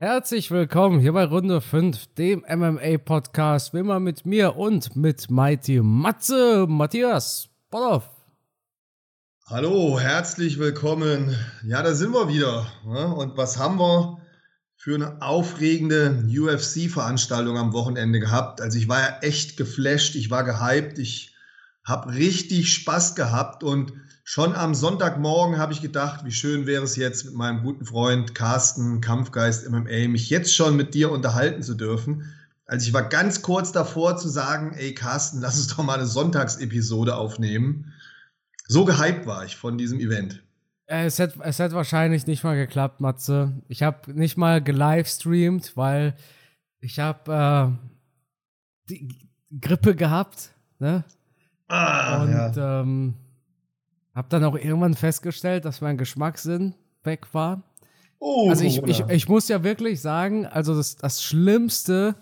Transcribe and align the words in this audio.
Herzlich 0.00 0.50
willkommen 0.50 0.98
hier 0.98 1.12
bei 1.12 1.24
Runde 1.24 1.60
5, 1.60 2.14
dem 2.18 2.44
MMA-Podcast, 2.48 3.72
wie 3.72 3.78
immer 3.78 4.00
mit 4.00 4.26
mir 4.26 4.56
und 4.56 4.96
mit 4.96 5.30
Mighty 5.30 5.82
Matze, 5.82 6.66
Matthias 6.68 7.48
Bodoff. 7.70 8.10
Hallo, 9.46 10.00
herzlich 10.00 10.58
willkommen. 10.58 11.36
Ja, 11.64 11.80
da 11.84 11.94
sind 11.94 12.12
wir 12.12 12.26
wieder. 12.26 12.66
Ne? 12.84 13.14
Und 13.14 13.36
was 13.36 13.56
haben 13.56 13.78
wir 13.78 14.18
für 14.74 14.96
eine 14.96 15.22
aufregende 15.22 16.24
UFC-Veranstaltung 16.28 17.56
am 17.56 17.72
Wochenende 17.72 18.18
gehabt? 18.18 18.60
Also 18.60 18.78
ich 18.78 18.88
war 18.88 18.98
ja 18.98 19.18
echt 19.20 19.56
geflasht, 19.56 20.16
ich 20.16 20.28
war 20.28 20.42
gehypt, 20.42 20.98
ich 20.98 21.36
habe 21.86 22.12
richtig 22.14 22.74
Spaß 22.74 23.14
gehabt 23.14 23.62
und 23.62 23.92
schon 24.24 24.54
am 24.54 24.74
Sonntagmorgen 24.74 25.58
habe 25.58 25.74
ich 25.74 25.82
gedacht, 25.82 26.24
wie 26.24 26.32
schön 26.32 26.66
wäre 26.66 26.82
es 26.82 26.96
jetzt 26.96 27.26
mit 27.26 27.34
meinem 27.34 27.62
guten 27.62 27.84
Freund 27.84 28.34
Carsten, 28.34 29.02
Kampfgeist 29.02 29.68
MMA, 29.70 30.08
mich 30.08 30.30
jetzt 30.30 30.54
schon 30.54 30.76
mit 30.76 30.94
dir 30.94 31.12
unterhalten 31.12 31.62
zu 31.62 31.74
dürfen. 31.74 32.34
Also 32.66 32.88
ich 32.88 32.94
war 32.94 33.02
ganz 33.02 33.42
kurz 33.42 33.70
davor 33.70 34.16
zu 34.16 34.28
sagen, 34.28 34.72
ey 34.72 34.94
Carsten, 34.94 35.40
lass 35.40 35.58
uns 35.58 35.68
doch 35.68 35.84
mal 35.84 35.98
eine 35.98 36.06
Sonntagsepisode 36.06 37.14
aufnehmen. 37.14 37.92
So 38.66 38.86
gehypt 38.86 39.26
war 39.26 39.44
ich 39.44 39.56
von 39.56 39.76
diesem 39.76 40.00
Event. 40.00 40.42
Äh, 40.86 41.04
es 41.04 41.18
hätte, 41.18 41.40
es 41.42 41.58
hätte 41.58 41.74
wahrscheinlich 41.74 42.26
nicht 42.26 42.42
mal 42.44 42.56
geklappt, 42.56 43.00
Matze. 43.00 43.52
Ich 43.68 43.82
habe 43.82 44.12
nicht 44.14 44.38
mal 44.38 44.62
gelivestreamt, 44.62 45.76
weil 45.76 46.14
ich 46.80 46.98
habe 46.98 47.76
äh, 48.88 48.88
die 48.88 49.28
Grippe 49.60 49.94
gehabt. 49.94 50.50
Ne? 50.78 51.04
Ah, 51.68 52.22
und 52.22 52.30
ja. 52.30 52.80
ähm, 52.80 53.14
habe 54.14 54.28
dann 54.28 54.44
auch 54.44 54.56
irgendwann 54.56 54.94
festgestellt, 54.94 55.64
dass 55.64 55.80
mein 55.80 55.98
Geschmackssinn 55.98 56.74
weg 57.02 57.26
war. 57.32 57.62
Oh, 58.18 58.48
Also 58.48 58.64
ich, 58.64 58.82
ich, 58.84 59.00
ich 59.08 59.28
muss 59.28 59.48
ja 59.48 59.62
wirklich 59.64 60.00
sagen, 60.00 60.46
also 60.46 60.74
das, 60.74 60.96
das 60.96 61.22
Schlimmste, 61.22 62.14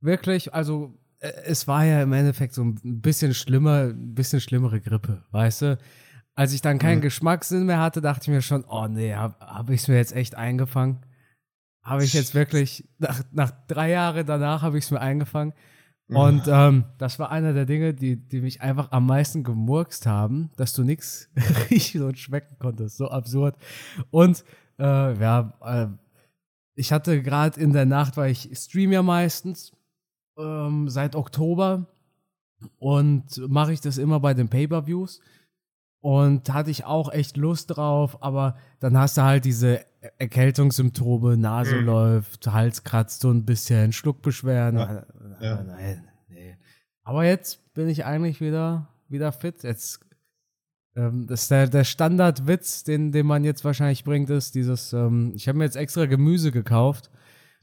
wirklich, 0.00 0.52
also 0.52 0.98
äh, 1.20 1.30
es 1.46 1.66
war 1.68 1.84
ja 1.84 2.02
im 2.02 2.12
Endeffekt 2.12 2.54
so 2.54 2.62
ein 2.64 3.00
bisschen 3.00 3.34
schlimmer, 3.34 3.84
ein 3.90 4.14
bisschen 4.14 4.40
schlimmere 4.40 4.80
Grippe, 4.80 5.24
weißt 5.30 5.62
du? 5.62 5.78
Als 6.34 6.52
ich 6.52 6.62
dann 6.62 6.78
keinen 6.78 6.98
Mhm. 6.98 7.02
Geschmackssinn 7.02 7.66
mehr 7.66 7.78
hatte, 7.80 8.00
dachte 8.00 8.22
ich 8.24 8.28
mir 8.28 8.42
schon, 8.42 8.64
oh 8.64 8.88
nee, 8.88 9.14
habe 9.14 9.36
hab 9.40 9.70
ich 9.70 9.82
es 9.82 9.88
mir 9.88 9.96
jetzt 9.96 10.14
echt 10.14 10.34
eingefangen? 10.34 10.98
Habe 11.82 12.04
ich 12.04 12.14
jetzt 12.14 12.34
wirklich, 12.34 12.88
nach, 12.98 13.22
nach 13.32 13.50
drei 13.68 13.90
Jahren 13.90 14.24
danach 14.26 14.62
habe 14.62 14.78
ich 14.78 14.84
es 14.84 14.90
mir 14.90 15.00
eingefangen. 15.00 15.52
Und 16.08 16.42
ähm, 16.46 16.84
das 16.98 17.18
war 17.18 17.30
einer 17.30 17.52
der 17.54 17.64
Dinge, 17.64 17.94
die, 17.94 18.16
die 18.16 18.40
mich 18.42 18.60
einfach 18.60 18.92
am 18.92 19.06
meisten 19.06 19.44
gemurkst 19.44 20.06
haben, 20.06 20.50
dass 20.56 20.74
du 20.74 20.82
nichts 20.84 21.30
riechen 21.70 22.02
und 22.02 22.18
schmecken 22.18 22.56
konntest. 22.58 22.98
So 22.98 23.08
absurd. 23.08 23.56
Und 24.10 24.44
äh, 24.78 25.18
ja, 25.18 25.54
äh, 25.62 25.86
ich 26.74 26.92
hatte 26.92 27.22
gerade 27.22 27.60
in 27.60 27.72
der 27.72 27.86
Nacht, 27.86 28.16
weil 28.16 28.30
ich 28.30 28.50
stream 28.54 28.92
ja 28.92 29.02
meistens 29.02 29.72
ähm, 30.38 30.88
seit 30.88 31.14
Oktober 31.16 31.86
und 32.78 33.24
mache 33.48 33.72
ich 33.72 33.80
das 33.80 33.98
immer 33.98 34.20
bei 34.20 34.34
den 34.34 34.48
Pay-per-Views. 34.48 35.20
Und 36.04 36.52
hatte 36.52 36.72
ich 36.72 36.84
auch 36.84 37.12
echt 37.12 37.36
Lust 37.36 37.76
drauf, 37.76 38.24
aber 38.24 38.56
dann 38.80 38.98
hast 38.98 39.16
du 39.16 39.22
halt 39.22 39.44
diese 39.44 39.84
Erkältungssymptome, 40.18 41.36
Nase 41.36 41.76
Mhm. 41.76 41.84
läuft, 41.86 42.46
Hals 42.48 42.82
kratzt 42.82 43.20
so 43.20 43.30
ein 43.30 43.44
bisschen, 43.44 43.92
Schluckbeschwerden. 43.92 44.80
Ja, 44.80 45.06
ja. 45.42 45.62
Nein, 45.62 46.08
nee. 46.28 46.56
Aber 47.04 47.24
jetzt 47.24 47.72
bin 47.74 47.88
ich 47.88 48.04
eigentlich 48.04 48.40
wieder, 48.40 48.88
wieder 49.08 49.32
fit. 49.32 49.62
Jetzt, 49.62 50.00
ähm, 50.96 51.26
das 51.26 51.48
der, 51.48 51.66
der 51.68 51.84
Standardwitz, 51.84 52.84
den, 52.84 53.12
den 53.12 53.26
man 53.26 53.44
jetzt 53.44 53.64
wahrscheinlich 53.64 54.04
bringt, 54.04 54.30
ist 54.30 54.54
dieses, 54.54 54.92
ähm, 54.92 55.32
ich 55.34 55.48
habe 55.48 55.58
mir 55.58 55.64
jetzt 55.64 55.76
extra 55.76 56.06
Gemüse 56.06 56.52
gekauft, 56.52 57.10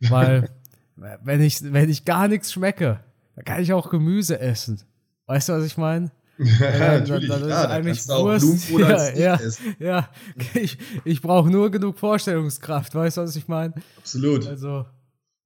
weil 0.10 0.50
wenn 0.96 1.42
ich, 1.42 1.62
wenn 1.72 1.90
ich 1.90 2.06
gar 2.06 2.28
nichts 2.28 2.52
schmecke, 2.52 3.00
dann 3.36 3.46
kann 3.46 3.62
ich 3.62 3.72
auch 3.74 3.90
Gemüse 3.90 4.40
essen. 4.40 4.82
Weißt 5.28 5.50
du, 5.50 5.54
was 5.54 5.64
ich 5.66 5.78
meine? 5.78 6.12
ja, 6.38 6.70
dann- 6.72 7.00
natürlich, 7.00 7.30
dann 7.30 7.42
ist 7.42 7.50
da 7.50 7.70
eigentlich 7.70 8.10
auch 8.10 8.24
Wurst. 8.24 8.70
Ja, 8.80 9.14
ja. 9.14 9.40
Ja, 9.80 10.10
ich, 10.54 10.78
ich 11.06 11.22
brauche 11.22 11.50
nur 11.50 11.70
genug 11.70 11.98
Vorstellungskraft, 12.00 12.96
weißt 12.96 13.18
du, 13.18 13.22
was 13.22 13.36
ich 13.36 13.48
meine? 13.48 13.74
Absolut. 13.98 14.48
Also, 14.48 14.86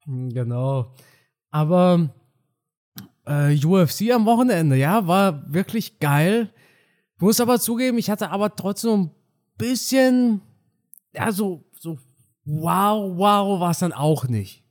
hm, 0.05 0.29
genau. 0.29 0.93
Aber 1.51 2.09
äh, 3.25 3.65
UFC 3.65 4.11
am 4.11 4.25
Wochenende, 4.25 4.75
ja, 4.75 5.07
war 5.07 5.51
wirklich 5.51 5.99
geil. 5.99 6.51
Ich 7.15 7.21
muss 7.21 7.39
aber 7.39 7.59
zugeben, 7.59 7.97
ich 7.97 8.09
hatte 8.09 8.29
aber 8.29 8.55
trotzdem 8.55 9.01
ein 9.01 9.11
bisschen, 9.57 10.41
ja, 11.13 11.31
so, 11.31 11.63
so, 11.79 11.97
wow, 12.45 13.17
wow, 13.17 13.59
war 13.59 13.71
es 13.71 13.79
dann 13.79 13.93
auch 13.93 14.27
nicht. 14.27 14.63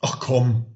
Ach 0.00 0.18
komm. 0.20 0.66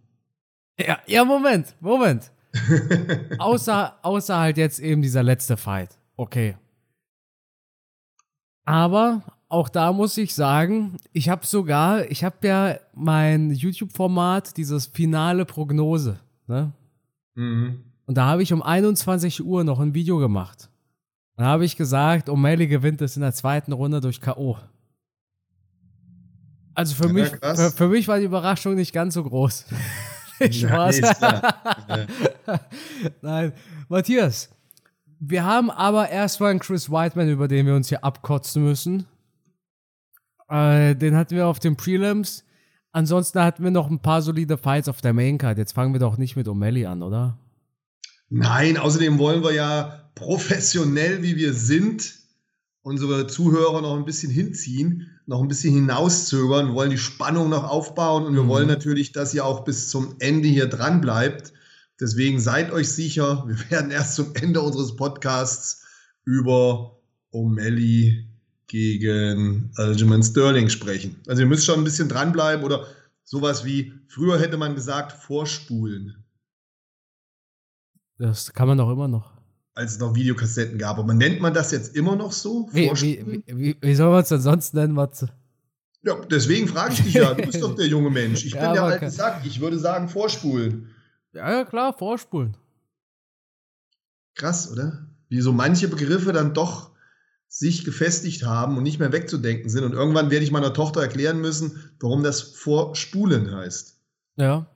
Ja, 0.78 0.98
ja, 1.06 1.24
Moment, 1.24 1.74
Moment. 1.80 2.32
außer, 3.38 3.98
außer 4.02 4.38
halt 4.38 4.56
jetzt 4.56 4.78
eben 4.78 5.02
dieser 5.02 5.22
letzte 5.22 5.56
Fight. 5.56 5.98
Okay. 6.16 6.56
Aber 8.64 9.22
auch 9.48 9.68
da 9.68 9.92
muss 9.92 10.16
ich 10.18 10.34
sagen, 10.34 10.96
ich 11.12 11.28
habe 11.28 11.46
sogar, 11.46 12.10
ich 12.10 12.24
habe 12.24 12.46
ja 12.46 12.78
mein 12.94 13.50
YouTube-Format, 13.50 14.56
dieses 14.56 14.86
finale 14.86 15.44
Prognose, 15.44 16.18
ne? 16.46 16.72
Mhm. 17.36 17.82
Und 18.06 18.16
da 18.16 18.26
habe 18.26 18.42
ich 18.42 18.52
um 18.52 18.62
21 18.62 19.44
Uhr 19.44 19.64
noch 19.64 19.80
ein 19.80 19.92
Video 19.94 20.18
gemacht. 20.18 20.68
Da 21.36 21.44
habe 21.44 21.64
ich 21.64 21.76
gesagt, 21.76 22.28
O'Malley 22.28 22.66
gewinnt 22.68 23.02
es 23.02 23.16
in 23.16 23.22
der 23.22 23.32
zweiten 23.32 23.72
Runde 23.72 24.00
durch 24.00 24.20
K.O. 24.20 24.56
Also 26.74 26.94
für 26.94 27.06
Ja, 27.08 27.12
mich, 27.12 27.28
für, 27.28 27.70
für 27.70 27.88
mich 27.88 28.06
war 28.06 28.18
die 28.18 28.26
Überraschung 28.26 28.74
nicht 28.74 28.92
ganz 28.92 29.14
so 29.14 29.22
groß. 29.24 29.66
Ja, 30.38 30.92
Spaß. 30.92 31.00
nee. 31.00 32.06
Ja. 32.46 32.60
Nein, 33.22 33.52
Matthias, 33.88 34.50
wir 35.18 35.44
haben 35.44 35.70
aber 35.70 36.10
erstmal 36.10 36.50
einen 36.50 36.60
Chris 36.60 36.90
Whiteman, 36.90 37.30
über 37.30 37.48
den 37.48 37.64
wir 37.64 37.74
uns 37.74 37.88
hier 37.88 38.04
abkotzen 38.04 38.62
müssen. 38.62 39.06
Äh, 40.50 40.94
den 40.94 41.16
hatten 41.16 41.34
wir 41.34 41.46
auf 41.46 41.58
den 41.58 41.78
Prelims. 41.78 42.44
Ansonsten 42.96 43.40
hatten 43.42 43.62
wir 43.62 43.70
noch 43.70 43.90
ein 43.90 43.98
paar 44.00 44.22
solide 44.22 44.56
Fights 44.56 44.88
auf 44.88 45.02
der 45.02 45.12
Maincard. 45.12 45.58
Jetzt 45.58 45.72
fangen 45.74 45.92
wir 45.92 46.00
doch 46.00 46.16
nicht 46.16 46.34
mit 46.34 46.48
O'Malley 46.48 46.86
an, 46.86 47.02
oder? 47.02 47.38
Nein, 48.30 48.78
außerdem 48.78 49.18
wollen 49.18 49.42
wir 49.42 49.52
ja 49.52 50.08
professionell, 50.14 51.22
wie 51.22 51.36
wir 51.36 51.52
sind, 51.52 52.14
unsere 52.80 53.26
Zuhörer 53.26 53.82
noch 53.82 53.98
ein 53.98 54.06
bisschen 54.06 54.30
hinziehen, 54.32 55.10
noch 55.26 55.42
ein 55.42 55.48
bisschen 55.48 55.74
hinauszögern. 55.74 56.68
Wir 56.68 56.74
wollen 56.74 56.90
die 56.90 56.96
Spannung 56.96 57.50
noch 57.50 57.64
aufbauen 57.64 58.24
und 58.24 58.34
wir 58.34 58.44
Mhm. 58.44 58.48
wollen 58.48 58.66
natürlich, 58.68 59.12
dass 59.12 59.34
ihr 59.34 59.44
auch 59.44 59.64
bis 59.64 59.90
zum 59.90 60.14
Ende 60.20 60.48
hier 60.48 60.66
dran 60.66 61.02
bleibt. 61.02 61.52
Deswegen 62.00 62.40
seid 62.40 62.72
euch 62.72 62.88
sicher, 62.88 63.44
wir 63.46 63.58
werden 63.70 63.90
erst 63.90 64.14
zum 64.14 64.34
Ende 64.36 64.62
unseres 64.62 64.96
Podcasts 64.96 65.84
über 66.24 66.96
O'Malley 67.30 68.24
gegen 68.66 69.70
Aljamain 69.76 70.22
Sterling 70.22 70.68
sprechen. 70.68 71.16
Also 71.26 71.42
ihr 71.42 71.48
müsst 71.48 71.64
schon 71.64 71.78
ein 71.78 71.84
bisschen 71.84 72.08
dranbleiben 72.08 72.64
oder 72.64 72.86
sowas 73.24 73.64
wie, 73.64 73.92
früher 74.08 74.38
hätte 74.38 74.56
man 74.56 74.74
gesagt, 74.74 75.12
vorspulen. 75.12 76.24
Das 78.18 78.52
kann 78.52 78.66
man 78.68 78.78
doch 78.78 78.90
immer 78.90 79.08
noch. 79.08 79.32
als 79.74 79.92
es 79.92 79.98
noch 79.98 80.14
Videokassetten 80.14 80.78
gab. 80.78 80.98
Aber 80.98 81.12
nennt 81.12 81.40
man 81.40 81.52
das 81.52 81.70
jetzt 81.70 81.94
immer 81.94 82.16
noch 82.16 82.32
so? 82.32 82.68
Wie, 82.72 82.82
wie, 82.82 82.86
Vorspulen? 82.86 83.42
wie, 83.46 83.76
wie, 83.80 83.94
soll 83.94 84.10
man 84.10 84.22
es 84.22 84.28
denn 84.30 84.40
sonst 84.40 84.74
nennen, 84.74 84.94
Matze? 84.94 85.28
ja, 86.02 86.14
deswegen 86.30 86.66
frage 86.68 86.94
ich 86.94 87.02
dich 87.02 87.14
ja. 87.14 87.34
Du 87.34 87.44
bist 87.44 87.62
doch 87.62 87.74
der 87.74 87.86
junge 87.86 88.10
Mensch. 88.10 88.44
Ich 88.44 88.52
Ja, 88.54 88.66
bin 88.66 88.74
der 88.74 88.82
alte 88.84 89.10
Sack. 89.10 89.42
Ich 89.44 89.60
würde 89.60 89.78
sagen 89.78 90.08
vorspulen. 90.08 90.94
Ja, 91.32 91.50
ja, 91.50 91.64
klar, 91.64 91.92
vorspulen. 91.92 92.56
Krass, 94.34 94.70
oder? 94.70 95.06
Wie 95.28 95.40
so 95.40 95.52
manche 95.52 95.88
Begriffe 95.88 96.32
dann 96.32 96.54
doch 96.54 96.92
sich 97.58 97.86
gefestigt 97.86 98.44
haben 98.44 98.76
und 98.76 98.82
nicht 98.82 98.98
mehr 98.98 99.12
wegzudenken 99.12 99.70
sind. 99.70 99.84
Und 99.84 99.94
irgendwann 99.94 100.30
werde 100.30 100.44
ich 100.44 100.50
meiner 100.50 100.74
Tochter 100.74 101.00
erklären 101.00 101.40
müssen, 101.40 101.90
warum 102.00 102.22
das 102.22 102.42
Vorspulen 102.42 103.50
heißt. 103.50 103.98
Ja. 104.36 104.66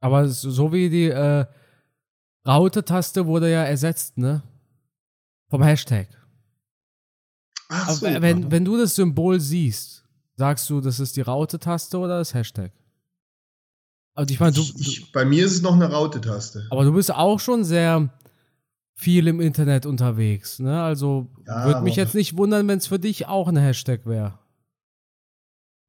Aber 0.00 0.28
so 0.28 0.72
wie 0.72 0.88
die 0.88 1.08
äh, 1.08 1.44
Raute-Taste 2.46 3.26
wurde 3.26 3.50
ja 3.50 3.64
ersetzt, 3.64 4.16
ne? 4.16 4.42
Vom 5.50 5.62
Hashtag. 5.62 6.08
Ach 7.68 7.88
Aber 7.88 7.96
so. 7.96 8.22
wenn, 8.22 8.50
wenn 8.50 8.64
du 8.64 8.78
das 8.78 8.94
Symbol 8.94 9.40
siehst, 9.40 10.04
sagst 10.36 10.70
du, 10.70 10.80
das 10.80 11.00
ist 11.00 11.16
die 11.16 11.22
Raute-Taste 11.22 11.98
oder 11.98 12.18
das 12.18 12.32
Hashtag? 12.32 12.72
Also 14.14 14.32
ich 14.32 14.40
meine, 14.40 14.52
du, 14.52 14.62
ich, 14.62 14.78
ich, 14.78 15.12
bei 15.12 15.26
mir 15.26 15.44
ist 15.44 15.52
es 15.52 15.60
noch 15.60 15.74
eine 15.74 15.90
Raute-Taste. 15.90 16.66
aber 16.70 16.84
du 16.84 16.94
bist 16.94 17.12
auch 17.12 17.40
schon 17.40 17.62
sehr 17.62 18.10
viel 18.94 19.26
im 19.26 19.40
Internet 19.40 19.86
unterwegs, 19.86 20.58
ne? 20.58 20.82
Also 20.82 21.28
Ja, 21.46 21.66
würde 21.66 21.82
mich 21.82 21.96
jetzt 21.96 22.14
nicht 22.14 22.36
wundern, 22.36 22.68
wenn 22.68 22.78
es 22.78 22.86
für 22.86 22.98
dich 22.98 23.26
auch 23.26 23.48
ein 23.48 23.56
Hashtag 23.56 24.06
wäre. 24.06 24.38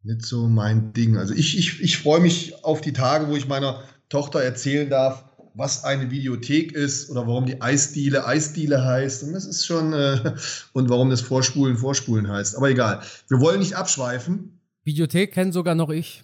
Nicht 0.03 0.23
so 0.23 0.47
mein 0.47 0.93
Ding. 0.93 1.17
Also 1.17 1.33
ich, 1.33 1.57
ich, 1.57 1.81
ich 1.81 1.97
freue 1.97 2.19
mich 2.19 2.63
auf 2.63 2.81
die 2.81 2.93
Tage, 2.93 3.27
wo 3.27 3.35
ich 3.35 3.47
meiner 3.47 3.81
Tochter 4.09 4.41
erzählen 4.41 4.89
darf, 4.89 5.25
was 5.55 5.83
eine 5.83 6.11
Videothek 6.11 6.73
ist 6.73 7.09
oder 7.09 7.25
warum 7.27 7.45
die 7.45 7.61
Eisdiele 7.61 8.27
Eisdiele 8.27 8.83
heißt. 8.83 9.23
Und 9.23 9.33
das 9.33 9.45
ist 9.45 9.65
schon, 9.65 9.93
äh, 9.93 10.35
und 10.73 10.89
warum 10.89 11.09
das 11.09 11.21
Vorspulen 11.21 11.77
Vorspulen 11.77 12.29
heißt. 12.29 12.55
Aber 12.57 12.69
egal. 12.69 13.01
Wir 13.29 13.39
wollen 13.39 13.59
nicht 13.59 13.75
abschweifen. 13.75 14.59
Videothek 14.83 15.33
kenne 15.33 15.51
sogar 15.51 15.73
noch 15.73 15.89
ich. 15.89 16.23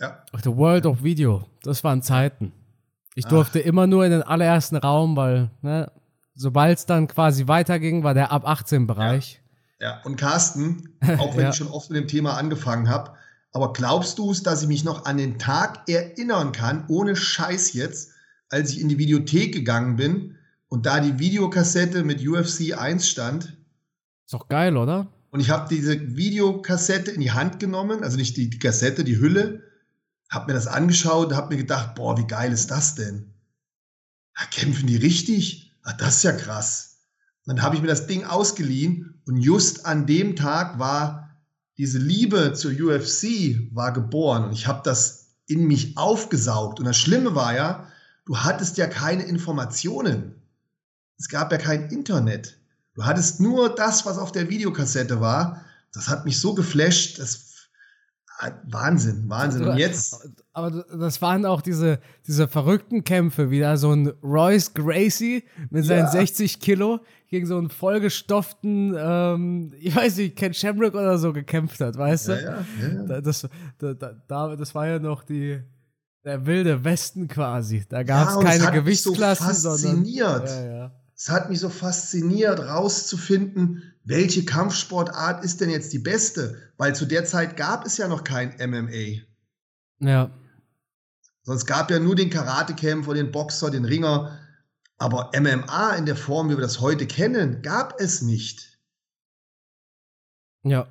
Ja. 0.00 0.24
The 0.42 0.56
World 0.56 0.86
of 0.86 1.02
Video. 1.02 1.46
Das 1.62 1.84
waren 1.84 2.02
Zeiten. 2.02 2.52
Ich 3.14 3.26
durfte 3.26 3.60
Ach. 3.60 3.66
immer 3.66 3.86
nur 3.86 4.04
in 4.04 4.10
den 4.10 4.22
allerersten 4.22 4.76
Raum, 4.76 5.16
weil, 5.16 5.50
ne, 5.62 5.90
sobald 6.34 6.78
es 6.78 6.86
dann 6.86 7.06
quasi 7.06 7.46
weiterging, 7.46 8.02
war 8.02 8.14
der 8.14 8.32
ab 8.32 8.46
18 8.46 8.86
Bereich. 8.86 9.40
Ja. 9.80 9.90
ja. 9.90 10.00
Und 10.04 10.16
Carsten, 10.16 10.88
auch 11.18 11.36
wenn 11.36 11.42
ja. 11.44 11.50
ich 11.50 11.56
schon 11.56 11.68
oft 11.68 11.90
mit 11.90 12.00
dem 12.00 12.08
Thema 12.08 12.36
angefangen 12.36 12.88
habe, 12.88 13.12
aber 13.52 13.72
glaubst 13.72 14.18
du 14.18 14.32
es, 14.32 14.42
dass 14.42 14.62
ich 14.62 14.68
mich 14.68 14.82
noch 14.82 15.04
an 15.04 15.16
den 15.16 15.38
Tag 15.38 15.88
erinnern 15.88 16.50
kann, 16.50 16.84
ohne 16.88 17.14
Scheiß 17.14 17.72
jetzt, 17.72 18.10
als 18.48 18.72
ich 18.72 18.80
in 18.80 18.88
die 18.88 18.98
Videothek 18.98 19.54
gegangen 19.54 19.94
bin 19.94 20.36
und 20.68 20.86
da 20.86 20.98
die 20.98 21.20
Videokassette 21.20 22.02
mit 22.02 22.26
UFC 22.26 22.76
1 22.76 23.08
stand? 23.08 23.56
Ist 24.24 24.34
doch 24.34 24.48
geil, 24.48 24.76
oder? 24.76 25.06
Und 25.30 25.40
ich 25.40 25.50
habe 25.50 25.68
diese 25.68 26.16
Videokassette 26.16 27.12
in 27.12 27.20
die 27.20 27.30
Hand 27.32 27.60
genommen, 27.60 28.02
also 28.02 28.16
nicht 28.16 28.36
die, 28.36 28.50
die 28.50 28.58
Kassette, 28.58 29.04
die 29.04 29.18
Hülle, 29.18 29.63
habe 30.30 30.46
mir 30.46 30.54
das 30.54 30.66
angeschaut 30.66 31.28
und 31.28 31.36
habe 31.36 31.54
mir 31.54 31.60
gedacht, 31.60 31.94
boah, 31.94 32.16
wie 32.18 32.26
geil 32.26 32.52
ist 32.52 32.70
das 32.70 32.94
denn? 32.94 33.32
Da 34.36 34.44
kämpfen 34.46 34.86
die 34.86 34.96
richtig? 34.96 35.76
Ach, 35.82 35.96
das 35.96 36.16
ist 36.16 36.22
ja 36.24 36.32
krass. 36.32 36.98
dann 37.46 37.62
habe 37.62 37.76
ich 37.76 37.82
mir 37.82 37.88
das 37.88 38.06
Ding 38.06 38.24
ausgeliehen 38.24 39.20
und 39.26 39.36
just 39.36 39.86
an 39.86 40.06
dem 40.06 40.34
Tag 40.34 40.78
war 40.78 41.30
diese 41.76 41.98
Liebe 41.98 42.52
zur 42.54 42.72
UFC 42.72 43.68
war 43.72 43.92
geboren 43.92 44.44
und 44.44 44.52
ich 44.52 44.66
habe 44.66 44.80
das 44.84 45.24
in 45.46 45.66
mich 45.66 45.96
aufgesaugt. 45.96 46.78
Und 46.78 46.86
das 46.86 46.96
Schlimme 46.96 47.34
war 47.34 47.54
ja, 47.54 47.88
du 48.24 48.38
hattest 48.38 48.76
ja 48.76 48.86
keine 48.86 49.24
Informationen. 49.24 50.40
Es 51.18 51.28
gab 51.28 51.52
ja 51.52 51.58
kein 51.58 51.90
Internet. 51.90 52.58
Du 52.94 53.04
hattest 53.04 53.40
nur 53.40 53.74
das, 53.74 54.06
was 54.06 54.18
auf 54.18 54.32
der 54.32 54.48
Videokassette 54.48 55.20
war. 55.20 55.64
Das 55.92 56.08
hat 56.08 56.24
mich 56.24 56.40
so 56.40 56.54
geflasht. 56.54 57.18
Das 57.18 57.53
Wahnsinn, 58.64 59.28
Wahnsinn. 59.28 59.64
Und 59.64 59.78
jetzt. 59.78 60.28
Aber 60.52 60.70
das 60.70 61.22
waren 61.22 61.46
auch 61.46 61.62
diese, 61.62 62.00
diese 62.26 62.48
verrückten 62.48 63.04
Kämpfe, 63.04 63.50
wie 63.50 63.60
da 63.60 63.76
so 63.76 63.92
ein 63.92 64.08
Royce 64.22 64.74
Gracie 64.74 65.44
mit 65.70 65.84
seinen 65.84 66.06
ja. 66.06 66.10
60 66.10 66.60
Kilo 66.60 67.00
gegen 67.28 67.46
so 67.46 67.56
einen 67.56 67.70
vollgestopften, 67.70 68.94
ähm, 68.98 69.72
ich 69.78 69.94
weiß 69.94 70.16
nicht, 70.16 70.36
Ken 70.36 70.52
Shamrock 70.52 70.94
oder 70.94 71.18
so 71.18 71.32
gekämpft 71.32 71.80
hat, 71.80 71.96
weißt 71.96 72.28
du? 72.28 72.32
Ja, 72.32 72.64
ja, 72.80 73.06
ja. 73.08 73.20
Das, 73.20 73.48
da, 73.78 73.94
da, 73.94 74.56
das 74.56 74.74
war 74.74 74.86
ja 74.88 74.98
noch 74.98 75.22
die, 75.22 75.60
der 76.24 76.44
wilde 76.46 76.84
Westen 76.84 77.28
quasi. 77.28 77.84
Da 77.88 78.02
gab 78.02 78.30
es 78.30 78.40
keine 78.40 78.70
Gewichtsklassen, 78.72 79.54
sondern. 79.54 80.04
Ja, 80.04 80.44
ja. 80.44 80.92
Es 81.16 81.28
hat 81.30 81.50
mich 81.50 81.60
so 81.60 81.68
fasziniert, 81.68 82.58
rauszufinden, 82.58 83.93
welche 84.04 84.44
Kampfsportart 84.44 85.44
ist 85.44 85.60
denn 85.60 85.70
jetzt 85.70 85.92
die 85.92 85.98
beste? 85.98 86.72
Weil 86.76 86.94
zu 86.94 87.06
der 87.06 87.24
Zeit 87.24 87.56
gab 87.56 87.86
es 87.86 87.96
ja 87.96 88.06
noch 88.06 88.22
kein 88.22 88.54
MMA. 88.58 89.22
Ja. 90.00 90.30
Sonst 91.42 91.66
gab 91.66 91.90
ja 91.90 91.98
nur 91.98 92.14
den 92.14 92.30
Karatekämpfer, 92.30 93.14
den 93.14 93.32
Boxer, 93.32 93.70
den 93.70 93.84
Ringer. 93.84 94.38
Aber 94.98 95.30
MMA 95.38 95.96
in 95.96 96.06
der 96.06 96.16
Form, 96.16 96.48
wie 96.48 96.56
wir 96.56 96.62
das 96.62 96.80
heute 96.80 97.06
kennen, 97.06 97.62
gab 97.62 97.98
es 97.98 98.22
nicht. 98.22 98.78
Ja. 100.62 100.86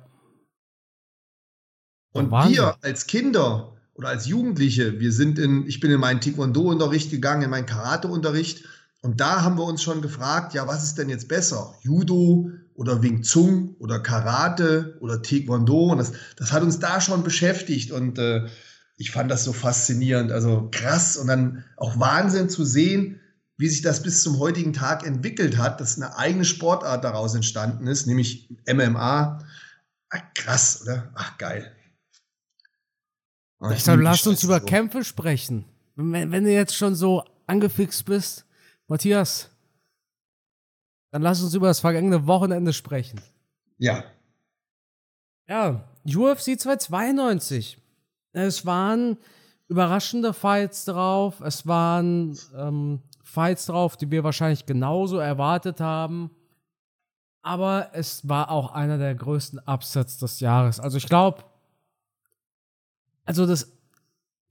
Und 2.12 2.30
wir 2.30 2.76
als 2.82 3.06
Kinder 3.06 3.76
oder 3.94 4.08
als 4.08 4.26
Jugendliche, 4.26 5.00
wir 5.00 5.12
sind 5.12 5.38
in, 5.38 5.66
ich 5.66 5.80
bin 5.80 5.90
in 5.90 6.00
meinen 6.00 6.20
Taekwondo-Unterricht 6.20 7.10
gegangen, 7.10 7.42
in 7.42 7.50
meinen 7.50 7.66
Karate-Unterricht. 7.66 8.64
Und 9.02 9.20
da 9.20 9.42
haben 9.42 9.56
wir 9.56 9.64
uns 9.64 9.82
schon 9.82 10.02
gefragt, 10.02 10.54
ja, 10.54 10.66
was 10.66 10.84
ist 10.84 10.98
denn 10.98 11.08
jetzt 11.08 11.28
besser? 11.28 11.74
Judo 11.82 12.50
oder 12.74 13.02
Wing 13.02 13.22
Chun 13.22 13.76
oder 13.78 14.00
Karate 14.00 14.96
oder 15.00 15.22
Taekwondo. 15.22 15.92
Und 15.92 15.98
das, 15.98 16.12
das 16.36 16.52
hat 16.52 16.62
uns 16.62 16.78
da 16.78 17.00
schon 17.00 17.22
beschäftigt 17.22 17.92
und 17.92 18.18
äh, 18.18 18.46
ich 18.96 19.10
fand 19.10 19.30
das 19.30 19.44
so 19.44 19.52
faszinierend, 19.52 20.30
also 20.30 20.68
krass 20.70 21.16
und 21.16 21.26
dann 21.26 21.64
auch 21.76 21.98
Wahnsinn 21.98 22.48
zu 22.48 22.64
sehen, 22.64 23.20
wie 23.56 23.68
sich 23.68 23.82
das 23.82 24.02
bis 24.02 24.22
zum 24.22 24.38
heutigen 24.38 24.72
Tag 24.72 25.06
entwickelt 25.06 25.58
hat, 25.58 25.80
dass 25.80 25.96
eine 25.96 26.16
eigene 26.16 26.44
Sportart 26.44 27.04
daraus 27.04 27.34
entstanden 27.34 27.86
ist, 27.86 28.06
nämlich 28.06 28.48
MMA. 28.72 29.44
Ach, 30.10 30.20
krass, 30.34 30.82
oder? 30.82 31.10
Ach, 31.14 31.38
geil. 31.38 31.72
Oh, 33.60 33.68
Deshalb 33.70 34.00
lass 34.00 34.26
uns 34.26 34.42
über 34.42 34.60
so. 34.60 34.66
Kämpfe 34.66 35.04
sprechen. 35.04 35.64
Wenn, 35.96 36.32
wenn 36.32 36.44
du 36.44 36.52
jetzt 36.52 36.76
schon 36.76 36.94
so 36.94 37.24
angefixt 37.46 38.04
bist, 38.04 38.44
Matthias, 38.88 39.50
dann 41.14 41.22
lass 41.22 41.40
uns 41.44 41.54
über 41.54 41.68
das 41.68 41.78
vergangene 41.78 42.26
Wochenende 42.26 42.72
sprechen. 42.72 43.20
Ja. 43.78 44.02
Ja, 45.48 45.84
UFC 46.04 46.58
292. 46.58 47.78
Es 48.32 48.66
waren 48.66 49.18
überraschende 49.68 50.32
Fights 50.32 50.86
drauf. 50.86 51.40
Es 51.40 51.68
waren 51.68 52.36
ähm, 52.56 53.00
Fights 53.22 53.66
drauf, 53.66 53.96
die 53.96 54.10
wir 54.10 54.24
wahrscheinlich 54.24 54.66
genauso 54.66 55.18
erwartet 55.18 55.78
haben. 55.78 56.32
Aber 57.42 57.90
es 57.92 58.28
war 58.28 58.50
auch 58.50 58.72
einer 58.72 58.98
der 58.98 59.14
größten 59.14 59.60
Upsets 59.68 60.18
des 60.18 60.40
Jahres. 60.40 60.80
Also 60.80 60.96
ich 60.98 61.06
glaube, 61.06 61.44
also 63.24 63.46
das, 63.46 63.72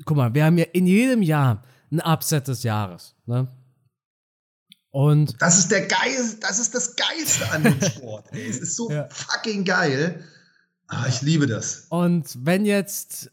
guck 0.05 0.15
mal, 0.15 0.33
wir 0.33 0.45
haben 0.45 0.57
ja 0.57 0.65
in 0.71 0.87
jedem 0.87 1.23
Jahr 1.23 1.61
ein 1.91 1.99
Upset 1.99 2.47
des 2.47 2.63
Jahres. 2.63 3.17
Ne? 3.25 3.49
Und 4.93 5.41
das 5.41 5.57
ist 5.57 5.71
der 5.71 5.87
geil, 5.87 6.19
das 6.39 6.59
ist 6.59 6.75
das 6.75 6.95
Geilste 6.95 7.51
an 7.51 7.63
dem 7.63 7.81
Sport. 7.81 8.31
Ey. 8.31 8.47
Es 8.47 8.59
ist 8.59 8.75
so 8.75 8.91
ja. 8.91 9.07
fucking 9.09 9.65
geil. 9.65 10.23
Ah, 10.87 11.07
ich 11.09 11.23
liebe 11.23 11.47
das. 11.47 11.87
Und 11.89 12.37
wenn 12.45 12.63
jetzt, 12.63 13.31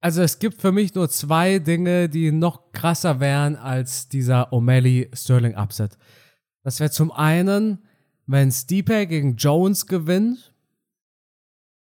also 0.00 0.22
es 0.22 0.38
gibt 0.38 0.60
für 0.60 0.70
mich 0.70 0.94
nur 0.94 1.10
zwei 1.10 1.58
Dinge, 1.58 2.08
die 2.08 2.30
noch 2.30 2.70
krasser 2.70 3.18
wären 3.18 3.56
als 3.56 4.06
dieser 4.08 4.52
O'Malley 4.52 5.08
Sterling 5.16 5.56
Upset. 5.56 5.98
Das 6.62 6.78
wäre 6.78 6.92
zum 6.92 7.10
einen, 7.10 7.82
wenn 8.26 8.52
Stipe 8.52 9.08
gegen 9.08 9.34
Jones 9.34 9.88
gewinnt 9.88 10.54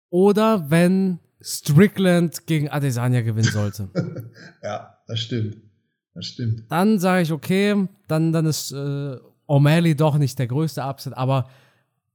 oder 0.09 0.71
wenn 0.71 1.19
Strickland 1.43 2.47
gegen 2.47 2.71
Adesanya 2.71 3.21
gewinnen 3.21 3.53
sollte. 3.53 3.91
ja, 4.62 4.97
das 5.06 5.21
stimmt. 5.21 5.69
Das 6.15 6.27
stimmt. 6.27 6.65
Dann 6.69 6.99
sage 6.99 7.23
ich, 7.23 7.33
okay, 7.33 7.87
dann, 8.09 8.33
dann 8.33 8.47
ist 8.47 8.73
äh, 8.73 9.17
O'Malley 9.49 9.95
doch 9.95 10.19
nicht 10.19 10.39
der 10.39 10.47
größte 10.47 10.83
Upset, 10.83 11.15
aber 11.15 11.49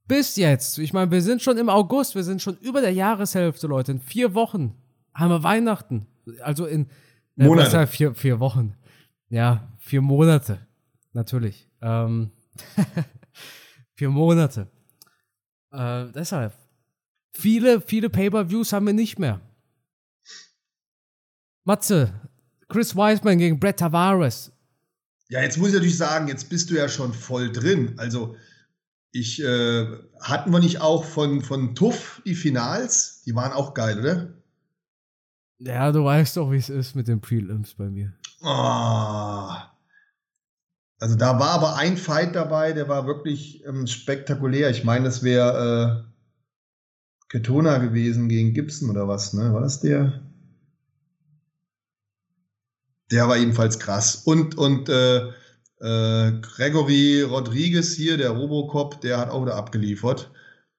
bis 0.08 0.36
jetzt, 0.36 0.78
ich 0.78 0.92
meine, 0.92 1.10
wir 1.10 1.22
sind 1.22 1.42
schon 1.42 1.56
im 1.58 1.68
August, 1.68 2.14
wir 2.14 2.22
sind 2.22 2.40
schon 2.40 2.56
über 2.58 2.80
der 2.80 2.92
Jahreshälfte, 2.92 3.66
Leute. 3.66 3.92
In 3.92 4.00
vier 4.00 4.34
Wochen 4.34 4.74
haben 5.14 5.30
wir 5.30 5.42
Weihnachten. 5.42 6.06
Also 6.42 6.66
in 6.66 6.86
äh, 7.36 7.44
Monate. 7.44 7.86
Vier, 7.86 8.14
vier 8.14 8.38
Wochen. 8.40 8.74
Ja, 9.28 9.68
vier 9.78 10.02
Monate. 10.02 10.58
Natürlich. 11.12 11.68
Ähm, 11.80 12.30
vier 13.94 14.10
Monate. 14.10 14.68
Äh, 15.72 16.06
deshalb. 16.14 16.52
Viele, 17.32 17.80
viele 17.80 18.08
Pay-Per-Views 18.08 18.72
haben 18.72 18.86
wir 18.86 18.94
nicht 18.94 19.18
mehr. 19.18 19.40
Matze, 21.64 22.12
Chris 22.68 22.96
Wiseman 22.96 23.38
gegen 23.38 23.60
Brett 23.60 23.78
Tavares. 23.78 24.52
Ja, 25.28 25.42
jetzt 25.42 25.58
muss 25.58 25.68
ich 25.68 25.74
natürlich 25.74 25.98
sagen, 25.98 26.28
jetzt 26.28 26.48
bist 26.48 26.70
du 26.70 26.74
ja 26.74 26.88
schon 26.88 27.12
voll 27.12 27.50
drin. 27.50 27.94
Also, 27.96 28.36
ich, 29.12 29.42
äh, 29.42 29.86
hatten 30.20 30.50
wir 30.50 30.60
nicht 30.60 30.80
auch 30.80 31.04
von, 31.04 31.42
von 31.42 31.74
Tuff 31.74 32.22
die 32.24 32.34
Finals? 32.34 33.22
Die 33.24 33.34
waren 33.34 33.52
auch 33.52 33.74
geil, 33.74 33.98
oder? 33.98 34.34
Ja, 35.58 35.90
du 35.90 36.04
weißt 36.04 36.36
doch, 36.36 36.50
wie 36.52 36.56
es 36.56 36.68
ist 36.68 36.94
mit 36.94 37.08
den 37.08 37.20
Prelims 37.20 37.74
bei 37.74 37.88
mir. 37.88 38.12
Oh. 38.42 39.48
Also 40.98 41.14
da 41.16 41.38
war 41.38 41.50
aber 41.50 41.76
ein 41.76 41.96
Fight 41.96 42.34
dabei, 42.34 42.72
der 42.72 42.88
war 42.88 43.06
wirklich 43.06 43.64
ähm, 43.66 43.86
spektakulär. 43.86 44.70
Ich 44.70 44.84
meine, 44.84 45.04
das 45.04 45.22
wäre 45.22 46.04
äh, 46.06 47.28
Ketona 47.28 47.78
gewesen 47.78 48.28
gegen 48.28 48.54
Gibson 48.54 48.90
oder 48.90 49.08
was, 49.08 49.32
ne? 49.32 49.52
War 49.52 49.60
das 49.60 49.80
der? 49.80 50.25
Der 53.10 53.28
war 53.28 53.36
ebenfalls 53.36 53.78
krass. 53.78 54.16
Und, 54.24 54.56
und 54.58 54.88
äh, 54.88 55.28
äh, 55.80 56.32
Gregory 56.40 57.22
Rodriguez 57.22 57.94
hier, 57.94 58.16
der 58.16 58.30
Robocop, 58.30 59.00
der 59.00 59.18
hat 59.18 59.30
auch 59.30 59.42
wieder 59.42 59.56
abgeliefert. 59.56 60.30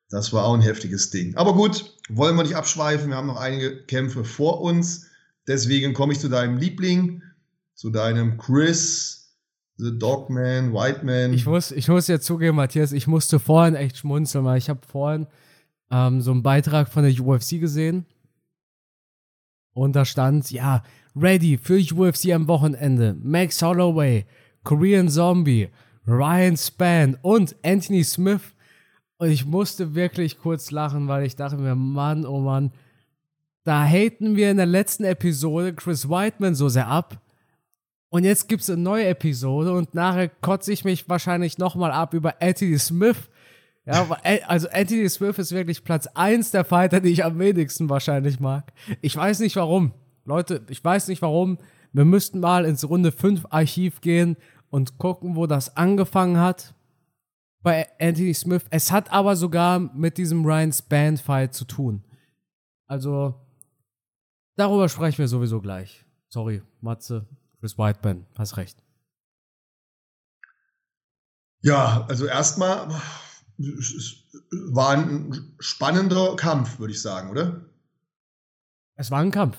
Das 0.10 0.32
war 0.34 0.46
auch 0.46 0.54
ein 0.54 0.62
heftiges 0.62 1.10
Ding. 1.10 1.36
Aber 1.36 1.54
gut, 1.54 1.98
wollen 2.10 2.36
wir 2.36 2.44
nicht 2.44 2.56
abschweifen. 2.56 3.10
Wir 3.10 3.18
haben 3.18 3.28
noch 3.28 3.40
einige 3.40 3.84
Kämpfe 3.84 4.24
vor 4.24 4.62
uns. 4.62 5.08
Deswegen 5.48 5.94
komme 5.94 6.14
ich 6.14 6.20
zu 6.20 6.30
deinem 6.30 6.58
Liebling, 6.58 7.22
zu 7.74 7.90
deinem 7.90 8.38
Chris, 8.38 9.36
The 9.78 9.98
Dogman, 9.98 10.74
Whiteman. 10.74 11.34
Ich 11.34 11.46
muss, 11.46 11.72
ich 11.72 11.88
muss 11.88 12.08
ja 12.08 12.20
zugeben, 12.20 12.58
Matthias, 12.58 12.92
ich 12.92 13.08
musste 13.08 13.40
vorhin 13.40 13.76
echt 13.76 13.98
schmunzeln, 13.98 14.44
weil 14.46 14.58
ich 14.58 14.70
habe 14.70 14.82
vorhin 14.86 15.28
ähm, 15.92 16.22
so 16.22 16.32
einen 16.32 16.44
Beitrag 16.44 16.90
von 16.90 17.04
der 17.04 17.14
UFC 17.20 17.60
gesehen. 17.60 18.06
Und 19.74 19.96
da 19.96 20.06
stand, 20.06 20.50
ja, 20.50 20.84
ready 21.22 21.58
für 21.58 21.80
UFC 21.80 22.32
am 22.34 22.48
Wochenende. 22.48 23.16
Max 23.22 23.62
Holloway, 23.62 24.26
Korean 24.64 25.10
Zombie, 25.10 25.70
Ryan 26.06 26.56
Spann 26.58 27.18
und 27.22 27.56
Anthony 27.64 28.04
Smith. 28.04 28.54
Und 29.18 29.32
ich 29.32 29.46
musste 29.46 29.96
wirklich 29.96 30.38
kurz 30.40 30.72
lachen, 30.72 31.08
weil 31.08 31.26
ich 31.26 31.36
dachte 31.36 31.58
mir, 31.58 31.76
Mann, 31.76 32.26
oh 32.26 32.40
Mann, 32.40 32.72
da 33.64 33.84
haten 33.84 34.36
wir 34.36 34.52
in 34.52 34.58
der 34.58 34.66
letzten 34.66 35.04
Episode 35.04 35.74
Chris 35.74 36.08
Whiteman 36.08 36.56
so 36.56 36.70
sehr 36.70 36.88
ab. 36.88 37.20
Und 38.10 38.24
jetzt 38.24 38.48
gibt 38.48 38.62
es 38.62 38.70
eine 38.70 38.82
neue 38.82 39.08
Episode 39.08 39.74
und 39.74 39.94
nachher 39.94 40.30
kotze 40.30 40.72
ich 40.72 40.86
mich 40.86 41.10
wahrscheinlich 41.10 41.58
nochmal 41.58 41.92
ab 41.92 42.14
über 42.14 42.42
Anthony 42.42 42.80
Smith. 42.80 43.30
Ja, 43.86 44.08
also 44.48 44.70
Anthony 44.70 45.10
Smith 45.10 45.38
ist 45.38 45.52
wirklich 45.52 45.84
Platz 45.84 46.08
1 46.08 46.52
der 46.52 46.64
Fighter, 46.64 47.02
die 47.02 47.10
ich 47.10 47.26
am 47.26 47.40
wenigsten 47.40 47.90
wahrscheinlich 47.90 48.40
mag. 48.40 48.72
Ich 49.02 49.16
weiß 49.16 49.40
nicht 49.40 49.56
warum. 49.56 49.94
Leute, 50.28 50.62
ich 50.70 50.84
weiß 50.84 51.08
nicht 51.08 51.22
warum. 51.22 51.58
Wir 51.94 52.04
müssten 52.04 52.42
mal 52.42 52.66
ins 52.66 52.88
Runde 52.88 53.14
5 53.14 53.46
Archiv 53.50 54.02
gehen 54.02 54.36
und 54.70 54.98
gucken, 54.98 55.38
wo 55.38 55.48
das 55.48 55.78
angefangen 55.78 56.38
hat 56.38 56.76
bei 57.64 57.88
Anthony 58.00 58.34
Smith. 58.34 58.66
Es 58.70 58.92
hat 58.92 59.10
aber 59.12 59.38
sogar 59.38 59.80
mit 59.80 60.18
diesem 60.18 60.46
Ryan 60.46 60.74
Span 60.74 61.16
Fight 61.16 61.54
zu 61.54 61.64
tun. 61.64 62.04
Also 62.88 63.36
darüber 64.58 64.90
sprechen 64.90 65.20
wir 65.20 65.30
sowieso 65.30 65.62
gleich. 65.62 66.06
Sorry, 66.28 66.62
Matze, 66.82 67.26
Chris 67.62 67.78
Whiteman, 67.78 68.26
hast 68.38 68.58
recht. 68.58 68.84
Ja, 71.62 72.06
also 72.10 72.26
erstmal 72.26 72.90
war 74.72 74.90
ein 74.90 75.56
spannender 75.60 76.36
Kampf, 76.36 76.80
würde 76.80 76.92
ich 76.92 77.02
sagen, 77.02 77.30
oder? 77.30 77.66
Es 78.96 79.10
war 79.10 79.22
ein 79.22 79.32
Kampf. 79.32 79.58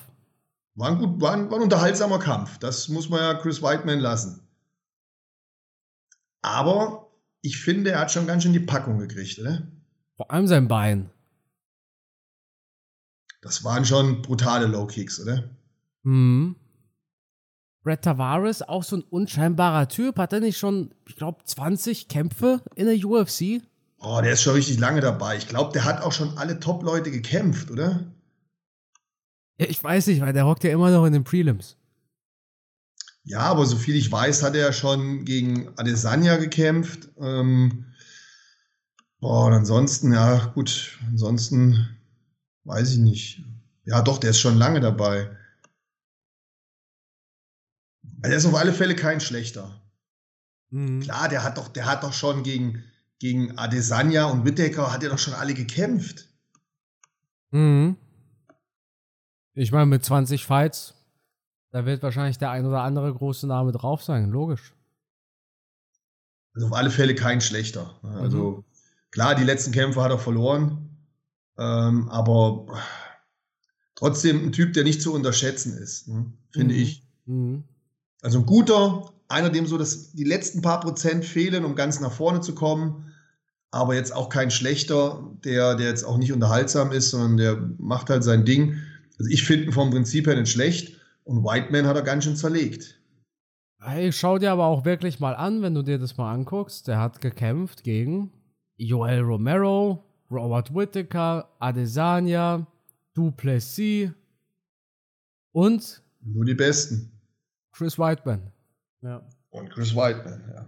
War 0.79 0.91
ein, 0.91 0.97
gut, 0.97 1.19
war 1.19 1.33
ein, 1.33 1.51
war 1.51 1.57
ein 1.57 1.63
unterhaltsamer 1.63 2.19
Kampf. 2.19 2.57
Das 2.59 2.87
muss 2.87 3.09
man 3.09 3.19
ja 3.19 3.33
Chris 3.33 3.61
Whiteman 3.61 3.99
lassen. 3.99 4.47
Aber 6.41 7.11
ich 7.41 7.57
finde, 7.59 7.91
er 7.91 7.99
hat 7.99 8.13
schon 8.13 8.25
ganz 8.25 8.43
schön 8.43 8.53
die 8.53 8.61
Packung 8.61 8.97
gekriegt, 8.97 9.37
oder? 9.39 9.67
Vor 10.15 10.31
allem 10.31 10.47
sein 10.47 10.69
Bein. 10.69 11.09
Das 13.41 13.65
waren 13.65 13.83
schon 13.83 14.21
brutale 14.21 14.67
Low 14.67 14.87
Kicks, 14.87 15.19
oder? 15.19 15.49
Mhm. 16.03 16.55
Brett 17.83 18.03
Tavares, 18.03 18.61
auch 18.61 18.83
so 18.83 18.97
ein 18.97 19.03
unscheinbarer 19.03 19.89
Typ, 19.89 20.17
hat 20.17 20.31
er 20.31 20.39
nicht 20.39 20.57
schon, 20.57 20.93
ich 21.05 21.17
glaube, 21.17 21.43
20 21.43 22.07
Kämpfe 22.07 22.61
in 22.75 22.85
der 22.85 23.05
UFC? 23.05 23.61
Oh, 23.97 24.21
der 24.21 24.31
ist 24.31 24.43
schon 24.43 24.53
richtig 24.53 24.79
lange 24.79 25.01
dabei. 25.01 25.35
Ich 25.35 25.49
glaube, 25.49 25.73
der 25.73 25.83
hat 25.83 26.01
auch 26.03 26.13
schon 26.13 26.37
alle 26.37 26.61
Top-Leute 26.61 27.11
gekämpft, 27.11 27.69
oder? 27.69 28.05
Ja, 29.59 29.67
ich 29.67 29.83
weiß 29.83 30.07
nicht, 30.07 30.21
weil 30.21 30.33
der 30.33 30.45
hockt 30.45 30.63
ja 30.63 30.71
immer 30.71 30.89
noch 30.89 31.05
in 31.05 31.13
den 31.13 31.23
Prelims. 31.23 31.75
Ja, 33.23 33.41
aber 33.41 33.65
soviel 33.65 33.95
ich 33.95 34.11
weiß, 34.11 34.41
hat 34.41 34.55
er 34.55 34.71
schon 34.73 35.25
gegen 35.25 35.77
Adesanya 35.77 36.37
gekämpft. 36.37 37.09
Ähm, 37.19 37.93
boah, 39.19 39.47
und 39.47 39.53
ansonsten, 39.53 40.13
ja, 40.13 40.45
gut, 40.55 40.97
ansonsten 41.07 41.97
weiß 42.63 42.93
ich 42.93 42.97
nicht. 42.99 43.43
Ja, 43.83 44.01
doch, 44.01 44.17
der 44.17 44.31
ist 44.31 44.39
schon 44.39 44.57
lange 44.57 44.79
dabei. 44.79 45.29
Also 48.21 48.31
er 48.31 48.37
ist 48.37 48.45
auf 48.45 48.55
alle 48.55 48.73
Fälle 48.73 48.95
kein 48.95 49.19
schlechter. 49.19 49.81
Mhm. 50.69 51.01
Klar, 51.01 51.27
der 51.27 51.43
hat 51.43 51.57
doch, 51.57 51.67
der 51.67 51.85
hat 51.85 52.03
doch 52.03 52.13
schon 52.13 52.43
gegen, 52.43 52.83
gegen 53.19 53.57
Adesanya 53.57 54.25
und 54.25 54.45
Whittaker 54.45 54.91
hat 54.91 55.03
er 55.03 55.09
doch 55.09 55.19
schon 55.19 55.33
alle 55.33 55.53
gekämpft. 55.53 56.29
Mhm. 57.51 57.97
Ich 59.53 59.71
meine, 59.71 59.85
mit 59.85 60.03
20 60.03 60.45
Fights, 60.45 60.95
da 61.71 61.85
wird 61.85 62.03
wahrscheinlich 62.03 62.37
der 62.37 62.51
ein 62.51 62.65
oder 62.65 62.81
andere 62.81 63.13
große 63.13 63.47
Name 63.47 63.71
drauf 63.71 64.03
sein, 64.03 64.29
logisch. 64.29 64.73
Also 66.53 66.67
auf 66.67 66.73
alle 66.73 66.89
Fälle 66.89 67.15
kein 67.15 67.41
schlechter. 67.41 67.99
Also 68.03 68.51
mhm. 68.51 68.63
klar, 69.11 69.35
die 69.35 69.43
letzten 69.43 69.71
Kämpfe 69.71 70.01
hat 70.01 70.11
er 70.11 70.19
verloren, 70.19 70.89
ähm, 71.57 72.09
aber 72.09 72.65
trotzdem 73.95 74.45
ein 74.45 74.51
Typ, 74.51 74.73
der 74.73 74.83
nicht 74.83 75.01
zu 75.01 75.13
unterschätzen 75.13 75.77
ist, 75.77 76.07
ne? 76.07 76.25
finde 76.51 76.73
mhm. 76.73 76.79
ich. 76.81 77.03
Mhm. 77.25 77.63
Also 78.21 78.39
ein 78.39 78.45
guter, 78.45 79.13
einer, 79.27 79.49
dem 79.49 79.67
so 79.67 79.77
das, 79.77 80.11
die 80.11 80.23
letzten 80.23 80.61
paar 80.61 80.79
Prozent 80.79 81.23
fehlen, 81.23 81.65
um 81.65 81.75
ganz 81.75 81.99
nach 81.99 82.11
vorne 82.11 82.41
zu 82.41 82.55
kommen, 82.55 83.13
aber 83.71 83.93
jetzt 83.93 84.13
auch 84.13 84.29
kein 84.29 84.51
schlechter, 84.51 85.23
der, 85.43 85.75
der 85.75 85.87
jetzt 85.87 86.03
auch 86.03 86.17
nicht 86.17 86.33
unterhaltsam 86.33 86.91
ist, 86.91 87.11
sondern 87.11 87.37
der 87.37 87.69
macht 87.77 88.09
halt 88.09 88.23
sein 88.23 88.43
Ding. 88.43 88.81
Also 89.19 89.31
ich 89.31 89.43
finde 89.43 89.65
ihn 89.65 89.71
vom 89.73 89.91
Prinzip 89.91 90.27
her 90.27 90.35
nicht 90.35 90.51
schlecht 90.51 90.97
und 91.25 91.43
Whiteman 91.43 91.85
hat 91.85 91.95
er 91.95 92.01
ganz 92.03 92.23
schön 92.23 92.35
zerlegt. 92.35 92.99
Hey, 93.81 94.11
schau 94.11 94.37
dir 94.37 94.51
aber 94.51 94.65
auch 94.65 94.83
wirklich 94.83 95.19
mal 95.19 95.35
an, 95.35 95.61
wenn 95.61 95.73
du 95.73 95.83
dir 95.83 95.99
das 95.99 96.17
mal 96.17 96.33
anguckst. 96.33 96.87
Der 96.87 96.99
hat 96.99 97.21
gekämpft 97.21 97.83
gegen 97.83 98.31
Joel 98.77 99.21
Romero, 99.21 100.03
Robert 100.31 100.73
Whittaker, 100.73 101.49
Adesanya, 101.59 102.67
Duplessis 103.13 104.11
und 105.51 106.01
nur 106.21 106.45
die 106.45 106.53
Besten. 106.53 107.11
Chris 107.71 107.97
Whiteman. 107.97 108.51
Ja. 109.01 109.25
Und 109.49 109.69
Chris 109.69 109.95
Whiteman, 109.95 110.43
ja. 110.53 110.65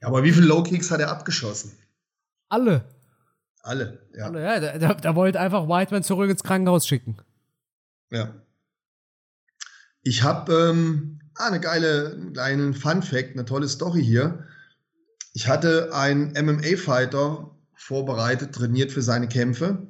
ja 0.00 0.08
aber 0.08 0.24
wie 0.24 0.32
viele 0.32 0.46
Low 0.46 0.62
Kicks 0.62 0.90
hat 0.90 1.00
er 1.00 1.10
abgeschossen? 1.10 1.72
Alle. 2.48 2.84
Alle, 3.62 3.98
ja. 4.16 4.24
Alle, 4.24 4.42
ja. 4.42 4.60
Der, 4.60 4.78
der, 4.78 4.94
der 4.94 5.14
wollte 5.16 5.38
einfach 5.38 5.68
Whiteman 5.68 6.02
zurück 6.02 6.30
ins 6.30 6.42
Krankenhaus 6.42 6.86
schicken. 6.86 7.16
Ja. 8.10 8.34
Ich 10.02 10.22
habe 10.22 10.70
ähm, 10.70 11.20
ah, 11.34 11.48
eine 11.48 11.60
geile, 11.60 12.12
einen 12.14 12.32
kleinen 12.32 12.74
Fun 12.74 13.02
Fact, 13.02 13.32
eine 13.32 13.44
tolle 13.44 13.68
Story 13.68 14.02
hier. 14.02 14.44
Ich 15.32 15.48
hatte 15.48 15.94
einen 15.94 16.32
MMA-Fighter 16.32 17.50
vorbereitet, 17.74 18.54
trainiert 18.54 18.92
für 18.92 19.02
seine 19.02 19.28
Kämpfe. 19.28 19.86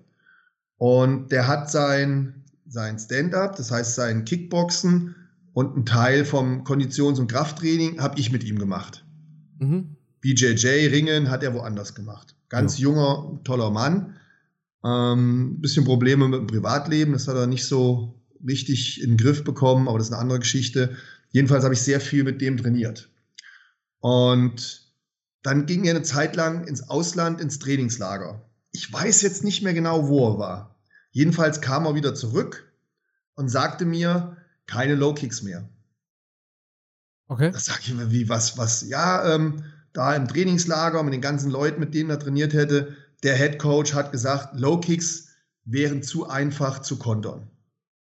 Und 0.76 1.30
der 1.32 1.46
hat 1.46 1.70
sein, 1.70 2.44
sein 2.66 2.98
Stand-up, 2.98 3.56
das 3.56 3.70
heißt 3.70 3.94
sein 3.94 4.24
Kickboxen 4.24 5.14
und 5.52 5.76
ein 5.76 5.86
Teil 5.86 6.24
vom 6.24 6.64
Konditions- 6.64 7.18
und 7.18 7.30
Krafttraining 7.30 8.00
habe 8.00 8.18
ich 8.18 8.30
mit 8.32 8.44
ihm 8.44 8.58
gemacht. 8.58 9.04
Mhm. 9.58 9.96
BJJ, 10.20 10.88
Ringen 10.88 11.30
hat 11.30 11.42
er 11.42 11.54
woanders 11.54 11.94
gemacht. 11.94 12.34
Ganz 12.48 12.78
ja. 12.78 12.84
junger, 12.84 13.40
toller 13.44 13.70
Mann. 13.70 14.16
Ähm, 14.84 15.60
bisschen 15.60 15.84
Probleme 15.84 16.28
mit 16.28 16.40
dem 16.40 16.46
Privatleben, 16.46 17.12
das 17.12 17.28
hat 17.28 17.36
er 17.36 17.46
nicht 17.46 17.66
so 17.66 18.20
richtig 18.46 19.02
in 19.02 19.10
den 19.10 19.16
Griff 19.18 19.44
bekommen, 19.44 19.88
aber 19.88 19.98
das 19.98 20.08
ist 20.08 20.12
eine 20.12 20.22
andere 20.22 20.38
Geschichte. 20.38 20.96
Jedenfalls 21.30 21.64
habe 21.64 21.74
ich 21.74 21.82
sehr 21.82 22.00
viel 22.00 22.24
mit 22.24 22.40
dem 22.40 22.56
trainiert. 22.56 23.10
Und 24.00 24.90
dann 25.42 25.66
ging 25.66 25.84
er 25.84 25.94
eine 25.94 26.02
Zeit 26.02 26.36
lang 26.36 26.66
ins 26.66 26.88
Ausland, 26.88 27.40
ins 27.40 27.58
Trainingslager. 27.58 28.48
Ich 28.72 28.92
weiß 28.92 29.22
jetzt 29.22 29.44
nicht 29.44 29.62
mehr 29.62 29.74
genau, 29.74 30.08
wo 30.08 30.28
er 30.28 30.38
war. 30.38 30.76
Jedenfalls 31.12 31.60
kam 31.60 31.86
er 31.86 31.94
wieder 31.94 32.14
zurück 32.14 32.72
und 33.34 33.48
sagte 33.48 33.84
mir, 33.84 34.36
keine 34.66 34.94
Low 34.94 35.14
Kicks 35.14 35.42
mehr. 35.42 35.68
Okay. 37.26 37.50
Da 37.52 37.58
sage 37.58 37.80
ich 37.84 37.94
mir, 37.94 38.10
wie, 38.10 38.28
was, 38.28 38.58
was? 38.58 38.82
Ja, 38.88 39.34
ähm, 39.34 39.64
da 39.92 40.14
im 40.14 40.28
Trainingslager 40.28 41.02
mit 41.02 41.14
den 41.14 41.20
ganzen 41.20 41.50
Leuten, 41.50 41.80
mit 41.80 41.94
denen 41.94 42.10
er 42.10 42.18
trainiert 42.18 42.52
hätte, 42.52 42.96
der 43.22 43.36
Head 43.36 43.58
Coach 43.58 43.94
hat 43.94 44.12
gesagt, 44.12 44.58
Low 44.58 44.78
Kicks 44.80 45.28
wären 45.64 46.02
zu 46.02 46.28
einfach 46.28 46.80
zu 46.80 46.98
kontern. 46.98 47.50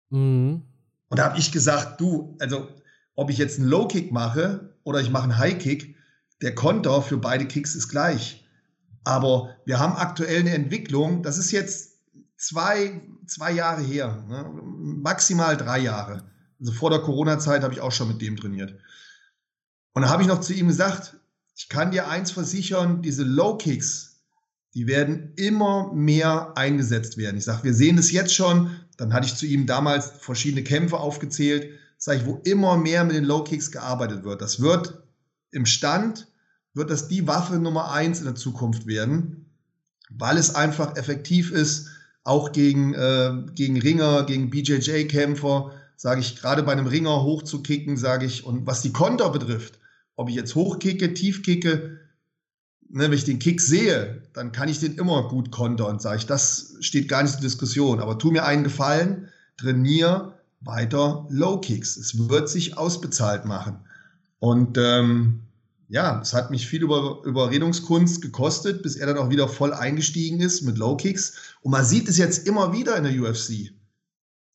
Mhm. 0.10 0.64
Und 1.10 1.20
da 1.20 1.26
habe 1.26 1.40
ich 1.40 1.52
gesagt, 1.52 2.00
du, 2.00 2.38
also 2.40 2.68
ob 3.16 3.30
ich 3.30 3.38
jetzt 3.38 3.60
einen 3.60 3.68
Low 3.68 3.88
Kick 3.88 4.12
mache 4.12 4.76
oder 4.84 5.02
ich 5.02 5.10
mache 5.10 5.24
einen 5.24 5.38
High 5.38 5.58
Kick, 5.58 5.96
der 6.42 6.56
Konter 6.56 7.02
für 7.02 7.18
beide 7.18 7.46
Kicks 7.46 7.76
ist 7.76 7.90
gleich. 7.90 8.46
Aber 9.04 9.56
wir 9.66 9.80
haben 9.80 9.94
aktuell 9.94 10.40
eine 10.40 10.54
Entwicklung, 10.54 11.24
das 11.24 11.38
ist 11.38 11.52
jetzt 11.52 12.00
zwei, 12.38 13.02
zwei 13.28 13.52
Jahre 13.52 13.82
her, 13.82 14.24
ne? 14.28 14.50
maximal 14.54 15.58
drei 15.58 15.80
Jahre. 15.80 16.24
Also 16.60 16.72
vor 16.72 16.90
der 16.90 17.00
Corona-Zeit 17.00 17.64
habe 17.64 17.74
ich 17.74 17.82
auch 17.82 17.92
schon 17.92 18.08
mit 18.08 18.22
dem 18.22 18.38
trainiert. 18.38 18.76
Und 19.94 20.04
da 20.04 20.10
habe 20.10 20.22
ich 20.22 20.28
noch 20.28 20.42
zu 20.42 20.54
ihm 20.54 20.68
gesagt, 20.68 21.18
ich 21.56 21.70
kann 21.70 21.92
dir 21.92 22.08
eins 22.08 22.32
versichern, 22.32 23.02
diese 23.02 23.24
Low 23.24 23.58
Kicks, 23.58 24.09
die 24.74 24.88
werden 24.88 25.34
immer 25.36 25.92
mehr 25.94 26.54
eingesetzt 26.56 27.18
werden. 27.18 27.38
Ich 27.38 27.46
sage, 27.46 27.64
wir 27.64 27.74
sehen 27.74 27.98
es 27.98 28.12
jetzt 28.12 28.34
schon. 28.34 28.70
Dann 28.98 29.14
hatte 29.14 29.28
ich 29.28 29.36
zu 29.36 29.46
ihm 29.46 29.66
damals 29.66 30.12
verschiedene 30.20 30.64
Kämpfe 30.64 30.98
aufgezählt, 30.98 31.70
sage 31.98 32.20
ich, 32.20 32.26
wo 32.26 32.40
immer 32.44 32.78
mehr 32.78 33.04
mit 33.04 33.16
den 33.16 33.24
Low 33.24 33.44
Kicks 33.44 33.72
gearbeitet 33.72 34.24
wird. 34.24 34.42
Das 34.42 34.62
wird 34.62 35.02
im 35.52 35.66
Stand, 35.66 36.28
wird 36.74 36.90
das 36.90 37.08
die 37.08 37.28
Waffe 37.28 37.58
Nummer 37.58 37.92
eins 37.92 38.20
in 38.20 38.26
der 38.26 38.36
Zukunft 38.36 38.86
werden, 38.86 39.46
weil 40.10 40.38
es 40.38 40.54
einfach 40.54 40.96
effektiv 40.96 41.52
ist, 41.52 41.88
auch 42.24 42.52
gegen, 42.52 42.94
äh, 42.94 43.32
gegen 43.56 43.80
Ringer, 43.80 44.24
gegen 44.24 44.50
BJJ-Kämpfer, 44.50 45.72
sage 45.96 46.22
ich, 46.22 46.40
gerade 46.40 46.64
bei 46.64 46.72
einem 46.72 46.88
Ringer 46.88 47.24
hochzukicken, 47.24 47.98
sage 47.98 48.26
ich, 48.26 48.44
und 48.44 48.68
was 48.68 48.82
die 48.82 48.94
Konter 48.94 49.30
betrifft, 49.30 49.80
ob 50.16 50.30
ich 50.30 50.36
jetzt 50.36 50.56
hochkicke, 50.56 51.14
tiefkicke, 51.14 51.98
ne, 52.89 53.03
wenn 53.05 53.13
ich 53.13 53.24
den 53.24 53.39
Kick 53.39 53.62
sehe, 53.62 54.22
dann 54.34 54.51
kann 54.51 54.69
ich 54.69 54.79
den 54.79 54.96
immer 54.96 55.27
gut 55.27 55.51
kontern, 55.51 56.00
sage 56.00 56.17
ich. 56.17 56.25
Das 56.25 56.75
steht 56.81 57.08
gar 57.08 57.24
nicht 57.24 57.34
zur 57.34 57.41
Diskussion. 57.41 58.00
Aber 58.00 58.17
tu 58.17 58.31
mir 58.31 58.46
einen 58.46 58.63
Gefallen, 58.63 59.29
trainier 59.58 60.34
weiter 60.62 61.25
Low 61.29 61.60
Kicks. 61.60 61.98
Es 61.98 62.29
wird 62.29 62.50
sich 62.50 62.77
ausbezahlt 62.77 63.46
machen. 63.46 63.79
Und 64.39 64.77
ähm, 64.77 65.41
ja, 65.88 66.19
es 66.22 66.34
hat 66.34 66.51
mich 66.51 66.67
viel 66.67 66.84
über 66.84 67.22
Überredungskunst 67.24 68.22
gekostet, 68.22 68.84
bis 68.84 68.96
er 68.96 69.08
dann 69.08 69.17
auch 69.17 69.29
wieder 69.29 69.48
voll 69.48 69.74
eingestiegen 69.74 70.39
ist 70.39 70.62
mit 70.62 70.77
Low 70.77 70.98
Kicks. 70.98 71.55
Und 71.62 71.72
man 71.72 71.86
sieht 71.86 72.10
es 72.10 72.17
jetzt 72.17 72.48
immer 72.48 72.74
wieder 72.74 72.96
in 72.98 73.03
der 73.03 73.13
UFC. 73.13 73.72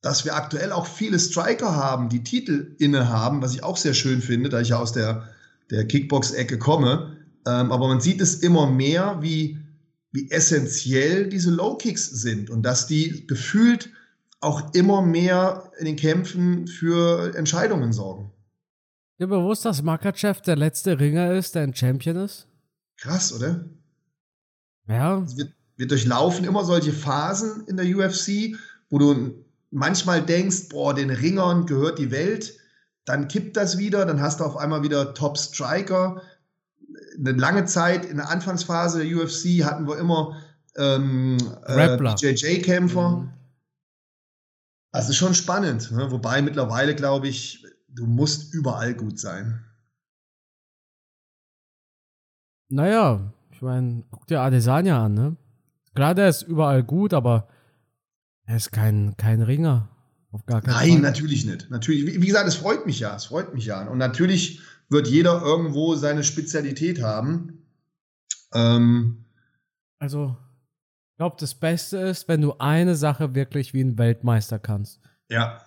dass 0.05 0.27
wir 0.27 0.37
aktuell 0.37 0.71
auch 0.71 0.87
viele 0.87 1.19
Striker 1.19 1.75
haben, 1.75 2.11
die 2.11 2.23
Titel 2.23 2.77
innehaben, 2.79 3.41
was 3.41 3.55
ich 3.55 3.63
auch 3.63 3.79
sehr 3.79 3.95
schön 3.95 4.21
finde, 4.21 4.51
da 4.51 4.61
ich 4.61 4.69
ja 4.69 4.79
aus 4.79 4.93
der, 4.93 5.31
der 5.71 5.87
Kickbox-Ecke 5.87 6.59
komme. 6.59 7.17
Ähm, 7.47 7.73
aber 7.73 7.89
man 7.89 8.01
sieht 8.01 8.21
es 8.21 8.37
immer 8.37 8.67
mehr, 8.71 9.19
wie, 9.21 9.59
wie 10.13 10.31
essentiell 10.31 11.29
diese 11.29 11.51
Low-Kicks 11.51 12.07
sind 12.11 12.51
und 12.51 12.63
dass 12.63 12.87
die 12.87 13.27
gefühlt 13.27 13.91
auch 14.41 14.75
immer 14.75 15.03
mehr 15.03 15.71
in 15.79 15.87
den 15.87 15.97
Kämpfen 15.97 16.67
für 16.67 17.35
Entscheidungen 17.35 17.93
sorgen. 17.93 18.31
Dir 19.19 19.27
bewusst, 19.29 19.65
dass 19.65 19.83
Makachev 19.83 20.41
der 20.43 20.57
letzte 20.57 20.99
Ringer 20.99 21.33
ist, 21.33 21.55
der 21.55 21.63
ein 21.63 21.75
Champion 21.75 22.17
ist? 22.17 22.47
Krass, 22.97 23.33
oder? 23.33 23.65
Ja. 24.89 25.19
Also 25.19 25.39
wir, 25.39 25.49
wir 25.77 25.87
durchlaufen 25.87 26.45
immer 26.45 26.65
solche 26.65 26.93
Phasen 26.93 27.67
in 27.67 27.77
der 27.77 27.87
UFC, 27.87 28.57
wo 28.91 28.99
du 28.99 29.45
manchmal 29.71 30.23
denkst, 30.23 30.69
boah, 30.69 30.95
den 30.95 31.11
Ringern 31.11 31.67
gehört 31.67 31.99
die 31.99 32.11
Welt, 32.11 32.59
dann 33.05 33.29
kippt 33.29 33.57
das 33.57 33.79
wieder, 33.79 34.07
dann 34.07 34.21
hast 34.21 34.41
du 34.41 34.45
auf 34.45 34.57
einmal 34.57 34.83
wieder 34.83 35.15
Top 35.15 35.37
Striker. 35.39 36.23
Eine 37.19 37.33
lange 37.33 37.65
Zeit 37.65 38.05
in 38.05 38.17
der 38.17 38.29
Anfangsphase 38.29 39.05
der 39.05 39.17
UFC 39.17 39.65
hatten 39.65 39.87
wir 39.87 39.99
immer 39.99 40.41
ähm, 40.77 41.39
äh, 41.67 41.97
BJJ-Kämpfer. 41.97 43.09
Mhm. 43.11 43.31
Also 44.91 45.13
schon 45.13 45.35
spannend, 45.35 45.91
ne? 45.91 46.11
wobei 46.11 46.41
mittlerweile 46.41 46.95
glaube 46.95 47.27
ich, 47.29 47.65
du 47.89 48.07
musst 48.07 48.55
überall 48.55 48.95
gut 48.95 49.19
sein. 49.19 49.65
Naja, 52.69 53.33
ich 53.53 53.63
meine, 53.63 54.05
guck 54.11 54.27
dir 54.27 54.41
Adesanya 54.41 55.05
an, 55.05 55.15
ne? 55.15 55.37
Klar, 55.95 56.15
der 56.15 56.29
ist 56.29 56.43
überall 56.43 56.83
gut, 56.83 57.15
aber 57.15 57.49
er 58.47 58.57
ist 58.57 58.73
kein, 58.73 59.17
kein 59.17 59.43
Ringer. 59.43 59.89
Auf 60.33 60.45
gar 60.47 60.61
keinen 60.61 60.75
Nein, 60.75 60.93
Fall. 60.95 61.01
natürlich 61.01 61.45
nicht. 61.45 61.71
Natürlich, 61.71 62.07
wie, 62.07 62.21
wie 62.21 62.27
gesagt, 62.27 62.49
es 62.49 62.57
freut 62.57 62.87
mich 62.87 62.99
ja. 62.99 63.15
Es 63.15 63.27
freut 63.27 63.55
mich 63.55 63.67
ja. 63.67 63.87
Und 63.87 63.99
natürlich 63.99 64.61
wird 64.89 65.09
jeder 65.09 65.43
irgendwo 65.43 65.95
seine 65.95 66.25
Spezialität 66.25 67.03
haben. 67.03 67.67
Ähm, 68.53 69.25
also, 69.99 70.37
ich 71.13 71.17
glaube, 71.17 71.37
das 71.39 71.55
Beste 71.55 71.99
ist, 71.99 72.29
wenn 72.29 72.41
du 72.41 72.55
eine 72.59 72.95
Sache 72.95 73.35
wirklich 73.35 73.75
wie 73.75 73.83
ein 73.83 73.99
Weltmeister 73.99 74.59
kannst. 74.59 75.01
Ja. 75.29 75.61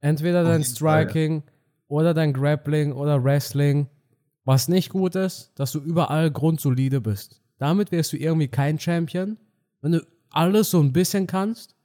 Entweder 0.00 0.44
dein 0.44 0.64
Striking 0.64 1.42
Fall. 1.42 1.52
oder 1.88 2.14
dein 2.14 2.32
Grappling 2.32 2.92
oder 2.92 3.22
Wrestling. 3.22 3.88
Was 4.44 4.68
nicht 4.68 4.90
gut 4.90 5.14
ist, 5.14 5.52
dass 5.54 5.72
du 5.72 5.80
überall 5.80 6.30
grundsolide 6.30 7.00
bist. 7.00 7.42
Damit 7.58 7.92
wirst 7.92 8.12
du 8.12 8.16
irgendwie 8.16 8.48
kein 8.48 8.78
Champion. 8.78 9.36
Wenn 9.82 9.92
du 9.92 10.06
alles 10.30 10.70
so 10.70 10.80
ein 10.80 10.92
bisschen 10.92 11.26
kannst, 11.26 11.76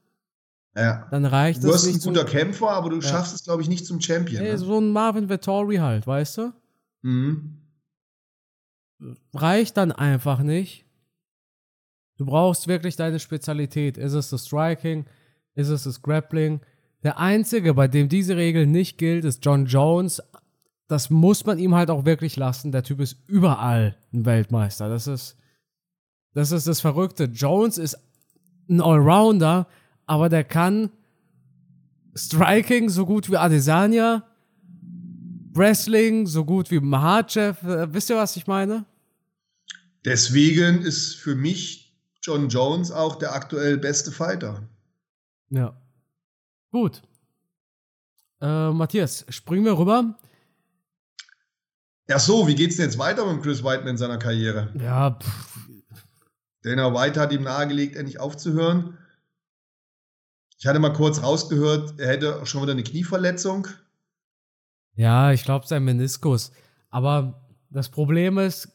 ja. 0.75 1.07
Dann 1.09 1.25
reicht 1.25 1.63
du 1.63 1.69
es. 1.69 1.83
Du 1.83 1.87
wirst 1.87 2.05
ein 2.05 2.13
guter 2.13 2.25
Kämpfer, 2.25 2.69
aber 2.69 2.89
du 2.89 2.97
ja. 2.97 3.01
schaffst 3.01 3.33
es, 3.33 3.43
glaube 3.43 3.61
ich, 3.61 3.69
nicht 3.69 3.85
zum 3.85 4.01
Champion. 4.01 4.43
Nee, 4.43 4.51
ne? 4.51 4.57
so 4.57 4.77
ein 4.77 4.91
Marvin 4.91 5.29
Vettori 5.29 5.77
halt, 5.77 6.05
weißt 6.05 6.37
du? 6.39 6.53
Mhm. 7.05 7.59
Reicht 9.33 9.77
dann 9.77 9.91
einfach 9.91 10.39
nicht. 10.39 10.85
Du 12.17 12.25
brauchst 12.25 12.67
wirklich 12.67 12.95
deine 12.95 13.19
Spezialität. 13.19 13.97
Ist 13.97 14.13
es 14.13 14.31
das 14.31 14.47
Striking? 14.47 15.05
Ist 15.53 15.69
es 15.69 15.83
das 15.83 16.01
Grappling? 16.01 16.61
Der 17.03 17.19
einzige, 17.19 17.75
bei 17.75 17.87
dem 17.87 18.09
diese 18.09 18.37
Regel 18.37 18.65
nicht 18.65 18.97
gilt, 18.97 19.23
ist 19.23 19.45
John 19.45 19.67
Jones. 19.67 20.23
Das 20.87 21.11
muss 21.11 21.45
man 21.45 21.59
ihm 21.59 21.75
halt 21.75 21.91
auch 21.91 22.05
wirklich 22.05 22.37
lassen. 22.37 22.71
Der 22.71 22.81
Typ 22.81 22.99
ist 22.99 23.17
überall 23.27 23.95
ein 24.11 24.25
Weltmeister. 24.25 24.89
Das 24.89 25.05
ist, 25.05 25.37
das 26.33 26.51
ist 26.51 26.67
das 26.67 26.81
Verrückte. 26.81 27.25
Jones 27.25 27.77
ist 27.77 27.99
ein 28.67 28.81
Allrounder, 28.81 29.67
aber 30.07 30.29
der 30.29 30.43
kann 30.43 30.89
Striking 32.15 32.89
so 32.89 33.05
gut 33.05 33.29
wie 33.29 33.37
Adesanya, 33.37 34.23
Wrestling 35.55 36.27
so 36.27 36.45
gut 36.45 36.69
wie 36.71 36.79
Mahachev. 36.79 37.65
Äh, 37.65 37.93
wisst 37.93 38.09
ihr, 38.09 38.17
was 38.17 38.35
ich 38.35 38.47
meine? 38.47 38.85
Deswegen 40.03 40.81
ist 40.81 41.15
für 41.15 41.35
mich 41.35 41.95
John 42.21 42.49
Jones 42.49 42.91
auch 42.91 43.15
der 43.15 43.33
aktuell 43.33 43.77
beste 43.77 44.11
Fighter. 44.11 44.67
Ja. 45.49 45.75
Gut. 46.71 47.01
Äh, 48.41 48.71
Matthias, 48.71 49.25
springen 49.29 49.65
wir 49.65 49.77
rüber. 49.77 50.17
Ja, 52.07 52.19
so, 52.19 52.47
wie 52.47 52.55
geht's 52.55 52.75
denn 52.75 52.85
jetzt 52.85 52.99
weiter 52.99 53.31
mit 53.31 53.41
Chris 53.41 53.63
Whiteman 53.63 53.89
in 53.89 53.97
seiner 53.97 54.17
Karriere? 54.17 54.71
Ja, 54.79 55.11
pff. 55.11 55.59
Dana 56.61 56.93
White 56.93 57.19
hat 57.19 57.31
ihm 57.31 57.43
nahegelegt, 57.43 57.95
endlich 57.95 58.19
aufzuhören. 58.19 58.97
Ich 60.57 60.65
hatte 60.65 60.79
mal 60.79 60.93
kurz 60.93 61.21
rausgehört, 61.21 61.99
er 61.99 62.07
hätte 62.07 62.45
schon 62.45 62.63
wieder 62.63 62.71
eine 62.71 62.83
Knieverletzung. 62.83 63.67
Ja, 64.95 65.31
ich 65.31 65.43
glaube, 65.43 65.67
sein 65.67 65.83
Meniskus. 65.83 66.51
Aber 66.89 67.45
das 67.69 67.89
Problem 67.89 68.37
ist, 68.37 68.69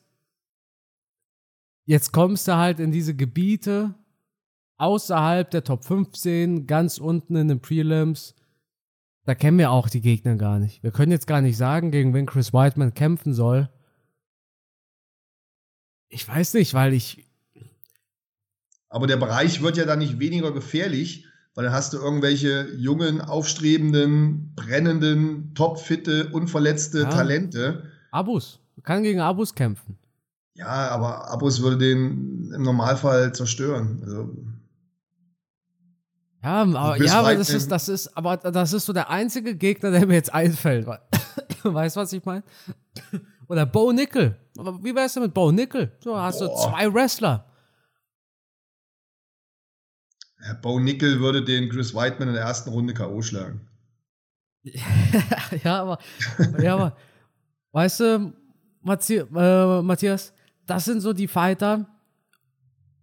jetzt 1.87 2.13
kommst 2.13 2.47
du 2.49 2.57
halt 2.57 2.81
in 2.81 2.93
diese 2.93 3.15
Gebiete 3.15 3.95
außerhalb 4.77 5.51
der 5.51 5.65
Top 5.65 5.85
15, 5.85 6.67
ganz 6.67 6.99
unten 6.99 7.37
in 7.37 7.49
den 7.49 7.61
Prelims. 7.61 8.35
Da 9.25 9.35
kennen 9.35 9.59
wir 9.59 9.71
auch 9.71 9.89
die 9.89 10.01
Gegner 10.01 10.37
gar 10.37 10.59
nicht. 10.59 10.83
Wir 10.83 10.91
können 10.91 11.13
jetzt 11.13 11.27
gar 11.27 11.41
nicht 11.41 11.57
sagen, 11.57 11.91
gegen 11.91 12.15
wen 12.15 12.27
Chris 12.27 12.53
Whiteman 12.53 12.95
kämpfen 12.95 13.35
soll. 13.35 13.69
Ich 16.09 16.27
weiß 16.27 16.55
nicht, 16.55 16.75
weil 16.75 16.93
ich. 16.93 17.27
Aber 18.89 19.07
der 19.07 19.19
Bereich 19.19 19.63
wird 19.63 19.77
ja 19.77 19.85
dann 19.85 20.01
nicht 20.01 20.19
weniger 20.19 20.53
gefährlich, 20.53 21.27
weil 21.55 21.65
dann 21.65 21.73
hast 21.73 21.93
du 21.93 21.99
irgendwelche 21.99 22.69
jungen, 22.77 23.21
aufstrebenden, 23.21 24.53
brennenden, 24.55 25.55
topfitte, 25.55 26.29
unverletzte 26.29 27.01
ja. 27.01 27.11
Talente. 27.11 27.85
Abus. 28.11 28.61
Kann 28.83 29.03
gegen 29.03 29.21
Abus 29.21 29.55
kämpfen. 29.55 29.99
Ja, 30.55 30.89
aber 30.89 31.31
Abus 31.31 31.63
würde 31.63 31.79
den 31.79 32.53
im 32.55 32.63
Normalfall 32.63 33.35
zerstören. 33.35 34.01
Also, 34.05 34.31
ja, 36.43 36.63
aber, 36.63 37.03
ja, 37.03 37.19
aber 37.19 37.35
das 37.35 37.51
ist, 37.51 37.71
das 37.71 37.89
ist, 37.89 38.17
aber 38.17 38.39
das 38.39 38.73
ist 38.73 38.87
so 38.87 38.93
der 38.93 39.11
einzige 39.11 39.55
Gegner, 39.55 39.91
der 39.91 40.07
mir 40.07 40.15
jetzt 40.15 40.33
einfällt. 40.33 40.87
weißt 41.63 41.97
du, 41.97 42.01
was 42.01 42.13
ich 42.13 42.25
meine? 42.25 42.43
Oder 43.49 43.67
Bo 43.67 43.93
Nickel. 43.93 44.37
Wie 44.83 44.95
wär's 44.95 45.15
denn 45.15 45.25
mit 45.25 45.35
Bo 45.35 45.53
Nickel? 45.53 45.93
So 46.01 46.17
hast 46.17 46.39
Boah. 46.39 46.49
du 46.49 46.71
zwei 46.71 46.95
Wrestler. 46.95 47.45
Herr 50.43 50.55
Bo 50.55 50.81
Nickel 50.81 51.21
würde 51.21 51.45
den 51.45 51.69
Chris 51.69 51.95
Whiteman 51.95 52.29
in 52.29 52.35
der 52.35 52.45
ersten 52.45 52.71
Runde 52.71 52.95
K.O. 52.95 53.23
schlagen. 53.23 53.61
ja, 55.65 55.83
aber, 55.83 55.99
ja, 56.63 56.75
aber 56.75 56.97
weißt 57.73 58.01
du, 58.01 58.33
äh, 58.85 59.83
Matthias, 59.83 60.33
das 60.67 60.85
sind 60.85 61.01
so 61.01 61.13
die 61.13 61.29
Fighter. 61.29 61.87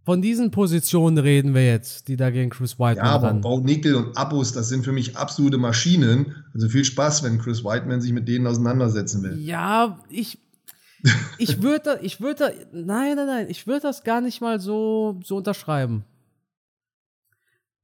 Von 0.05 0.21
diesen 0.21 0.51
Positionen 0.51 1.17
reden 1.17 1.53
wir 1.53 1.65
jetzt, 1.65 2.07
die 2.07 2.15
da 2.15 2.29
gegen 2.29 2.49
Chris 2.49 2.79
Whiteman 2.79 3.05
Ja, 3.05 3.11
aber 3.11 3.33
Bo 3.33 3.59
Nickel 3.59 3.95
und 3.95 4.15
Abus, 4.15 4.53
das 4.53 4.69
sind 4.69 4.85
für 4.85 4.93
mich 4.93 5.17
absolute 5.17 5.57
Maschinen. 5.57 6.33
Also 6.53 6.69
viel 6.69 6.85
Spaß, 6.85 7.23
wenn 7.23 7.39
Chris 7.39 7.65
Whiteman 7.65 7.99
sich 7.99 8.13
mit 8.13 8.25
denen 8.27 8.47
auseinandersetzen 8.47 9.21
will. 9.21 9.37
Ja, 9.37 9.99
ich, 10.07 10.39
ich 11.37 11.61
würde, 11.61 11.99
ich 12.03 12.21
würde, 12.21 12.53
nein, 12.71 13.17
nein, 13.17 13.27
nein, 13.27 13.45
ich 13.49 13.67
würde 13.67 13.81
das 13.81 14.05
gar 14.05 14.21
nicht 14.21 14.39
mal 14.39 14.61
so, 14.61 15.19
so 15.25 15.35
unterschreiben. 15.35 16.05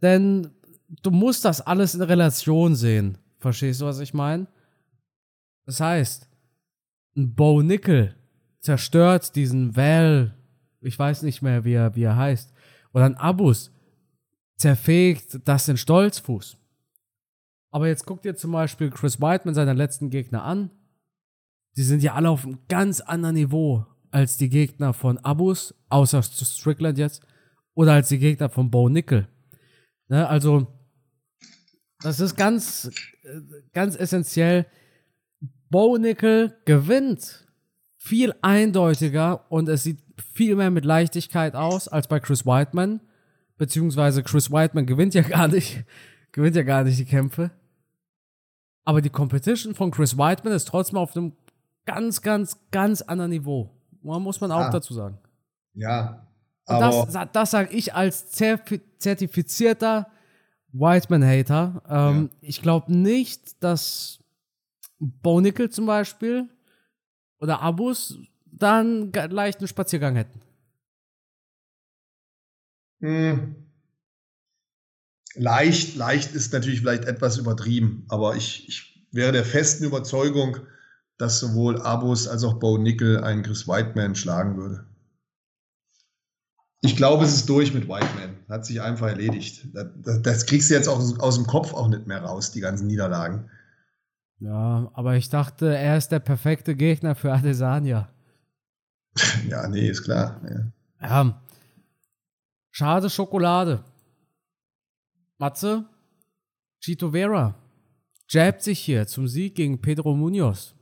Denn 0.04 0.52
du 1.02 1.10
musst 1.10 1.46
das 1.46 1.62
alles 1.62 1.96
in 1.96 2.02
Relation 2.02 2.76
sehen. 2.76 3.18
Verstehst 3.40 3.82
du, 3.82 3.86
was 3.86 4.00
ich 4.00 4.14
meine? 4.14 4.48
Das 5.66 5.80
heißt, 5.80 6.30
ein 7.16 7.34
Bo 7.34 7.62
Nickel 7.62 8.16
zerstört 8.60 9.36
diesen 9.36 9.76
Val, 9.76 10.36
ich 10.82 11.00
weiß 11.00 11.24
nicht 11.24 11.42
mehr, 11.42 11.64
wie 11.64 11.74
er, 11.74 11.96
wie 11.96 12.04
er 12.04 12.18
heißt, 12.18 12.54
oder 12.94 13.06
ein 13.06 13.16
Abus 13.16 13.72
zerfegt 14.58 15.40
das 15.46 15.66
den 15.66 15.78
Stolzfuß. 15.78 16.58
Aber 17.72 17.88
jetzt 17.88 18.06
guck 18.06 18.22
dir 18.22 18.36
zum 18.36 18.52
Beispiel 18.52 18.90
Chris 18.90 19.20
White 19.20 19.48
mit 19.48 19.56
seiner 19.56 19.74
letzten 19.74 20.10
Gegner 20.10 20.44
an. 20.44 20.70
Die 21.76 21.84
sind 21.84 22.04
ja 22.04 22.14
alle 22.14 22.30
auf 22.30 22.46
einem 22.46 22.60
ganz 22.68 23.02
anderen 23.02 23.36
Niveau 23.36 23.86
als 24.12 24.38
die 24.38 24.50
Gegner 24.50 24.94
von 24.94 25.18
Abus, 25.20 25.74
außer 25.90 26.22
Strickland 26.22 26.98
jetzt, 26.98 27.26
oder 27.74 27.94
als 27.94 28.10
die 28.10 28.20
Gegner 28.20 28.50
von 28.50 28.70
Bo 28.70 28.90
Nickel. 28.90 29.28
Ne, 30.08 30.28
also, 30.28 30.68
das 32.02 32.20
ist 32.20 32.36
ganz, 32.36 32.92
ganz 33.74 33.96
essentiell. 33.96 34.66
Bo 35.70 35.98
Nickel 35.98 36.56
gewinnt 36.66 37.48
viel 37.98 38.34
eindeutiger 38.42 39.50
und 39.50 39.70
es 39.70 39.84
sieht 39.84 40.00
viel 40.34 40.56
mehr 40.56 40.70
mit 40.70 40.86
Leichtigkeit 40.86 41.56
aus 41.56 41.88
als 41.88 42.08
bei 42.08 42.20
Chris 42.20 42.46
Whiteman. 42.46 43.00
Beziehungsweise 43.58 44.24
Chris 44.24 44.52
Whiteman 44.52 44.86
gewinnt 44.86 45.14
ja 45.14 45.22
gar 45.22 45.48
nicht, 45.48 45.86
gewinnt 46.32 46.56
ja 46.56 46.64
gar 46.64 46.84
nicht 46.84 47.00
die 47.00 47.06
Kämpfe. 47.06 47.52
Aber 48.84 49.02
die 49.02 49.10
Competition 49.10 49.74
von 49.74 49.92
Chris 49.92 50.18
Whiteman 50.18 50.54
ist 50.54 50.68
trotzdem 50.68 50.98
auf 50.98 51.16
einem 51.16 51.34
ganz, 51.86 52.22
ganz, 52.22 52.58
ganz 52.72 53.02
anderen 53.02 53.32
Niveau. 53.32 53.72
Muss 54.02 54.42
man 54.42 54.52
auch 54.52 54.66
ah. 54.66 54.70
dazu 54.70 54.94
sagen. 54.94 55.18
Ja, 55.74 56.28
und 56.66 56.80
das, 56.80 57.28
das 57.32 57.52
sage 57.52 57.74
ich 57.74 57.94
als 57.94 58.32
zertifizierter 58.32 60.08
Whiteman-Hater. 60.72 61.84
Ähm, 61.88 62.30
ja. 62.32 62.38
Ich 62.42 62.62
glaube 62.62 62.94
nicht, 62.94 63.62
dass 63.64 64.20
Bo 65.00 65.42
Nickel 65.42 65.70
zum 65.70 65.86
Beispiel 65.86 66.50
oder 67.40 67.62
Abus 67.62 68.18
dann 68.46 69.12
leichten 69.12 69.68
Spaziergang 69.68 70.16
hätten. 70.16 70.40
Hm. 73.02 73.56
Leicht, 75.36 75.96
leicht 75.96 76.34
ist 76.34 76.54
natürlich 76.54 76.80
vielleicht 76.80 77.06
etwas 77.06 77.38
übertrieben, 77.38 78.06
aber 78.08 78.36
ich, 78.36 78.68
ich 78.70 79.06
wäre 79.12 79.32
der 79.32 79.44
festen 79.44 79.84
Überzeugung, 79.84 80.58
dass 81.18 81.40
sowohl 81.40 81.82
Abus 81.82 82.28
als 82.28 82.44
auch 82.44 82.60
Bo 82.60 82.78
Nickel 82.78 83.24
einen 83.24 83.44
Chris 83.44 83.68
Whiteman 83.68 84.16
schlagen 84.16 84.58
würde. 84.58 84.86
Ich 86.84 86.98
glaube, 86.98 87.24
es 87.24 87.34
ist 87.34 87.48
durch 87.48 87.74
mit 87.74 87.88
Whiteman. 87.88 88.38
Hat 88.50 88.66
sich 88.66 88.82
einfach 88.82 89.08
erledigt. 89.08 89.68
Das, 89.74 90.22
das, 90.22 90.46
kriegst 90.46 90.70
du 90.70 90.74
jetzt 90.74 90.88
auch 90.88 91.00
aus 91.20 91.36
dem 91.36 91.48
Kopf 91.48 91.74
auch 91.74 91.88
nicht 91.88 92.08
mehr 92.08 92.22
raus, 92.22 92.52
die 92.52 92.60
ganzen 92.60 92.88
Niederlagen. 92.88 93.50
Ja, 94.40 94.92
aber 94.94 95.16
ich 95.16 95.30
dachte, 95.30 95.76
er 95.76 95.98
ist 95.98 96.10
der 96.10 96.20
perfekte 96.20 96.76
Gegner 96.76 97.16
für 97.16 97.32
Adesanya. 97.32 98.10
ja, 99.48 99.68
nee, 99.70 99.88
ist 99.88 100.04
klar. 100.04 100.42
Ja. 101.02 101.08
ja. 101.08 101.42
Schade 102.70 103.10
Schokolade. 103.10 103.86
Matze, 105.38 105.86
Chito 106.82 107.12
Vera 107.12 107.56
jabbt 108.28 108.62
sich 108.62 108.80
hier 108.80 109.08
zum 109.08 109.28
Sieg 109.28 109.56
gegen 109.56 109.80
Pedro 109.80 110.16
Munoz. 110.16 110.76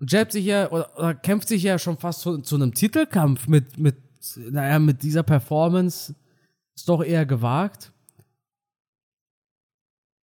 Jabbt 0.00 0.32
sich 0.32 0.44
ja 0.44 0.70
oder, 0.70 0.96
oder 0.98 1.14
kämpft 1.14 1.48
sich 1.48 1.62
ja 1.62 1.78
schon 1.78 1.96
fast 1.96 2.20
zu, 2.20 2.38
zu 2.38 2.56
einem 2.56 2.74
Titelkampf 2.74 3.48
mit, 3.48 3.78
mit, 3.78 3.96
naja, 4.36 4.78
mit 4.78 5.02
dieser 5.02 5.22
Performance. 5.22 6.14
Ist 6.74 6.88
doch 6.88 7.02
eher 7.02 7.26
gewagt. 7.26 7.92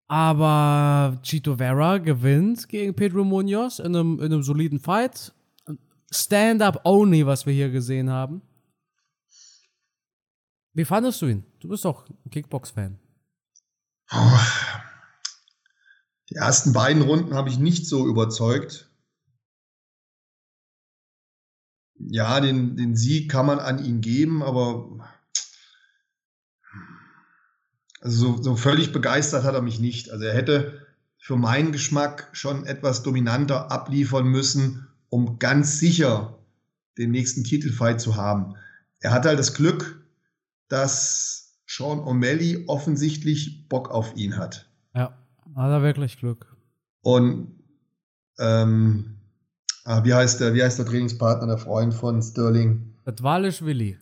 Aber 0.07 1.19
Chito 1.23 1.57
Vera 1.57 1.99
gewinnt 1.99 2.69
gegen 2.69 2.95
Pedro 2.95 3.25
Munoz 3.25 3.79
in 3.79 3.97
einem, 3.97 4.19
in 4.21 4.27
einem 4.27 4.43
soliden 4.43 4.79
Fight. 4.79 5.33
Stand-up 6.11 6.83
only, 6.85 7.27
was 7.27 7.47
wir 7.47 7.53
hier 7.53 7.71
gesehen 7.71 8.11
haben. 8.11 8.43
Wie 10.75 10.85
fandest 10.85 11.23
du 11.23 11.27
ihn? 11.27 11.45
Du 11.61 11.69
bist 11.69 11.85
doch 11.85 12.09
ein 12.09 12.31
Kickbox-Fan. 12.31 12.99
Die 16.31 16.35
ersten 16.35 16.73
beiden 16.73 17.03
Runden 17.03 17.35
habe 17.35 17.49
ich 17.49 17.59
nicht 17.59 17.87
so 17.87 18.07
überzeugt. 18.07 18.91
Ja, 21.99 22.41
den, 22.41 22.77
den 22.77 22.97
Sieg 22.97 23.31
kann 23.31 23.47
man 23.47 23.59
an 23.59 23.85
ihn 23.85 24.01
geben, 24.01 24.43
aber 24.43 24.99
also 28.01 28.37
so, 28.37 28.43
so 28.43 28.57
völlig 28.57 28.93
begeistert 28.93 29.45
hat 29.45 29.55
er 29.55 29.63
mich 29.63 29.81
nicht. 29.81 30.11
Also 30.11 30.25
er 30.25 30.35
hätte 30.35 30.87
für 31.19 31.37
meinen 31.37 31.73
Geschmack 31.73 32.29
schon 32.33 32.67
etwas 32.67 33.03
dominanter 33.03 33.73
abliefern 33.73 34.27
müssen, 34.27 34.89
um 35.09 35.39
ganz 35.39 35.79
sicher 35.79 36.39
den 36.99 37.13
nächsten 37.13 37.45
Titelfight 37.45 38.01
zu 38.01 38.17
haben. 38.17 38.57
Er 39.01 39.13
hat 39.13 39.25
halt 39.25 39.39
das 39.39 39.55
Glück, 39.55 40.05
dass 40.69 41.55
Sean 41.67 42.01
O'Malley 42.01 42.65
offensichtlich 42.69 43.69
Bock 43.69 43.91
auf 43.91 44.15
ihn 44.17 44.37
hat. 44.37 44.69
Ja, 44.95 45.17
hat 45.57 45.71
er 45.71 45.83
wirklich 45.83 46.19
Glück. 46.19 46.55
Und 47.01 47.59
ähm, 48.39 49.14
wie 49.85 50.15
heißt 50.15 50.41
der, 50.41 50.55
wie 50.55 50.63
heißt 50.63 50.79
der 50.79 50.87
Trainingspartner, 50.87 51.47
der 51.47 51.59
Freund 51.59 51.95
von 51.95 52.23
Sterling? 52.23 52.95
Dwalischwili. 53.07 53.99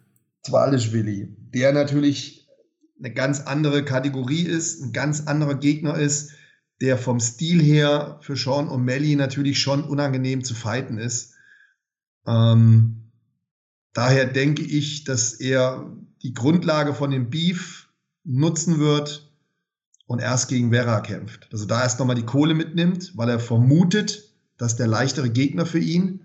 Dwalischwili, 0.47 1.37
der 1.55 1.73
natürlich 1.73 2.49
eine 2.99 3.13
ganz 3.13 3.41
andere 3.41 3.85
Kategorie 3.85 4.43
ist, 4.43 4.83
ein 4.83 4.93
ganz 4.93 5.27
anderer 5.27 5.57
Gegner 5.57 5.97
ist, 5.97 6.33
der 6.81 6.99
vom 6.99 7.21
Stil 7.21 7.61
her 7.63 8.19
für 8.23 8.37
Sean 8.37 8.69
O'Malley 8.69 9.17
natürlich 9.17 9.61
schon 9.61 9.85
unangenehm 9.85 10.45
zu 10.45 10.55
fighten 10.55 10.99
ist. 10.99 11.35
Ähm, 12.27 13.13
daher 13.93 14.27
denke 14.27 14.63
ich, 14.63 15.05
dass 15.05 15.35
er 15.35 15.93
die 16.23 16.33
Grundlage 16.33 16.95
von 16.95 17.11
dem 17.11 17.31
Beef 17.31 17.89
nutzen 18.25 18.79
wird 18.79 19.33
und 20.07 20.21
erst 20.21 20.49
gegen 20.49 20.71
Vera 20.71 21.01
kämpft. 21.01 21.49
Also 21.53 21.67
da 21.67 21.83
erst 21.83 21.99
nochmal 21.99 22.17
die 22.17 22.27
Kohle 22.27 22.55
mitnimmt, 22.55 23.17
weil 23.17 23.29
er 23.29 23.41
vermutet, 23.41 24.32
dass 24.63 24.77
der 24.77 24.87
leichtere 24.87 25.29
Gegner 25.29 25.67
für 25.67 25.81
ihn 25.81 26.21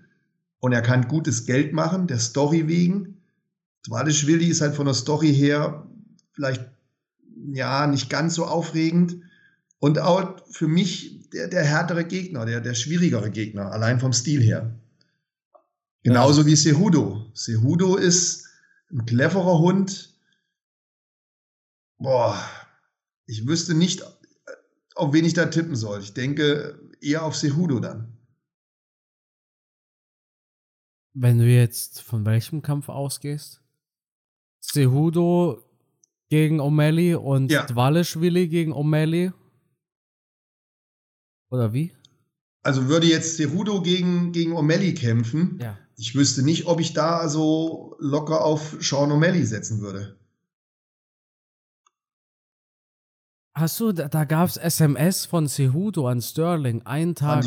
und 0.60 0.70
er 0.70 0.80
kann 0.80 1.08
gutes 1.08 1.44
Geld 1.44 1.72
machen, 1.72 2.06
der 2.06 2.20
Story 2.20 2.68
wegen. 2.68 3.20
Zwalischwili 3.84 4.46
ist 4.46 4.60
halt 4.60 4.76
von 4.76 4.84
der 4.84 4.94
Story 4.94 5.34
her 5.34 5.88
vielleicht 6.30 6.64
ja 7.52 7.88
nicht 7.88 8.08
ganz 8.08 8.36
so 8.36 8.46
aufregend 8.46 9.16
und 9.80 9.98
auch 9.98 10.36
für 10.52 10.68
mich 10.68 11.28
der, 11.30 11.48
der 11.48 11.64
härtere 11.64 12.04
Gegner, 12.04 12.46
der, 12.46 12.60
der 12.60 12.74
schwierigere 12.74 13.32
Gegner, 13.32 13.72
allein 13.72 13.98
vom 13.98 14.12
Stil 14.12 14.40
her. 14.40 14.72
Genauso 16.04 16.46
wie 16.46 16.54
Sehudo. 16.54 17.26
Sehudo 17.34 17.96
ist 17.96 18.46
ein 18.92 19.04
cleverer 19.04 19.58
Hund. 19.58 20.14
Boah, 21.98 22.40
ich 23.26 23.48
wüsste 23.48 23.74
nicht, 23.74 24.04
auf 24.94 25.12
wen 25.12 25.24
ich 25.24 25.34
da 25.34 25.46
tippen 25.46 25.74
soll. 25.74 26.00
Ich 26.02 26.14
denke 26.14 26.78
eher 27.00 27.24
auf 27.24 27.34
Sehudo 27.34 27.80
dann. 27.80 28.14
Wenn 31.20 31.38
du 31.38 31.46
jetzt 31.46 32.00
von 32.00 32.24
welchem 32.24 32.62
Kampf 32.62 32.88
ausgehst? 32.88 33.60
Sehudo 34.60 35.64
gegen 36.28 36.60
O'Malley 36.60 37.16
und 37.16 37.50
ja. 37.50 37.66
Dwalischwili 37.66 38.46
gegen 38.46 38.72
O'Malley? 38.72 39.32
Oder 41.50 41.72
wie? 41.72 41.92
Also 42.62 42.86
würde 42.86 43.08
jetzt 43.08 43.36
Cerudo 43.36 43.82
gegen, 43.82 44.30
gegen 44.30 44.52
O'Malley 44.52 44.94
kämpfen. 44.94 45.58
Ja. 45.60 45.76
Ich 45.96 46.14
wüsste 46.14 46.44
nicht, 46.44 46.66
ob 46.66 46.78
ich 46.80 46.92
da 46.92 47.28
so 47.28 47.96
locker 47.98 48.44
auf 48.44 48.76
Sean 48.78 49.10
O'Malley 49.10 49.44
setzen 49.44 49.80
würde. 49.80 50.16
Hast 53.54 53.80
du, 53.80 53.90
da, 53.90 54.06
da 54.06 54.24
gab 54.24 54.48
es 54.50 54.56
SMS 54.56 55.26
von 55.26 55.48
Cejudo 55.48 56.06
an 56.06 56.22
Sterling, 56.22 56.82
einen 56.82 57.16
Tag 57.16 57.44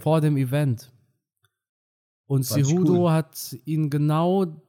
vor 0.00 0.20
dem 0.20 0.36
Event. 0.36 0.92
Und 2.28 2.44
Cejudo 2.44 3.04
cool. 3.04 3.10
hat 3.10 3.56
ihn 3.64 3.90
genau 3.90 4.62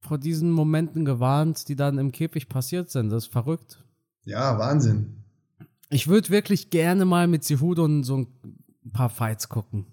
vor 0.00 0.18
diesen 0.18 0.52
Momenten 0.52 1.04
gewarnt, 1.04 1.68
die 1.68 1.74
dann 1.74 1.98
im 1.98 2.12
Käfig 2.12 2.48
passiert 2.48 2.90
sind. 2.90 3.10
Das 3.10 3.24
ist 3.24 3.32
verrückt. 3.32 3.82
Ja, 4.24 4.58
Wahnsinn. 4.58 5.24
Ich 5.88 6.08
würde 6.08 6.28
wirklich 6.28 6.70
gerne 6.70 7.06
mal 7.06 7.26
mit 7.26 7.42
Cejudo 7.42 8.02
so 8.02 8.18
ein 8.18 8.28
paar 8.92 9.08
Fights 9.08 9.48
gucken. 9.48 9.86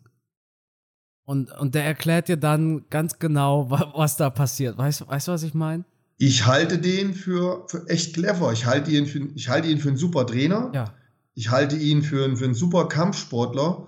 Und, 1.23 1.51
und 1.51 1.75
der 1.75 1.85
erklärt 1.85 2.27
dir 2.27 2.37
dann 2.37 2.85
ganz 2.89 3.19
genau, 3.19 3.69
was 3.69 4.17
da 4.17 4.29
passiert. 4.29 4.77
Weißt 4.77 5.01
du, 5.01 5.07
was 5.07 5.43
ich 5.43 5.53
meine? 5.53 5.85
Ich 6.17 6.45
halte 6.45 6.77
den 6.77 7.13
für, 7.13 7.65
für 7.67 7.87
echt 7.87 8.15
clever. 8.15 8.51
Ich 8.51 8.65
halte, 8.65 8.91
ihn 8.91 9.05
für, 9.05 9.19
ich 9.35 9.49
halte 9.49 9.69
ihn 9.69 9.79
für 9.79 9.89
einen 9.89 9.97
super 9.97 10.25
Trainer. 10.25 10.71
Ja. 10.73 10.93
Ich 11.35 11.51
halte 11.51 11.77
ihn 11.77 12.01
für, 12.01 12.35
für 12.35 12.45
einen 12.45 12.53
super 12.53 12.87
Kampfsportler. 12.87 13.87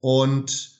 Und 0.00 0.77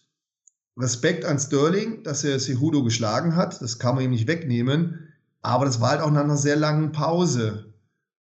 Respekt 0.78 1.24
an 1.24 1.38
Sterling, 1.38 2.02
dass 2.04 2.24
er 2.24 2.38
Cejudo 2.38 2.84
geschlagen 2.84 3.36
hat. 3.36 3.60
Das 3.60 3.78
kann 3.78 3.96
man 3.96 4.04
ihm 4.04 4.10
nicht 4.10 4.26
wegnehmen. 4.26 5.08
Aber 5.42 5.64
das 5.64 5.80
war 5.80 5.90
halt 5.90 6.00
auch 6.00 6.10
nach 6.10 6.24
einer 6.24 6.36
sehr 6.36 6.56
langen 6.56 6.92
Pause. 6.92 7.74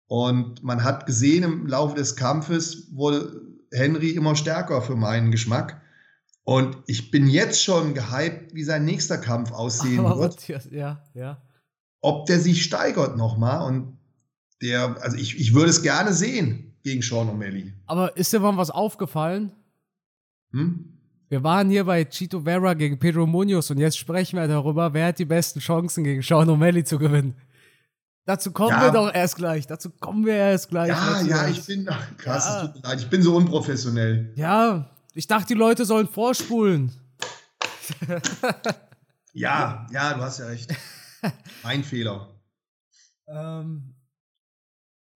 Und 0.07 0.63
man 0.63 0.83
hat 0.83 1.05
gesehen, 1.05 1.43
im 1.43 1.67
Laufe 1.67 1.95
des 1.95 2.15
Kampfes 2.15 2.87
wurde 2.93 3.41
Henry 3.71 4.11
immer 4.11 4.35
stärker 4.35 4.81
für 4.81 4.95
meinen 4.95 5.31
Geschmack. 5.31 5.81
Und 6.43 6.77
ich 6.87 7.11
bin 7.11 7.27
jetzt 7.27 7.61
schon 7.61 7.93
gehypt, 7.93 8.53
wie 8.53 8.63
sein 8.63 8.85
nächster 8.85 9.17
Kampf 9.17 9.51
aussehen 9.51 9.99
Aber 9.99 10.17
wird. 10.17 10.47
Ja, 10.71 11.03
ja. 11.13 11.41
Ob 11.99 12.25
der 12.27 12.39
sich 12.39 12.63
steigert 12.63 13.17
nochmal. 13.17 13.67
Und 13.67 13.97
der, 14.61 15.01
also 15.01 15.17
ich, 15.17 15.37
ich 15.37 15.53
würde 15.53 15.69
es 15.69 15.81
gerne 15.81 16.13
sehen 16.13 16.77
gegen 16.83 17.01
Sean 17.01 17.27
O'Malley. 17.27 17.73
Aber 17.85 18.15
ist 18.15 18.31
dir 18.31 18.39
mal 18.39 18.55
was 18.55 18.69
aufgefallen? 18.69 19.51
Hm? 20.51 20.96
Wir 21.29 21.43
waren 21.43 21.69
hier 21.69 21.83
bei 21.83 22.05
Chito 22.05 22.41
Vera 22.41 22.73
gegen 22.73 22.99
Pedro 22.99 23.27
Munoz 23.27 23.69
und 23.69 23.79
jetzt 23.79 23.97
sprechen 23.97 24.37
wir 24.37 24.47
darüber, 24.47 24.93
wer 24.93 25.07
hat 25.07 25.19
die 25.19 25.25
besten 25.25 25.59
Chancen 25.59 26.03
gegen 26.03 26.21
Sean 26.21 26.49
O'Malley 26.49 26.85
zu 26.85 26.97
gewinnen. 26.97 27.35
Dazu 28.25 28.51
kommen 28.51 28.71
ja. 28.71 28.83
wir 28.83 28.91
doch 28.91 29.13
erst 29.13 29.35
gleich. 29.35 29.67
Dazu 29.67 29.89
kommen 29.89 30.25
wir 30.25 30.35
erst 30.35 30.69
gleich. 30.69 30.89
Ja, 30.89 31.21
ja, 31.21 31.47
ich 31.47 31.65
bin, 31.65 31.87
ach, 31.89 32.17
krass, 32.17 32.45
ja. 32.45 32.67
tut 32.67 32.75
mir 32.75 32.89
leid, 32.89 32.99
ich 32.99 33.09
bin 33.09 33.21
so 33.21 33.35
unprofessionell. 33.35 34.33
Ja, 34.35 34.89
ich 35.13 35.27
dachte, 35.27 35.47
die 35.47 35.53
Leute 35.53 35.85
sollen 35.85 36.07
vorspulen. 36.07 36.93
ja, 39.33 39.87
ja, 39.91 40.13
du 40.13 40.21
hast 40.21 40.39
ja 40.39 40.47
recht. 40.47 40.73
Mein 41.63 41.83
Fehler. 41.83 42.29
Ähm, 43.27 43.95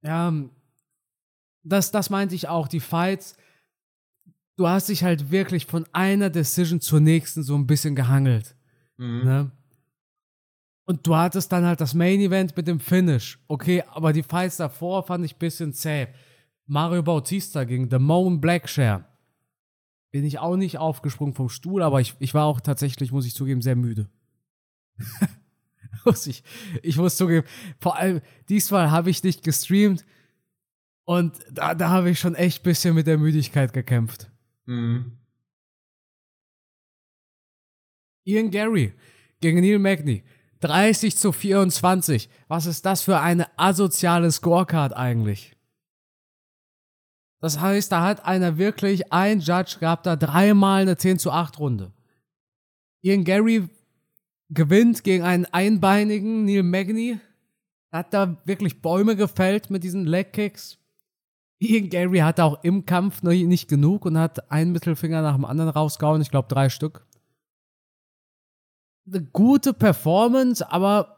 ja, 0.02 0.34
das, 1.64 1.92
das 1.92 2.10
meinte 2.10 2.36
ich 2.36 2.48
auch. 2.48 2.68
Die 2.68 2.80
Fights, 2.80 3.36
du 4.62 4.68
hast 4.68 4.90
dich 4.90 5.04
halt 5.04 5.32
wirklich 5.32 5.66
von 5.66 5.88
einer 5.92 6.30
Decision 6.30 6.82
zur 6.82 7.00
nächsten 7.00 7.42
so 7.42 7.56
ein 7.56 7.66
bisschen 7.66 7.96
gehangelt. 7.96 8.56
Mhm. 8.98 9.24
Ne? 9.24 9.52
Und 10.86 11.08
du 11.08 11.16
hattest 11.16 11.52
dann 11.52 11.66
halt 11.66 11.82
das 11.82 11.96
Main 11.96 12.20
Event 12.20 12.56
mit 12.56 12.68
dem 12.68 12.80
Finish. 12.80 13.40
Okay, 13.48 13.84
aber 13.90 14.14
die 14.14 14.22
Fights 14.22 14.58
davor 14.58 15.02
fand 15.02 15.26
ich 15.26 15.36
ein 15.36 15.40
bisschen 15.40 15.74
zäh. 15.74 16.10
Mario 16.68 17.02
Bautista 17.02 17.64
gegen 17.64 17.90
Damone 17.90 18.38
Blackshare. 18.38 19.06
Bin 20.12 20.26
ich 20.26 20.38
auch 20.38 20.58
nicht 20.58 20.78
aufgesprungen 20.78 21.34
vom 21.34 21.50
Stuhl, 21.50 21.82
aber 21.82 22.00
ich, 22.00 22.16
ich 22.20 22.36
war 22.36 22.46
auch 22.46 22.62
tatsächlich, 22.62 23.12
muss 23.12 23.26
ich 23.26 23.34
zugeben, 23.34 23.64
sehr 23.64 23.76
müde. 23.76 24.10
muss 26.06 26.28
ich, 26.28 26.44
ich 26.84 26.98
muss 26.98 27.18
zugeben, 27.18 27.48
vor 27.80 27.98
allem 27.98 28.22
diesmal 28.48 28.92
habe 28.92 29.10
ich 29.10 29.24
nicht 29.24 29.44
gestreamt 29.44 30.06
und 31.06 31.40
da, 31.52 31.74
da 31.74 31.90
habe 31.90 32.12
ich 32.12 32.20
schon 32.20 32.36
echt 32.36 32.62
ein 32.62 32.64
bisschen 32.64 32.94
mit 32.94 33.08
der 33.08 33.18
Müdigkeit 33.18 33.74
gekämpft. 33.74 34.31
Mhm. 34.66 35.18
Ian 38.24 38.52
Gary 38.52 38.94
gegen 39.40 39.62
Neil 39.62 39.80
Magny. 39.80 40.24
30 40.62 41.18
zu 41.18 41.32
24. 41.32 42.30
Was 42.48 42.68
ist 42.68 42.86
das 42.86 43.02
für 43.02 43.20
eine 43.20 43.48
asoziale 43.58 44.32
Scorecard 44.32 44.94
eigentlich? 44.94 45.56
Das 47.40 47.60
heißt, 47.60 47.92
da 47.92 48.04
hat 48.04 48.24
einer 48.24 48.60
wirklich, 48.60 49.12
ein 49.12 49.40
Judge 49.40 49.78
gab 49.80 50.04
da 50.04 50.16
dreimal 50.16 50.84
eine 50.84 50.98
10 50.98 51.18
zu 51.18 51.32
8 51.32 51.58
Runde. 51.60 51.92
Ian 53.02 53.24
Gary 53.24 53.68
gewinnt 54.50 55.04
gegen 55.04 55.24
einen 55.24 55.46
einbeinigen 55.46 56.46
Neil 56.46 56.62
Magny. 56.62 57.20
Hat 57.92 58.14
da 58.14 58.40
wirklich 58.46 58.82
Bäume 58.82 59.16
gefällt 59.16 59.72
mit 59.72 59.84
diesen 59.84 60.06
Leg 60.06 60.32
Kicks. 60.34 60.78
Ian 61.62 61.90
Gary 61.90 62.20
hatte 62.20 62.44
auch 62.44 62.64
im 62.64 62.86
Kampf 62.86 63.22
nicht 63.22 63.70
genug 63.70 64.06
und 64.06 64.18
hat 64.18 64.52
einen 64.52 64.72
Mittelfinger 64.72 65.22
nach 65.22 65.36
dem 65.36 65.46
anderen 65.46 65.70
rausgehauen. 65.70 66.22
Ich 66.22 66.32
glaube, 66.32 66.48
drei 66.48 66.70
Stück 66.70 67.06
eine 69.08 69.24
gute 69.24 69.74
Performance, 69.74 70.70
aber 70.72 71.18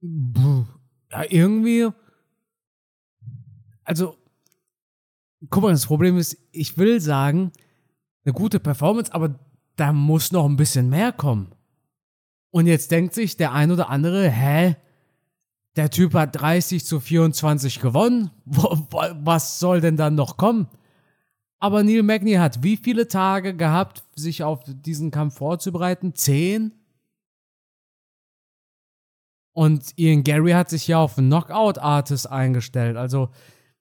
ja, 0.00 1.24
irgendwie. 1.28 1.88
Also, 3.84 4.16
guck 5.50 5.62
mal, 5.62 5.72
das 5.72 5.86
Problem 5.86 6.16
ist, 6.18 6.36
ich 6.52 6.76
will 6.78 7.00
sagen, 7.00 7.52
eine 8.24 8.32
gute 8.34 8.60
Performance, 8.60 9.12
aber 9.14 9.38
da 9.76 9.92
muss 9.92 10.32
noch 10.32 10.46
ein 10.46 10.56
bisschen 10.56 10.88
mehr 10.88 11.12
kommen. 11.12 11.54
Und 12.50 12.66
jetzt 12.66 12.90
denkt 12.90 13.14
sich 13.14 13.36
der 13.36 13.52
ein 13.52 13.70
oder 13.70 13.90
andere, 13.90 14.28
hä? 14.28 14.76
Der 15.76 15.90
Typ 15.90 16.14
hat 16.14 16.40
30 16.40 16.84
zu 16.84 17.00
24 17.00 17.80
gewonnen. 17.80 18.30
Was 18.46 19.58
soll 19.58 19.80
denn 19.80 19.96
dann 19.96 20.14
noch 20.14 20.36
kommen? 20.38 20.68
Aber 21.58 21.82
Neil 21.82 22.02
Magny 22.02 22.34
hat 22.34 22.62
wie 22.62 22.76
viele 22.76 23.08
Tage 23.08 23.54
gehabt, 23.54 24.04
sich 24.14 24.42
auf 24.42 24.64
diesen 24.66 25.10
Kampf 25.10 25.36
vorzubereiten? 25.36 26.14
Zehn? 26.14 26.72
Und 29.52 29.92
Ian 29.96 30.22
Gary 30.22 30.52
hat 30.52 30.68
sich 30.68 30.86
ja 30.86 30.98
auf 30.98 31.16
einen 31.16 31.28
Knockout-Artist 31.28 32.30
eingestellt. 32.30 32.98
Also, 32.98 33.30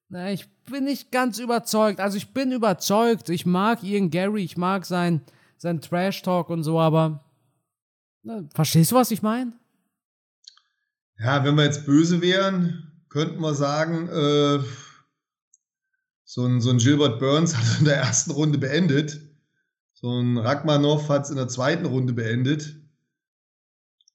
na, 0.07 0.31
ich 0.31 0.47
bin 0.69 0.85
nicht 0.85 1.11
ganz 1.11 1.37
überzeugt. 1.37 1.99
Also, 1.99 2.15
ich 2.15 2.33
bin 2.33 2.53
überzeugt. 2.53 3.29
Ich 3.29 3.45
mag 3.45 3.83
Ian 3.83 4.09
Gary, 4.09 4.43
ich 4.43 4.55
mag 4.55 4.85
sein, 4.85 5.21
sein 5.57 5.81
Trash-Talk 5.81 6.49
und 6.49 6.63
so, 6.63 6.79
aber 6.79 7.25
na, 8.23 8.43
verstehst 8.53 8.91
du, 8.91 8.95
was 8.95 9.11
ich 9.11 9.21
meine? 9.21 9.51
Ja, 11.19 11.43
wenn 11.43 11.55
wir 11.55 11.63
jetzt 11.63 11.85
böse 11.85 12.21
wären, 12.21 12.91
könnten 13.09 13.39
wir 13.39 13.53
sagen, 13.53 14.09
äh, 14.09 14.59
so, 16.23 16.45
ein, 16.45 16.59
so 16.59 16.69
ein 16.71 16.79
Gilbert 16.79 17.19
Burns 17.19 17.55
hat 17.55 17.63
es 17.63 17.79
in 17.79 17.85
der 17.85 17.97
ersten 17.97 18.31
Runde 18.31 18.57
beendet. 18.57 19.21
So 19.93 20.19
ein 20.19 20.37
Rachmanov 20.37 21.07
hat 21.09 21.23
es 21.23 21.29
in 21.29 21.37
der 21.37 21.47
zweiten 21.47 21.85
Runde 21.85 22.13
beendet. 22.13 22.75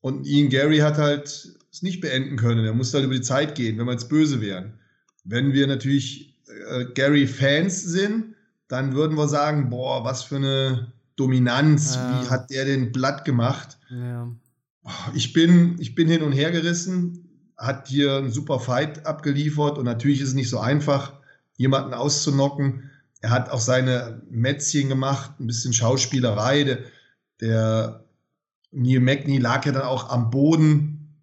Und 0.00 0.26
Ian 0.26 0.50
Gary 0.50 0.78
hat 0.78 0.98
halt 0.98 1.56
es 1.72 1.82
nicht 1.82 2.00
beenden 2.00 2.36
können. 2.36 2.64
Er 2.64 2.74
musste 2.74 2.98
halt 2.98 3.06
über 3.06 3.14
die 3.14 3.22
Zeit 3.22 3.54
gehen, 3.54 3.78
wenn 3.78 3.86
wir 3.86 3.92
jetzt 3.92 4.08
böse 4.08 4.40
wären. 4.40 4.78
Wenn 5.24 5.52
wir 5.52 5.66
natürlich 5.66 6.36
äh, 6.68 6.86
Gary-Fans 6.94 7.82
sind, 7.82 8.34
dann 8.68 8.94
würden 8.94 9.16
wir 9.16 9.28
sagen, 9.28 9.70
boah, 9.70 10.04
was 10.04 10.22
für 10.22 10.36
eine 10.36 10.92
Dominanz, 11.16 11.96
ja. 11.96 12.22
wie 12.22 12.28
hat 12.28 12.50
der 12.50 12.64
den 12.64 12.92
Blatt 12.92 13.24
gemacht? 13.24 13.78
Ja. 13.90 14.30
Ich, 15.14 15.32
bin, 15.32 15.76
ich 15.78 15.94
bin 15.94 16.08
hin 16.08 16.22
und 16.22 16.32
her 16.32 16.50
gerissen, 16.50 17.28
hat 17.56 17.88
hier 17.88 18.16
einen 18.16 18.30
super 18.30 18.58
Fight 18.58 19.06
abgeliefert 19.06 19.78
und 19.78 19.84
natürlich 19.84 20.20
ist 20.20 20.28
es 20.28 20.34
nicht 20.34 20.48
so 20.48 20.58
einfach, 20.58 21.14
jemanden 21.56 21.92
auszunocken. 21.92 22.90
Er 23.20 23.30
hat 23.30 23.50
auch 23.50 23.60
seine 23.60 24.22
Mätzchen 24.30 24.88
gemacht, 24.88 25.38
ein 25.38 25.46
bisschen 25.46 25.74
Schauspielerei. 25.74 26.64
Der, 26.64 26.78
der 27.40 28.04
Neil 28.72 29.00
Magny 29.00 29.38
lag 29.38 29.66
ja 29.66 29.72
dann 29.72 29.82
auch 29.82 30.08
am 30.08 30.30
Boden. 30.30 31.18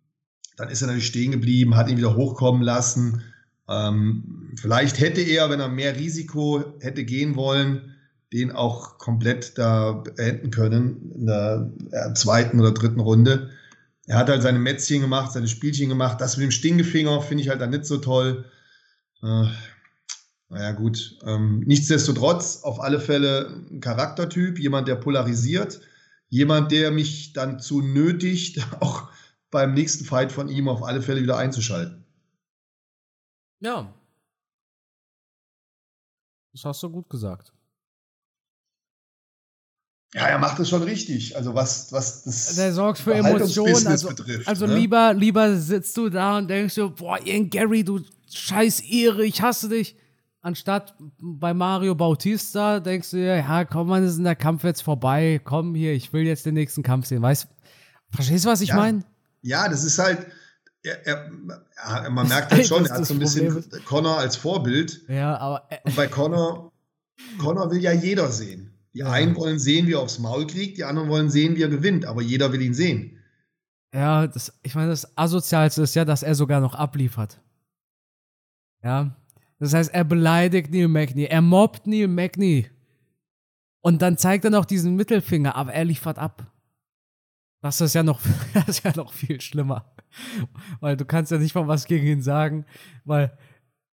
Dann 0.57 0.69
ist 0.69 0.81
er 0.81 0.87
natürlich 0.87 1.07
stehen 1.07 1.31
geblieben, 1.31 1.75
hat 1.75 1.89
ihn 1.89 1.97
wieder 1.97 2.15
hochkommen 2.15 2.61
lassen. 2.61 3.23
Ähm, 3.67 4.53
vielleicht 4.55 4.99
hätte 4.99 5.21
er, 5.21 5.49
wenn 5.49 5.59
er 5.59 5.69
mehr 5.69 5.95
Risiko 5.95 6.63
hätte 6.79 7.03
gehen 7.03 7.35
wollen, 7.35 7.96
den 8.33 8.51
auch 8.51 8.97
komplett 8.97 9.57
da 9.57 9.93
beenden 9.93 10.51
können 10.51 11.11
in 11.13 11.25
der 11.27 11.71
äh, 11.91 12.13
zweiten 12.13 12.59
oder 12.59 12.71
dritten 12.71 12.99
Runde. 12.99 13.51
Er 14.05 14.17
hat 14.17 14.29
halt 14.29 14.41
seine 14.41 14.59
Mätzchen 14.59 15.01
gemacht, 15.01 15.31
seine 15.31 15.47
Spielchen 15.47 15.89
gemacht. 15.89 16.19
Das 16.21 16.37
mit 16.37 16.45
dem 16.45 16.51
Stinkefinger 16.51 17.21
finde 17.21 17.43
ich 17.43 17.49
halt 17.49 17.61
dann 17.61 17.69
nicht 17.71 17.85
so 17.85 17.97
toll. 17.97 18.45
Äh, 19.21 19.45
naja, 20.49 20.71
gut. 20.73 21.17
Ähm, 21.25 21.59
nichtsdestotrotz, 21.65 22.63
auf 22.63 22.79
alle 22.81 22.99
Fälle 22.99 23.63
ein 23.69 23.81
Charaktertyp, 23.81 24.59
jemand, 24.59 24.87
der 24.87 24.95
polarisiert 24.95 25.81
jemand, 26.29 26.71
der 26.71 26.91
mich 26.91 27.33
dann 27.33 27.59
zu 27.59 27.81
nötigt, 27.81 28.59
auch 28.79 29.09
beim 29.49 29.73
nächsten 29.73 30.05
Fight 30.05 30.31
von 30.31 30.49
ihm 30.49 30.67
auf 30.67 30.83
alle 30.83 31.01
Fälle 31.01 31.21
wieder 31.21 31.37
einzuschalten. 31.37 32.05
Ja. 33.59 33.93
Das 36.51 36.65
hast 36.65 36.83
du 36.83 36.89
gut 36.89 37.09
gesagt. 37.09 37.53
Ja, 40.13 40.27
er 40.27 40.39
macht 40.39 40.59
es 40.59 40.69
schon 40.69 40.83
richtig. 40.83 41.35
Also 41.35 41.53
was, 41.53 41.91
was 41.91 42.23
das 42.23 42.55
Der 42.55 42.73
sorgt 42.73 42.99
für 42.99 43.13
Emotionen. 43.13 43.87
Also, 43.87 44.09
betrifft, 44.09 44.47
also 44.47 44.65
ne? 44.65 44.75
lieber, 44.75 45.13
lieber 45.13 45.57
sitzt 45.57 45.97
du 45.97 46.09
da 46.09 46.37
und 46.37 46.47
denkst 46.47 46.73
so, 46.73 46.89
boah, 46.89 47.19
Ian 47.25 47.49
Gary, 47.49 47.83
du 47.83 47.99
scheiß 48.33 48.79
Ehre, 48.81 49.25
ich 49.25 49.41
hasse 49.41 49.69
dich 49.69 49.95
anstatt 50.47 50.95
bei 51.19 51.53
Mario 51.53 51.93
Bautista 51.93 52.79
denkst 52.79 53.11
du 53.11 53.17
dir, 53.17 53.35
ja, 53.35 53.65
komm, 53.65 53.87
man 53.89 54.03
ist 54.03 54.17
in 54.17 54.23
der 54.23 54.35
Kampf 54.35 54.63
jetzt 54.63 54.81
vorbei, 54.81 55.41
komm 55.43 55.75
hier, 55.75 55.93
ich 55.93 56.13
will 56.13 56.25
jetzt 56.25 56.45
den 56.45 56.53
nächsten 56.53 56.83
Kampf 56.83 57.07
sehen. 57.07 57.21
Weißt 57.21 57.47
verstehst 58.09 58.45
du, 58.45 58.49
was 58.49 58.61
ich 58.61 58.69
ja. 58.69 58.75
meine? 58.77 59.03
Ja, 59.41 59.67
das 59.67 59.83
ist 59.83 59.99
halt, 59.99 60.25
er, 60.83 61.05
er, 61.05 62.09
man 62.09 62.27
merkt 62.27 62.51
halt 62.53 62.65
schon, 62.67 62.85
er 62.85 62.95
hat 62.95 63.05
so 63.05 63.13
ein 63.13 63.19
bisschen 63.19 63.53
Problem. 63.53 63.85
Connor 63.85 64.17
als 64.17 64.37
Vorbild. 64.37 65.01
Ja, 65.09 65.37
aber. 65.37 65.67
Und 65.83 65.95
bei 65.95 66.07
Connor, 66.07 66.71
Connor 67.37 67.69
will 67.69 67.81
ja 67.81 67.91
jeder 67.91 68.31
sehen. 68.31 68.73
Die 68.97 69.03
einen 69.03 69.35
wollen 69.35 69.59
sehen, 69.59 69.85
wie 69.85 69.93
er 69.93 69.99
aufs 69.99 70.17
Maul 70.17 70.47
kriegt, 70.47 70.79
die 70.79 70.83
anderen 70.83 71.07
wollen 71.07 71.29
sehen, 71.29 71.55
wie 71.55 71.61
er 71.61 71.69
gewinnt, 71.69 72.07
aber 72.07 72.23
jeder 72.23 72.51
will 72.51 72.63
ihn 72.63 72.73
sehen. 72.73 73.19
Ja, 73.93 74.25
das, 74.25 74.59
ich 74.63 74.73
meine, 74.73 74.89
das 74.89 75.15
Asozialste 75.15 75.83
ist 75.83 75.93
ja, 75.93 76.03
dass 76.03 76.23
er 76.23 76.33
sogar 76.33 76.61
noch 76.61 76.73
abliefert. 76.73 77.39
Ja, 78.83 79.15
das 79.59 79.75
heißt, 79.75 79.93
er 79.93 80.03
beleidigt 80.03 80.71
Neil 80.71 80.87
Magny, 80.87 81.25
er 81.25 81.43
mobbt 81.43 81.85
Neil 81.85 82.07
Magny. 82.07 82.71
Und 83.81 84.01
dann 84.01 84.17
zeigt 84.17 84.45
er 84.45 84.49
noch 84.49 84.65
diesen 84.65 84.95
Mittelfinger, 84.95 85.55
aber 85.55 85.73
er 85.73 85.85
liefert 85.85 86.17
ab. 86.17 86.51
Das 87.61 87.79
ist 87.79 87.93
ja 87.93 88.01
noch, 88.01 88.19
das 88.55 88.67
ist 88.67 88.83
ja 88.83 88.93
noch 88.95 89.13
viel 89.13 89.39
schlimmer. 89.41 89.93
Weil 90.79 90.97
du 90.97 91.05
kannst 91.05 91.31
ja 91.31 91.37
nicht 91.37 91.53
mal 91.53 91.67
was 91.67 91.85
gegen 91.85 92.07
ihn 92.07 92.23
sagen, 92.23 92.65
weil 93.05 93.37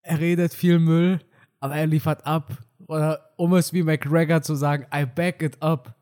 er 0.01 0.19
redet 0.19 0.55
viel 0.55 0.79
Müll, 0.79 1.21
aber 1.61 1.77
er 1.77 1.87
liefert 1.87 2.27
ab. 2.27 2.57
Oder 2.87 3.24
um 3.37 3.55
es 3.55 3.73
wie 3.73 3.83
McGregor 3.83 4.43
zu 4.43 4.55
sagen, 4.55 4.87
I 4.95 5.07
back 5.07 5.43
it 5.43 5.63
up. 5.63 5.95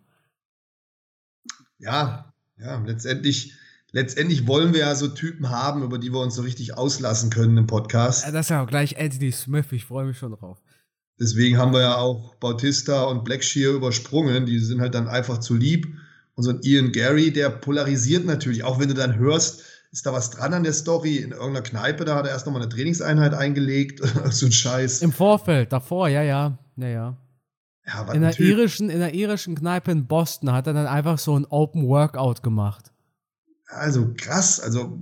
Ja, 1.78 2.32
ja, 2.58 2.78
letztendlich 2.84 3.56
letztendlich 3.92 4.46
wollen 4.46 4.72
wir 4.72 4.80
ja 4.80 4.94
so 4.94 5.08
Typen 5.08 5.50
haben, 5.50 5.82
über 5.82 5.98
die 5.98 6.12
wir 6.12 6.20
uns 6.20 6.34
so 6.34 6.42
richtig 6.42 6.76
auslassen 6.76 7.30
können 7.30 7.56
im 7.56 7.66
Podcast. 7.66 8.24
Das 8.24 8.46
ist 8.46 8.50
ja 8.50 8.62
auch 8.62 8.66
gleich 8.66 8.98
Anthony 8.98 9.30
Smith, 9.30 9.66
ich 9.70 9.84
freue 9.84 10.06
mich 10.06 10.18
schon 10.18 10.32
drauf. 10.32 10.58
Deswegen 11.20 11.58
haben 11.58 11.72
wir 11.72 11.82
ja 11.82 11.96
auch 11.96 12.34
Bautista 12.36 13.04
und 13.04 13.24
Blackshear 13.24 13.74
übersprungen, 13.74 14.46
die 14.46 14.58
sind 14.58 14.80
halt 14.80 14.94
dann 14.94 15.08
einfach 15.08 15.38
zu 15.38 15.54
lieb. 15.54 15.86
Und 16.34 16.44
so 16.44 16.50
ein 16.50 16.60
Ian 16.62 16.92
Gary, 16.92 17.30
der 17.30 17.50
polarisiert 17.50 18.24
natürlich, 18.24 18.64
auch 18.64 18.80
wenn 18.80 18.88
du 18.88 18.94
dann 18.94 19.16
hörst, 19.16 19.62
ist 19.92 20.06
da 20.06 20.12
was 20.14 20.30
dran 20.30 20.54
an 20.54 20.62
der 20.62 20.72
Story? 20.72 21.18
In 21.18 21.32
irgendeiner 21.32 21.60
Kneipe, 21.60 22.06
da 22.06 22.16
hat 22.16 22.24
er 22.24 22.32
erst 22.32 22.46
nochmal 22.46 22.62
eine 22.62 22.70
Trainingseinheit 22.70 23.34
eingelegt, 23.34 24.00
so 24.30 24.46
ein 24.46 24.52
Scheiß. 24.52 25.02
Im 25.02 25.12
Vorfeld, 25.12 25.70
davor, 25.72 26.08
ja, 26.08 26.22
ja, 26.22 26.58
ja, 26.76 26.88
ja. 26.88 27.16
Ja 27.86 28.12
in, 28.12 28.22
der 28.22 28.38
irischen, 28.38 28.90
in 28.90 28.98
der 28.98 29.14
irischen 29.14 29.54
Kneipe 29.54 29.90
in 29.90 30.06
Boston 30.06 30.52
hat 30.52 30.66
er 30.66 30.72
dann 30.72 30.86
einfach 30.86 31.18
so 31.18 31.38
ein 31.38 31.44
Open 31.46 31.86
Workout 31.86 32.42
gemacht. 32.42 32.92
Also 33.66 34.12
krass, 34.16 34.60
also 34.60 35.00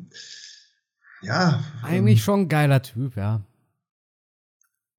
ja. 1.23 1.63
Eigentlich 1.83 2.19
ähm, 2.19 2.25
schon 2.25 2.41
ein 2.41 2.49
geiler 2.49 2.83
Typ, 2.83 3.17
ja. 3.17 3.43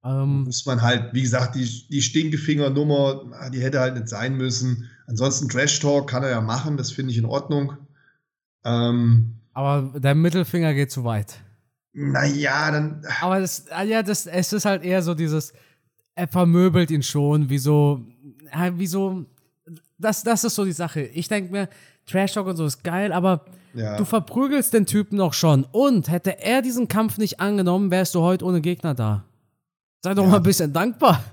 Ähm, 0.04 0.44
muss 0.44 0.66
man 0.66 0.82
halt, 0.82 1.14
wie 1.14 1.22
gesagt, 1.22 1.56
die, 1.56 1.88
die 1.90 2.02
Stinkefinger-Nummer, 2.02 3.50
die 3.54 3.62
hätte 3.62 3.80
halt 3.80 3.96
nicht 3.96 4.10
sein 4.10 4.36
müssen. 4.36 4.90
Ansonsten 5.08 5.48
Trash 5.48 5.80
Talk 5.80 6.10
kann 6.10 6.24
er 6.24 6.30
ja 6.30 6.42
machen, 6.42 6.78
das 6.78 6.92
finde 6.92 7.12
ich 7.12 7.18
in 7.18 7.26
Ordnung. 7.26 7.78
Ähm, 8.66 9.40
Aber 9.54 10.00
der 10.00 10.16
Mittelfinger 10.16 10.74
geht 10.74 10.92
zu 10.92 11.04
weit. 11.04 11.42
Naja, 11.94 12.72
dann. 12.72 13.06
Aber 13.22 13.42
das, 13.42 13.68
ah 13.70 13.84
ja, 13.84 14.02
das, 14.02 14.26
es 14.26 14.54
ist 14.54 14.66
halt 14.66 14.84
eher 14.84 15.02
so 15.02 15.14
dieses, 15.14 15.54
er 16.16 16.28
vermöbelt 16.28 16.92
ihn 16.92 17.04
schon, 17.04 17.50
wie 17.50 17.58
so, 17.58 18.02
wie 18.74 18.88
so, 18.88 19.26
das, 19.98 20.24
das 20.24 20.44
ist 20.44 20.56
so 20.56 20.66
die 20.66 20.72
Sache. 20.72 21.02
Ich 21.02 21.28
denke 21.28 21.52
mir, 21.52 21.70
Trash 22.06 22.34
Talk 22.34 22.48
und 22.48 22.58
so 22.58 22.66
ist 22.66 22.84
geil, 22.84 23.14
aber 23.14 23.46
ja. 23.74 23.98
du 23.98 24.06
verprügelst 24.06 24.74
den 24.74 24.86
Typen 24.86 25.18
doch 25.18 25.34
schon. 25.34 25.66
Und 25.72 26.10
hätte 26.10 26.40
er 26.42 26.62
diesen 26.62 26.88
Kampf 26.88 27.18
nicht 27.18 27.40
angenommen, 27.40 27.92
wärst 27.92 28.16
du 28.16 28.22
heute 28.22 28.46
ohne 28.46 28.62
Gegner 28.62 28.94
da. 28.94 29.24
Sei 30.04 30.14
doch 30.14 30.24
ja. 30.24 30.30
mal 30.30 30.38
ein 30.38 30.44
bisschen 30.44 30.74
dankbar. 30.74 31.24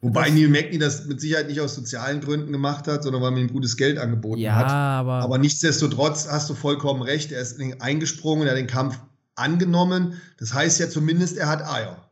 Wobei 0.00 0.30
Neil 0.30 0.48
Magny 0.48 0.78
das 0.78 1.06
mit 1.06 1.20
Sicherheit 1.20 1.48
nicht 1.48 1.60
aus 1.60 1.74
sozialen 1.74 2.20
Gründen 2.20 2.52
gemacht 2.52 2.86
hat, 2.86 3.02
sondern 3.02 3.20
weil 3.20 3.32
man 3.32 3.40
ihm 3.40 3.52
gutes 3.52 3.76
Geld 3.76 3.98
angeboten 3.98 4.40
ja, 4.40 4.54
hat. 4.54 4.70
Aber, 4.70 5.14
aber 5.14 5.38
nichtsdestotrotz 5.38 6.28
hast 6.30 6.48
du 6.48 6.54
vollkommen 6.54 7.02
recht. 7.02 7.32
Er 7.32 7.40
ist 7.40 7.60
eingesprungen, 7.80 8.46
er 8.46 8.52
hat 8.52 8.58
den 8.58 8.68
Kampf 8.68 9.00
angenommen. 9.34 10.20
Das 10.38 10.54
heißt 10.54 10.78
ja 10.78 10.88
zumindest, 10.88 11.36
er 11.36 11.48
hat 11.48 11.62
Eier. 11.62 12.07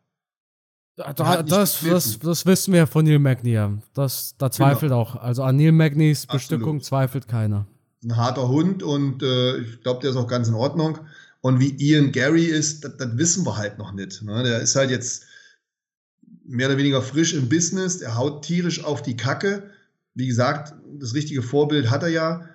Da, 0.96 1.12
da, 1.12 1.42
das, 1.42 1.80
das, 1.80 2.18
das, 2.18 2.46
wissen 2.46 2.72
wir 2.72 2.86
von 2.86 3.04
Neil 3.04 3.18
Magny. 3.18 3.58
Das, 3.92 4.34
da 4.38 4.50
zweifelt 4.50 4.90
genau. 4.90 5.02
auch. 5.02 5.16
Also 5.16 5.42
an 5.42 5.56
Neil 5.56 5.72
Magnys 5.72 6.26
Bestückung 6.26 6.76
Absolut. 6.76 6.84
zweifelt 6.84 7.28
keiner. 7.28 7.66
Ein 8.02 8.16
harter 8.16 8.48
Hund 8.48 8.82
und 8.82 9.22
äh, 9.22 9.58
ich 9.58 9.82
glaube, 9.82 10.00
der 10.00 10.10
ist 10.10 10.16
auch 10.16 10.26
ganz 10.26 10.48
in 10.48 10.54
Ordnung. 10.54 10.98
Und 11.42 11.60
wie 11.60 11.76
Ian 11.78 12.12
Gary 12.12 12.46
ist, 12.46 12.82
das, 12.82 12.96
das 12.96 13.18
wissen 13.18 13.44
wir 13.44 13.58
halt 13.58 13.76
noch 13.76 13.92
nicht. 13.92 14.22
Ne? 14.22 14.42
Der 14.42 14.60
ist 14.60 14.74
halt 14.74 14.90
jetzt 14.90 15.26
mehr 16.46 16.68
oder 16.68 16.78
weniger 16.78 17.02
frisch 17.02 17.34
im 17.34 17.50
Business. 17.50 18.00
Er 18.00 18.16
haut 18.16 18.44
tierisch 18.44 18.82
auf 18.82 19.02
die 19.02 19.18
Kacke. 19.18 19.70
Wie 20.14 20.26
gesagt, 20.26 20.74
das 20.98 21.12
richtige 21.12 21.42
Vorbild 21.42 21.90
hat 21.90 22.04
er 22.04 22.08
ja. 22.08 22.48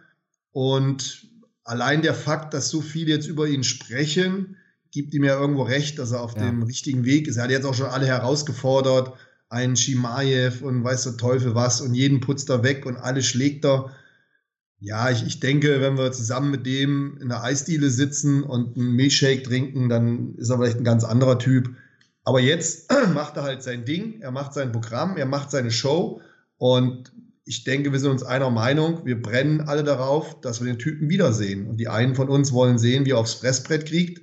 Und 0.52 1.28
allein 1.64 2.02
der 2.02 2.16
Fakt, 2.16 2.56
dass 2.56 2.70
so 2.70 2.82
viele 2.82 3.12
jetzt 3.12 3.28
über 3.28 3.48
ihn 3.48 3.64
sprechen, 3.64 4.58
gibt 4.92 5.14
ihm 5.14 5.24
ja 5.24 5.40
irgendwo 5.40 5.64
recht, 5.64 6.00
dass 6.00 6.12
er 6.12 6.22
auf 6.22 6.36
ja. 6.36 6.46
dem 6.46 6.64
richtigen 6.64 7.06
Weg 7.06 7.28
ist. 7.28 7.38
Er 7.38 7.44
hat 7.44 7.52
jetzt 7.52 7.66
auch 7.66 7.74
schon 7.74 7.88
alle 7.88 8.06
herausgefordert, 8.06 9.14
einen 9.50 9.76
Shimaev 9.76 10.62
und 10.62 10.84
weiß 10.84 11.04
der 11.04 11.18
Teufel 11.18 11.56
was 11.56 11.82
und 11.82 11.94
jeden 11.94 12.22
putzt 12.22 12.50
er 12.50 12.64
weg 12.64 12.86
und 12.86 12.98
alle 12.98 13.22
schlägt 13.22 13.66
er. 13.66 13.92
Ja, 14.80 15.10
ich, 15.10 15.26
ich 15.26 15.40
denke, 15.40 15.80
wenn 15.82 15.98
wir 15.98 16.12
zusammen 16.12 16.52
mit 16.52 16.66
dem 16.66 17.18
in 17.22 17.30
der 17.30 17.44
Eisdiele 17.44 17.90
sitzen 17.90 18.44
und 18.44 18.78
einen 18.78 18.96
Milchshake 18.96 19.44
trinken, 19.44 19.90
dann 19.90 20.36
ist 20.36 20.50
er 20.50 20.58
vielleicht 20.58 20.78
ein 20.78 20.84
ganz 20.84 21.04
anderer 21.04 21.38
Typ. 21.38 21.70
Aber 22.24 22.40
jetzt 22.40 22.92
macht 23.14 23.38
er 23.38 23.44
halt 23.44 23.62
sein 23.64 23.86
Ding, 23.86 24.22
er 24.22 24.32
macht 24.32 24.54
sein 24.54 24.72
Programm, 24.72 25.18
er 25.18 25.26
macht 25.26 25.52
seine 25.52 25.72
Show 25.72 26.22
und 26.58 27.12
ich 27.46 27.64
denke, 27.64 27.92
wir 27.92 28.00
sind 28.00 28.12
uns 28.12 28.24
einer 28.24 28.50
Meinung. 28.50 29.06
Wir 29.06 29.22
brennen 29.22 29.62
alle 29.62 29.84
darauf, 29.84 30.40
dass 30.42 30.62
wir 30.62 30.72
den 30.72 30.80
Typen 30.80 31.10
wiedersehen. 31.10 31.68
Und 31.68 31.78
die 31.78 31.88
einen 31.88 32.16
von 32.16 32.30
uns 32.30 32.54
wollen 32.54 32.78
sehen, 32.78 33.06
wie 33.06 33.12
er 33.12 33.18
aufs 33.18 33.34
Fressbrett 33.34 33.88
kriegt. 33.88 34.22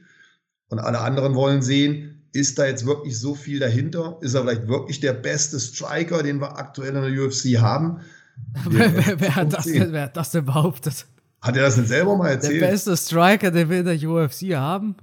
Und 0.68 0.78
alle 0.78 1.00
anderen 1.00 1.34
wollen 1.34 1.62
sehen, 1.62 2.22
ist 2.32 2.58
da 2.58 2.66
jetzt 2.66 2.86
wirklich 2.86 3.18
so 3.18 3.34
viel 3.34 3.58
dahinter? 3.58 4.18
Ist 4.20 4.34
er 4.34 4.42
vielleicht 4.42 4.68
wirklich 4.68 5.00
der 5.00 5.14
beste 5.14 5.58
Striker, 5.58 6.22
den 6.22 6.40
wir 6.40 6.58
aktuell 6.58 6.94
in 6.94 7.02
der 7.02 7.24
UFC 7.24 7.58
haben? 7.58 8.00
wer, 8.68 8.94
wer, 8.94 9.20
wer, 9.20 9.36
hat 9.36 9.52
das 9.52 9.64
denn, 9.64 9.92
wer 9.92 10.02
hat 10.02 10.16
das 10.16 10.30
denn 10.30 10.44
behauptet? 10.44 11.06
Hat 11.40 11.56
er 11.56 11.62
das 11.62 11.76
denn 11.76 11.86
selber 11.86 12.16
mal 12.16 12.30
erzählt? 12.30 12.60
Der 12.60 12.68
beste 12.68 12.96
Striker, 12.96 13.50
den 13.50 13.68
wir 13.70 13.80
in 13.80 13.86
der 13.86 14.08
UFC 14.08 14.54
haben? 14.54 14.96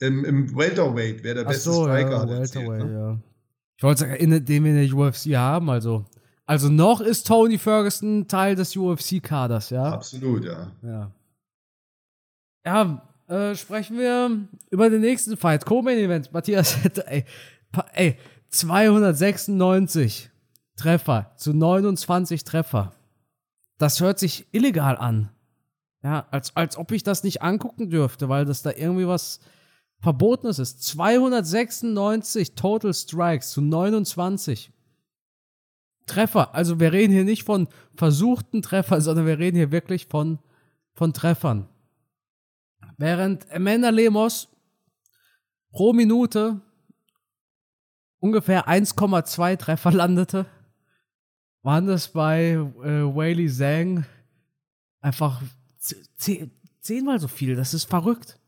Im, 0.00 0.24
im 0.24 0.56
Welterweight, 0.56 1.22
wer 1.22 1.34
der 1.34 1.44
beste 1.44 1.70
so, 1.70 1.84
Striker 1.84 2.10
ja, 2.10 2.20
hat. 2.20 2.28
Welterweight, 2.28 2.80
erzählt, 2.80 2.92
ne? 2.92 2.98
ja. 2.98 3.18
Ich 3.76 3.82
wollte 3.82 4.00
sagen, 4.00 4.14
in, 4.14 4.44
den 4.44 4.64
wir 4.64 4.70
in 4.72 4.88
der 4.88 4.96
UFC 4.96 5.34
haben, 5.34 5.70
also. 5.70 6.04
Also 6.46 6.68
noch 6.68 7.00
ist 7.00 7.26
Tony 7.26 7.58
Ferguson 7.58 8.28
Teil 8.28 8.54
des 8.54 8.76
UFC-Kaders, 8.76 9.70
ja? 9.70 9.92
Absolut, 9.92 10.44
ja. 10.44 10.70
Ja. 10.82 11.10
Ja, 12.64 13.02
äh, 13.28 13.54
sprechen 13.54 13.98
wir 13.98 14.48
über 14.70 14.90
den 14.90 15.00
nächsten 15.00 15.36
Fight. 15.36 15.64
Co-Main-Event. 15.64 16.32
Matthias, 16.32 16.76
ey, 17.06 17.24
ey, 17.92 18.16
296 18.50 20.30
Treffer 20.76 21.32
zu 21.36 21.52
29 21.52 22.44
Treffer. 22.44 22.92
Das 23.78 24.00
hört 24.00 24.18
sich 24.18 24.46
illegal 24.52 24.96
an. 24.96 25.30
Ja, 26.02 26.26
als, 26.30 26.54
als 26.54 26.76
ob 26.76 26.92
ich 26.92 27.02
das 27.02 27.24
nicht 27.24 27.42
angucken 27.42 27.90
dürfte, 27.90 28.28
weil 28.28 28.44
das 28.44 28.62
da 28.62 28.70
irgendwie 28.70 29.08
was 29.08 29.40
Verbotenes 30.00 30.58
ist. 30.58 30.82
296 30.84 32.54
Total 32.54 32.94
Strikes 32.94 33.50
zu 33.50 33.60
29. 33.60 34.70
Treffer. 36.06 36.54
Also 36.54 36.78
wir 36.78 36.92
reden 36.92 37.12
hier 37.12 37.24
nicht 37.24 37.42
von 37.42 37.68
versuchten 37.96 38.62
Treffern, 38.62 39.00
sondern 39.00 39.26
wir 39.26 39.38
reden 39.38 39.56
hier 39.56 39.72
wirklich 39.72 40.06
von, 40.06 40.38
von 40.92 41.12
Treffern. 41.12 41.68
Während 42.98 43.50
Amanda 43.52 43.90
Lemos 43.90 44.48
pro 45.70 45.92
Minute 45.92 46.60
ungefähr 48.18 48.68
1,2 48.68 49.56
Treffer 49.56 49.92
landete, 49.92 50.46
waren 51.62 51.86
das 51.86 52.08
bei 52.08 52.52
äh, 52.52 52.62
Whaley 52.62 53.48
Zhang 53.50 54.06
einfach 55.00 55.42
zehnmal 56.80 57.20
so 57.20 57.28
viel. 57.28 57.56
Das 57.56 57.74
ist 57.74 57.84
verrückt. 57.84 58.38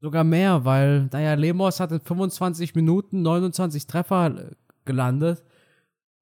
Sogar 0.00 0.24
mehr, 0.24 0.64
weil, 0.64 1.08
naja, 1.12 1.34
Lemos 1.34 1.80
hat 1.80 1.92
in 1.92 2.00
25 2.00 2.74
Minuten 2.74 3.22
29 3.22 3.86
Treffer 3.86 4.50
gelandet 4.84 5.42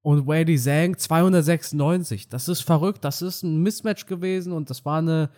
und 0.01 0.27
Whaley 0.27 0.57
Zhang 0.57 0.97
296. 0.97 2.29
Das 2.29 2.47
ist 2.47 2.61
verrückt. 2.61 3.03
Das 3.03 3.21
ist 3.21 3.43
ein 3.43 3.61
Mismatch 3.61 4.05
gewesen 4.05 4.53
und 4.53 4.69
das 4.69 4.85
war 4.85 4.97
eine 4.97 5.29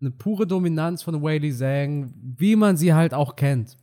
eine 0.00 0.10
pure 0.10 0.46
Dominanz 0.46 1.02
von 1.02 1.22
Whaley 1.22 1.52
Zhang, 1.52 2.14
wie 2.20 2.56
man 2.56 2.76
sie 2.76 2.92
halt 2.94 3.14
auch 3.14 3.36
kennt. 3.36 3.78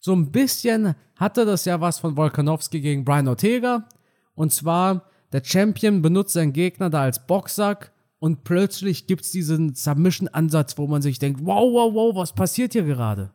So 0.00 0.12
ein 0.12 0.32
bisschen 0.32 0.94
hatte 1.16 1.46
das 1.46 1.64
ja 1.64 1.80
was 1.80 1.98
von 1.98 2.16
Volkanovski 2.16 2.80
gegen 2.80 3.04
Brian 3.04 3.28
Ortega. 3.28 3.88
Und 4.34 4.52
zwar, 4.52 5.04
der 5.32 5.42
Champion 5.44 6.02
benutzt 6.02 6.34
seinen 6.34 6.52
Gegner 6.52 6.90
da 6.90 7.02
als 7.02 7.26
Boxsack 7.26 7.92
und 8.18 8.44
plötzlich 8.44 9.06
gibt 9.06 9.24
es 9.24 9.30
diesen 9.30 9.74
Submission-Ansatz, 9.74 10.78
wo 10.78 10.86
man 10.86 11.02
sich 11.02 11.18
denkt, 11.18 11.40
wow, 11.44 11.72
wow, 11.72 11.94
wow, 11.94 12.16
was 12.16 12.32
passiert 12.32 12.72
hier 12.72 12.84
gerade? 12.84 13.32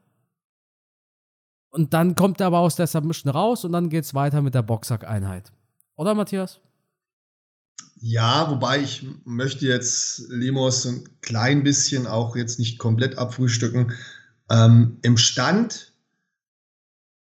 Und 1.69 1.93
dann 1.93 2.15
kommt 2.15 2.41
er 2.41 2.47
aber 2.47 2.59
aus 2.59 2.75
der 2.75 2.87
Submission 2.87 3.31
raus 3.31 3.63
und 3.63 3.71
dann 3.71 3.89
geht 3.89 4.03
es 4.03 4.13
weiter 4.13 4.41
mit 4.41 4.55
der 4.55 4.63
Boxsack-Einheit. 4.63 5.51
Oder, 5.95 6.15
Matthias? 6.15 6.59
Ja, 8.01 8.49
wobei 8.49 8.79
ich 8.79 9.05
möchte 9.25 9.65
jetzt 9.65 10.29
Lemos 10.29 10.85
ein 10.85 11.09
klein 11.21 11.63
bisschen 11.63 12.07
auch 12.07 12.35
jetzt 12.35 12.57
nicht 12.59 12.79
komplett 12.79 13.17
abfrühstücken. 13.17 13.93
Ähm, 14.49 14.97
Im 15.01 15.17
Stand 15.17 15.93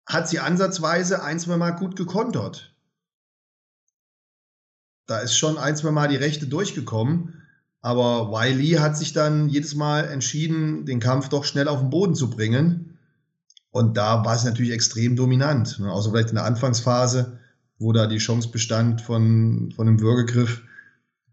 hat 0.07 0.29
sie 0.29 0.39
ansatzweise 0.39 1.23
ein, 1.23 1.41
zwei 1.41 1.57
Mal 1.57 1.73
gut 1.73 1.97
gekontert. 1.97 2.75
Da 5.07 5.19
ist 5.19 5.37
schon 5.37 5.59
ein, 5.59 5.77
zwei 5.77 5.91
Mal 5.91 6.09
die 6.09 6.17
Rechte 6.17 6.47
durchgekommen. 6.47 7.43
Aber 7.81 8.31
Wiley 8.31 8.75
hat 8.79 8.97
sich 8.97 9.13
dann 9.13 9.49
jedes 9.49 9.75
Mal 9.75 10.05
entschieden, 10.05 10.87
den 10.87 11.01
Kampf 11.01 11.29
doch 11.29 11.45
schnell 11.45 11.67
auf 11.67 11.81
den 11.81 11.91
Boden 11.91 12.15
zu 12.15 12.31
bringen. 12.31 12.99
Und 13.71 13.97
da 13.97 14.25
war 14.25 14.37
es 14.37 14.45
natürlich 14.45 14.73
extrem 14.73 15.17
dominant. 15.17 15.81
Ne? 15.81 15.91
Außer 15.91 16.11
vielleicht 16.11 16.29
in 16.29 16.37
der 16.37 16.45
Anfangsphase 16.45 17.41
wo 17.83 17.93
da 17.93 18.07
die 18.07 18.19
Chance 18.19 18.51
bestand 18.51 19.01
von, 19.01 19.73
von 19.75 19.89
einem 19.89 20.01
Würgegriff. 20.01 20.63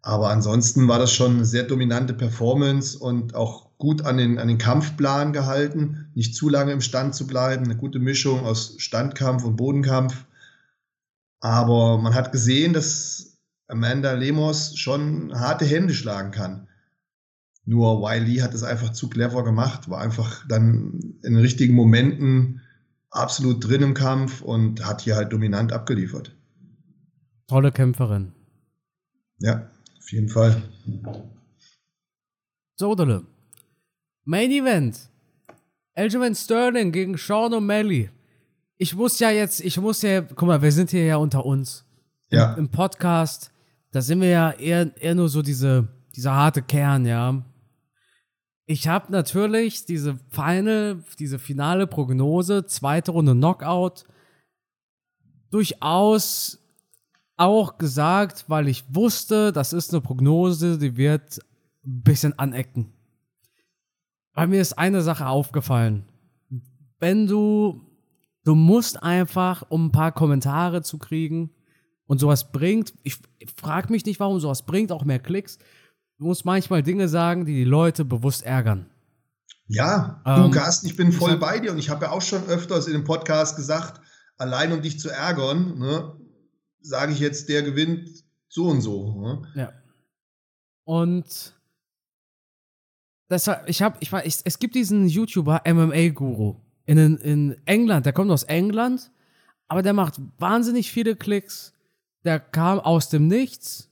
Aber 0.02 0.30
ansonsten 0.30 0.88
war 0.88 1.00
das 1.00 1.14
schon 1.14 1.36
eine 1.36 1.46
sehr 1.46 1.64
dominante 1.64 2.14
Performance 2.14 2.98
und 2.98 3.36
auch 3.36 3.70
gut 3.78 4.04
an 4.06 4.18
den, 4.18 4.40
an 4.40 4.48
den 4.48 4.58
Kampfplan 4.58 5.34
gehalten, 5.34 6.12
nicht 6.14 6.36
zu 6.36 6.50
lange 6.50 6.72
im 6.72 6.82
Stand 6.82 7.16
zu 7.16 7.28
bleiben, 7.28 7.66
eine 7.66 7.78
gute 7.78 8.00
Mischung 8.00 8.46
aus 8.46 8.76
Standkampf 8.78 9.44
und 9.44 9.56
Bodenkampf. 9.56 10.26
Aber 11.40 11.98
man 11.98 12.14
hat 12.14 12.32
gesehen, 12.32 12.74
dass 12.74 13.38
Amanda 13.68 14.14
Lemos 14.14 14.78
schon 14.78 15.34
harte 15.40 15.66
Hände 15.66 15.94
schlagen 15.94 16.32
kann. 16.32 16.68
Nur 17.66 18.02
Wiley 18.02 18.38
hat 18.38 18.54
es 18.54 18.64
einfach 18.64 18.92
zu 18.94 19.10
clever 19.10 19.44
gemacht, 19.44 19.90
war 19.90 20.02
einfach 20.02 20.46
dann 20.48 21.00
in 21.24 21.34
den 21.34 21.38
richtigen 21.38 21.76
Momenten 21.76 22.62
absolut 23.12 23.66
drin 23.66 23.82
im 23.82 23.94
Kampf 23.94 24.42
und 24.42 24.86
hat 24.86 25.02
hier 25.02 25.16
halt 25.16 25.32
dominant 25.32 25.72
abgeliefert. 25.72 26.36
Tolle 27.50 27.72
Kämpferin. 27.72 28.32
Ja, 29.40 29.72
auf 29.98 30.12
jeden 30.12 30.30
Fall. 30.30 30.62
So, 32.76 32.94
Dolle. 32.94 33.26
Main 34.24 34.52
Event. 34.52 35.10
Aljamain 35.96 36.36
Sterling 36.36 36.92
gegen 36.92 37.18
Sean 37.18 37.52
O'Malley. 37.54 38.10
Ich 38.78 38.96
muss 38.96 39.18
ja 39.20 39.32
jetzt, 39.32 39.62
ich 39.62 39.80
muss 39.80 40.04
ja, 40.04 40.22
guck 40.22 40.44
mal, 40.44 40.62
wir 40.62 40.72
sind 40.72 40.92
hier 40.92 41.06
ja 41.06 41.18
unter 41.18 41.44
uns. 41.44 41.86
Ja. 42.30 42.54
Im, 42.54 42.70
Podcast, 42.70 43.52
da 43.92 44.02
sind 44.02 44.22
wir 44.22 44.30
ja 44.30 44.52
eher, 44.52 44.96
eher 45.02 45.16
nur 45.16 45.28
so 45.28 45.42
diese, 45.42 45.88
dieser 46.16 46.36
harte 46.36 46.62
Kern, 46.62 47.08
ja. 47.08 47.44
Ich 48.68 48.88
habe 48.88 49.12
natürlich 49.12 49.86
diese 49.86 50.20
Final, 50.30 51.04
diese 51.18 51.40
finale 51.40 51.88
Prognose, 51.88 52.68
zweite 52.68 53.10
Runde 53.10 53.34
Knockout, 53.34 54.06
durchaus 55.50 56.60
auch 57.40 57.78
gesagt, 57.78 58.46
weil 58.48 58.68
ich 58.68 58.84
wusste, 58.94 59.54
das 59.54 59.72
ist 59.74 59.94
eine 59.94 60.02
Prognose, 60.02 60.78
die 60.78 60.98
wird 60.98 61.40
ein 61.86 62.02
bisschen 62.04 62.38
anecken. 62.38 62.94
Bei 64.34 64.46
mir 64.46 64.62
ist 64.62 64.78
eine 64.78 65.02
Sache 65.02 65.28
aufgefallen. 65.28 66.06
Wenn 67.00 67.28
du, 67.28 67.82
du 68.44 68.56
musst 68.56 69.02
einfach, 69.02 69.64
um 69.70 69.88
ein 69.88 69.92
paar 69.92 70.12
Kommentare 70.12 70.82
zu 70.82 70.98
kriegen 70.98 71.52
und 72.08 72.20
sowas 72.20 72.52
bringt, 72.52 72.94
ich, 73.04 73.18
ich 73.38 73.52
frage 73.56 73.92
mich 73.92 74.06
nicht, 74.06 74.20
warum 74.20 74.40
sowas 74.40 74.66
bringt, 74.66 74.92
auch 74.92 75.06
mehr 75.06 75.20
Klicks. 75.20 75.58
Du 76.18 76.26
musst 76.26 76.44
manchmal 76.44 76.84
Dinge 76.84 77.08
sagen, 77.08 77.46
die 77.46 77.56
die 77.56 77.64
Leute 77.64 78.04
bewusst 78.04 78.44
ärgern. 78.44 78.90
Ja, 79.68 80.22
du 80.26 80.32
ähm, 80.46 80.52
Carsten, 80.52 80.88
ich 80.88 80.98
bin 80.98 81.14
voll 81.14 81.38
bei 81.38 81.60
dir 81.60 81.72
und 81.72 81.78
ich 81.78 81.90
habe 81.90 82.06
ja 82.06 82.12
auch 82.12 82.22
schon 82.22 82.44
öfters 82.48 82.88
in 82.88 82.94
dem 82.94 83.04
Podcast 83.06 83.56
gesagt, 83.56 84.02
allein 84.38 84.74
um 84.74 84.82
dich 84.82 85.00
zu 85.00 85.10
ärgern, 85.10 85.78
ne, 85.78 86.20
sage 86.82 87.14
ich 87.14 87.20
jetzt, 87.20 87.50
der 87.50 87.64
gewinnt 87.64 88.24
so 88.48 88.68
und 88.68 88.82
so. 88.82 89.22
Ne? 89.22 89.48
Ja. 89.56 89.74
Und 90.84 91.54
deshalb, 93.30 93.70
ich 93.70 93.82
habe, 93.82 93.98
ich 94.00 94.12
war, 94.12 94.26
ich, 94.26 94.40
es 94.44 94.60
gibt 94.60 94.76
diesen 94.76 95.08
YouTuber 95.08 95.62
MMA-Guru 95.68 96.56
in, 96.86 97.18
in 97.18 97.56
England, 97.66 98.08
der 98.08 98.14
kommt 98.14 98.32
aus 98.32 98.44
England, 98.44 99.12
aber 99.68 99.84
der 99.84 99.94
macht 99.94 100.20
wahnsinnig 100.40 100.92
viele 100.92 101.16
Klicks. 101.16 101.74
Der 102.26 102.40
kam 102.40 102.80
aus 102.80 103.10
dem 103.10 103.28
Nichts 103.28 103.92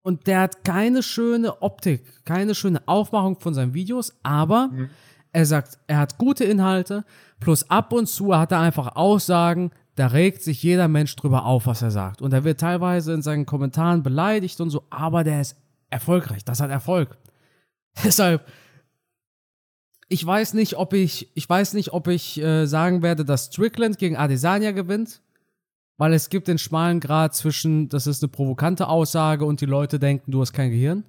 und 0.00 0.26
der 0.26 0.40
hat 0.40 0.64
keine 0.64 1.02
schöne 1.02 1.60
Optik, 1.60 2.24
keine 2.24 2.54
schöne 2.54 2.80
Aufmachung 2.88 3.38
von 3.38 3.52
seinen 3.52 3.74
Videos, 3.74 4.16
aber 4.22 4.68
mhm. 4.68 4.88
er 5.32 5.44
sagt, 5.44 5.78
er 5.86 5.98
hat 5.98 6.16
gute 6.16 6.44
Inhalte, 6.44 7.04
plus 7.38 7.68
ab 7.68 7.92
und 7.92 8.06
zu 8.06 8.34
hat 8.34 8.50
er 8.50 8.60
einfach 8.60 8.96
Aussagen, 8.96 9.70
da 9.96 10.08
regt 10.08 10.42
sich 10.42 10.62
jeder 10.62 10.88
Mensch 10.88 11.16
drüber 11.16 11.46
auf, 11.46 11.66
was 11.66 11.82
er 11.82 11.90
sagt. 11.90 12.22
Und 12.22 12.32
er 12.32 12.44
wird 12.44 12.60
teilweise 12.60 13.14
in 13.14 13.22
seinen 13.22 13.46
Kommentaren 13.46 14.02
beleidigt 14.02 14.60
und 14.60 14.70
so, 14.70 14.84
aber 14.90 15.24
der 15.24 15.40
ist 15.40 15.56
erfolgreich, 15.90 16.44
das 16.44 16.60
hat 16.60 16.70
Erfolg. 16.70 17.16
Deshalb, 18.04 18.46
ich 20.08 20.24
weiß 20.24 20.52
nicht, 20.54 20.76
ob 20.76 20.92
ich, 20.92 21.30
ich 21.34 21.48
weiß 21.48 21.72
nicht, 21.72 21.92
ob 21.92 22.08
ich 22.08 22.40
äh, 22.40 22.66
sagen 22.66 23.02
werde, 23.02 23.24
dass 23.24 23.46
Strickland 23.46 23.98
gegen 23.98 24.16
Adesanya 24.16 24.72
gewinnt, 24.72 25.22
weil 25.96 26.12
es 26.12 26.28
gibt 26.28 26.46
den 26.46 26.58
schmalen 26.58 27.00
Grad 27.00 27.34
zwischen, 27.34 27.88
das 27.88 28.06
ist 28.06 28.22
eine 28.22 28.28
provokante 28.28 28.88
Aussage 28.88 29.46
und 29.46 29.62
die 29.62 29.66
Leute 29.66 29.98
denken, 29.98 30.30
du 30.30 30.42
hast 30.42 30.52
kein 30.52 30.70
Gehirn. 30.70 31.04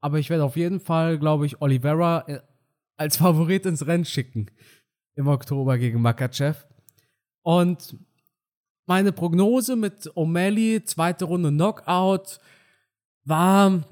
Aber 0.00 0.18
ich 0.18 0.28
werde 0.28 0.44
auf 0.44 0.56
jeden 0.56 0.80
Fall, 0.80 1.18
glaube 1.18 1.46
ich, 1.46 1.62
Oliveira 1.62 2.24
äh, 2.26 2.40
als 2.96 3.16
Favorit 3.18 3.64
ins 3.64 3.86
Rennen 3.86 4.04
schicken 4.04 4.50
im 5.14 5.28
Oktober 5.28 5.78
gegen 5.78 6.02
Makachev. 6.02 6.66
Und 7.46 7.96
meine 8.86 9.12
Prognose 9.12 9.76
mit 9.76 10.10
O'Malley, 10.16 10.84
zweite 10.84 11.26
Runde 11.26 11.50
Knockout, 11.50 12.40
war 13.24 13.84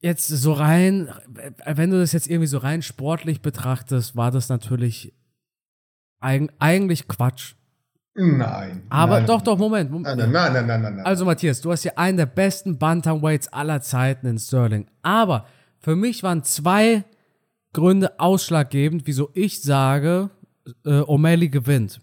jetzt 0.00 0.26
so 0.26 0.52
rein, 0.52 1.10
wenn 1.64 1.92
du 1.92 2.00
das 2.00 2.10
jetzt 2.10 2.28
irgendwie 2.28 2.48
so 2.48 2.58
rein 2.58 2.82
sportlich 2.82 3.40
betrachtest, 3.40 4.16
war 4.16 4.32
das 4.32 4.48
natürlich 4.48 5.14
eigentlich 6.18 7.06
Quatsch. 7.06 7.54
Nein. 8.16 8.82
Aber 8.88 9.18
nein, 9.18 9.26
doch, 9.26 9.40
doch, 9.40 9.56
Moment. 9.56 9.92
Moment. 9.92 10.18
Nein, 10.18 10.32
nein, 10.32 10.52
nein, 10.52 10.66
nein, 10.66 10.82
nein, 10.82 10.96
nein. 10.96 11.06
Also, 11.06 11.24
Matthias, 11.24 11.60
du 11.60 11.70
hast 11.70 11.84
ja 11.84 11.92
einen 11.94 12.16
der 12.16 12.26
besten 12.26 12.78
Bantamweights 12.78 13.46
aller 13.52 13.80
Zeiten 13.80 14.26
in 14.26 14.40
Sterling. 14.40 14.88
Aber 15.02 15.46
für 15.78 15.94
mich 15.94 16.24
waren 16.24 16.42
zwei 16.42 17.04
Gründe 17.72 18.18
ausschlaggebend, 18.18 19.06
wieso 19.06 19.30
ich 19.34 19.62
sage, 19.62 20.30
äh, 20.84 21.02
O'Malley 21.02 21.48
gewinnt. 21.48 22.00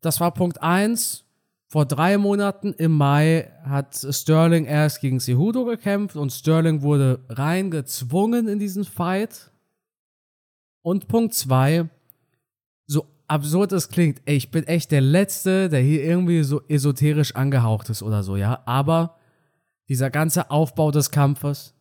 Das 0.00 0.20
war 0.20 0.32
Punkt 0.32 0.62
1. 0.62 1.24
Vor 1.70 1.84
drei 1.84 2.16
Monaten 2.16 2.72
im 2.72 2.92
Mai 2.92 3.50
hat 3.62 3.94
Sterling 3.94 4.64
erst 4.64 5.02
gegen 5.02 5.20
Cejudo 5.20 5.66
gekämpft 5.66 6.16
und 6.16 6.32
Sterling 6.32 6.80
wurde 6.80 7.20
reingezwungen 7.28 8.48
in 8.48 8.58
diesen 8.58 8.84
Fight. 8.84 9.50
Und 10.80 11.08
Punkt 11.08 11.34
2, 11.34 11.90
so 12.86 13.06
absurd 13.26 13.72
es 13.72 13.90
klingt, 13.90 14.22
ey, 14.24 14.36
ich 14.36 14.50
bin 14.50 14.64
echt 14.64 14.90
der 14.92 15.02
Letzte, 15.02 15.68
der 15.68 15.80
hier 15.80 16.02
irgendwie 16.02 16.42
so 16.42 16.62
esoterisch 16.68 17.34
angehaucht 17.34 17.90
ist 17.90 18.02
oder 18.02 18.22
so, 18.22 18.36
ja. 18.36 18.62
Aber 18.64 19.16
dieser 19.90 20.08
ganze 20.08 20.50
Aufbau 20.50 20.90
des 20.90 21.10
Kampfes, 21.10 21.74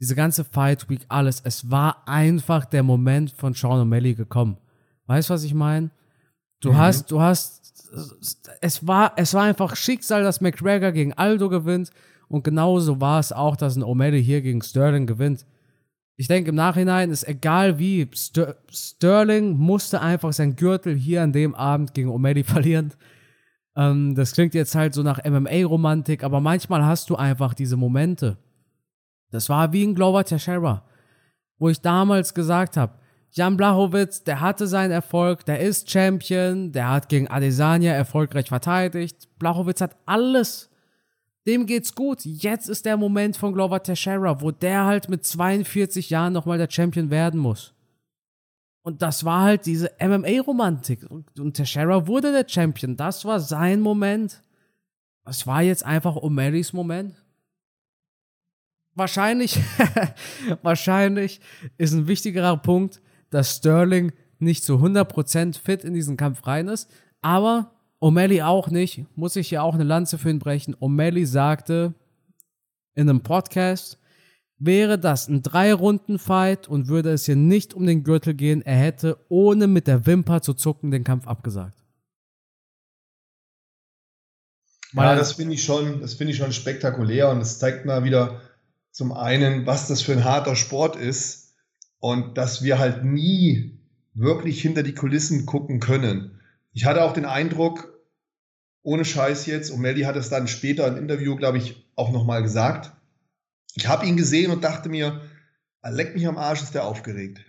diese 0.00 0.14
ganze 0.14 0.44
Fight 0.44 0.88
Week, 0.88 1.04
alles, 1.08 1.42
es 1.44 1.70
war 1.70 2.08
einfach 2.08 2.64
der 2.64 2.82
Moment 2.82 3.32
von 3.32 3.52
Sean 3.52 3.86
O'Malley 3.86 4.14
gekommen. 4.14 4.56
Weißt 5.04 5.28
du, 5.28 5.34
was 5.34 5.44
ich 5.44 5.52
meine? 5.52 5.90
Du 6.60 6.72
mhm. 6.72 6.78
hast, 6.78 7.10
du 7.10 7.20
hast 7.20 7.58
es 8.60 8.86
war, 8.86 9.12
es 9.16 9.34
war 9.34 9.44
einfach 9.44 9.76
Schicksal, 9.76 10.22
dass 10.22 10.40
McGregor 10.40 10.92
gegen 10.92 11.12
Aldo 11.14 11.48
gewinnt. 11.48 11.90
Und 12.28 12.44
genauso 12.44 13.00
war 13.00 13.20
es 13.20 13.32
auch, 13.32 13.56
dass 13.56 13.76
ein 13.76 13.82
O'Malley 13.82 14.22
hier 14.22 14.42
gegen 14.42 14.62
Sterling 14.62 15.06
gewinnt. 15.06 15.46
Ich 16.16 16.28
denke, 16.28 16.50
im 16.50 16.56
Nachhinein 16.56 17.10
ist 17.10 17.26
egal 17.26 17.78
wie, 17.78 18.08
Ster 18.14 18.56
Sterling 18.70 19.56
musste 19.56 20.00
einfach 20.02 20.32
sein 20.32 20.56
Gürtel 20.56 20.94
hier 20.94 21.22
an 21.22 21.32
dem 21.32 21.54
Abend 21.54 21.94
gegen 21.94 22.10
O'Malley 22.10 22.44
verlieren. 22.44 22.92
Ähm, 23.76 24.14
das 24.14 24.32
klingt 24.32 24.54
jetzt 24.54 24.74
halt 24.74 24.94
so 24.94 25.02
nach 25.02 25.24
MMA-Romantik, 25.24 26.24
aber 26.24 26.40
manchmal 26.40 26.84
hast 26.84 27.08
du 27.08 27.16
einfach 27.16 27.54
diese 27.54 27.76
Momente. 27.76 28.36
Das 29.30 29.48
war 29.48 29.72
wie 29.72 29.84
in 29.84 29.94
Glover 29.94 30.24
Teixeira, 30.24 30.84
wo 31.58 31.68
ich 31.68 31.80
damals 31.80 32.34
gesagt 32.34 32.76
habe, 32.76 32.94
Jan 33.32 33.56
Blachowitz, 33.56 34.24
der 34.24 34.40
hatte 34.40 34.66
seinen 34.66 34.90
Erfolg, 34.90 35.44
der 35.44 35.60
ist 35.60 35.90
Champion, 35.90 36.72
der 36.72 36.90
hat 36.90 37.08
gegen 37.08 37.28
Adesanya 37.28 37.92
erfolgreich 37.92 38.48
verteidigt. 38.48 39.28
Blachowitz 39.38 39.80
hat 39.80 39.96
alles. 40.06 40.70
Dem 41.46 41.66
geht's 41.66 41.94
gut. 41.94 42.24
Jetzt 42.24 42.68
ist 42.68 42.84
der 42.84 42.96
Moment 42.96 43.36
von 43.36 43.52
Glover 43.54 43.82
Teixeira, 43.82 44.40
wo 44.40 44.50
der 44.50 44.84
halt 44.84 45.08
mit 45.08 45.24
42 45.24 46.10
Jahren 46.10 46.32
nochmal 46.32 46.58
der 46.58 46.70
Champion 46.70 47.10
werden 47.10 47.40
muss. 47.40 47.74
Und 48.82 49.02
das 49.02 49.24
war 49.24 49.42
halt 49.42 49.66
diese 49.66 49.90
MMA-Romantik. 50.00 51.06
Und 51.10 51.54
Teixeira 51.54 52.06
wurde 52.06 52.32
der 52.32 52.48
Champion. 52.48 52.96
Das 52.96 53.24
war 53.24 53.40
sein 53.40 53.80
Moment. 53.80 54.42
Das 55.24 55.46
war 55.46 55.62
jetzt 55.62 55.84
einfach 55.84 56.16
O'Marys 56.16 56.74
Moment. 56.74 57.14
Wahrscheinlich, 58.94 59.58
wahrscheinlich 60.62 61.40
ist 61.76 61.92
ein 61.92 62.08
wichtigerer 62.08 62.56
Punkt, 62.56 63.00
dass 63.30 63.56
Sterling 63.56 64.12
nicht 64.38 64.64
zu 64.64 64.76
100% 64.76 65.58
fit 65.58 65.84
in 65.84 65.94
diesen 65.94 66.16
Kampf 66.16 66.46
rein 66.46 66.68
ist, 66.68 66.90
aber 67.20 67.72
O'Malley 68.00 68.44
auch 68.44 68.68
nicht, 68.68 69.04
muss 69.16 69.36
ich 69.36 69.48
hier 69.48 69.62
auch 69.62 69.74
eine 69.74 69.84
Lanze 69.84 70.18
für 70.18 70.30
ihn 70.30 70.38
brechen. 70.38 70.76
O'Malley 70.76 71.26
sagte 71.26 71.94
in 72.94 73.08
einem 73.08 73.22
Podcast, 73.22 73.98
wäre 74.58 74.98
das 74.98 75.28
ein 75.28 75.42
Drei-Runden-Fight 75.42 76.68
und 76.68 76.88
würde 76.88 77.12
es 77.12 77.26
hier 77.26 77.36
nicht 77.36 77.74
um 77.74 77.86
den 77.86 78.04
Gürtel 78.04 78.34
gehen, 78.34 78.62
er 78.62 78.76
hätte 78.76 79.18
ohne 79.28 79.66
mit 79.66 79.86
der 79.86 80.06
Wimper 80.06 80.42
zu 80.42 80.54
zucken 80.54 80.90
den 80.90 81.04
Kampf 81.04 81.26
abgesagt. 81.26 81.78
Ja, 84.92 85.14
das 85.14 85.32
finde 85.32 85.54
ich 85.54 85.64
schon, 85.64 86.00
das 86.00 86.14
finde 86.14 86.32
ich 86.32 86.38
schon 86.38 86.52
spektakulär 86.52 87.28
und 87.28 87.40
es 87.40 87.58
zeigt 87.58 87.84
mal 87.84 88.04
wieder 88.04 88.40
zum 88.90 89.12
einen, 89.12 89.66
was 89.66 89.86
das 89.86 90.02
für 90.02 90.12
ein 90.12 90.24
harter 90.24 90.56
Sport 90.56 90.96
ist 90.96 91.47
und 92.00 92.38
dass 92.38 92.62
wir 92.62 92.78
halt 92.78 93.04
nie 93.04 93.78
wirklich 94.14 94.60
hinter 94.60 94.82
die 94.82 94.94
Kulissen 94.94 95.46
gucken 95.46 95.80
können. 95.80 96.40
Ich 96.72 96.84
hatte 96.84 97.02
auch 97.02 97.12
den 97.12 97.24
Eindruck, 97.24 97.92
ohne 98.82 99.04
Scheiß 99.04 99.46
jetzt, 99.46 99.70
und 99.70 99.80
Melly 99.80 100.02
hat 100.02 100.16
es 100.16 100.28
dann 100.28 100.48
später 100.48 100.86
im 100.86 100.96
Interview, 100.96 101.36
glaube 101.36 101.58
ich, 101.58 101.88
auch 101.96 102.10
nochmal 102.10 102.42
gesagt. 102.42 102.92
Ich 103.74 103.88
habe 103.88 104.06
ihn 104.06 104.16
gesehen 104.16 104.50
und 104.50 104.64
dachte 104.64 104.88
mir, 104.88 105.20
leck 105.82 106.14
mich 106.14 106.26
am 106.26 106.38
Arsch, 106.38 106.62
ist 106.62 106.74
der 106.74 106.84
aufgeregt. 106.84 107.44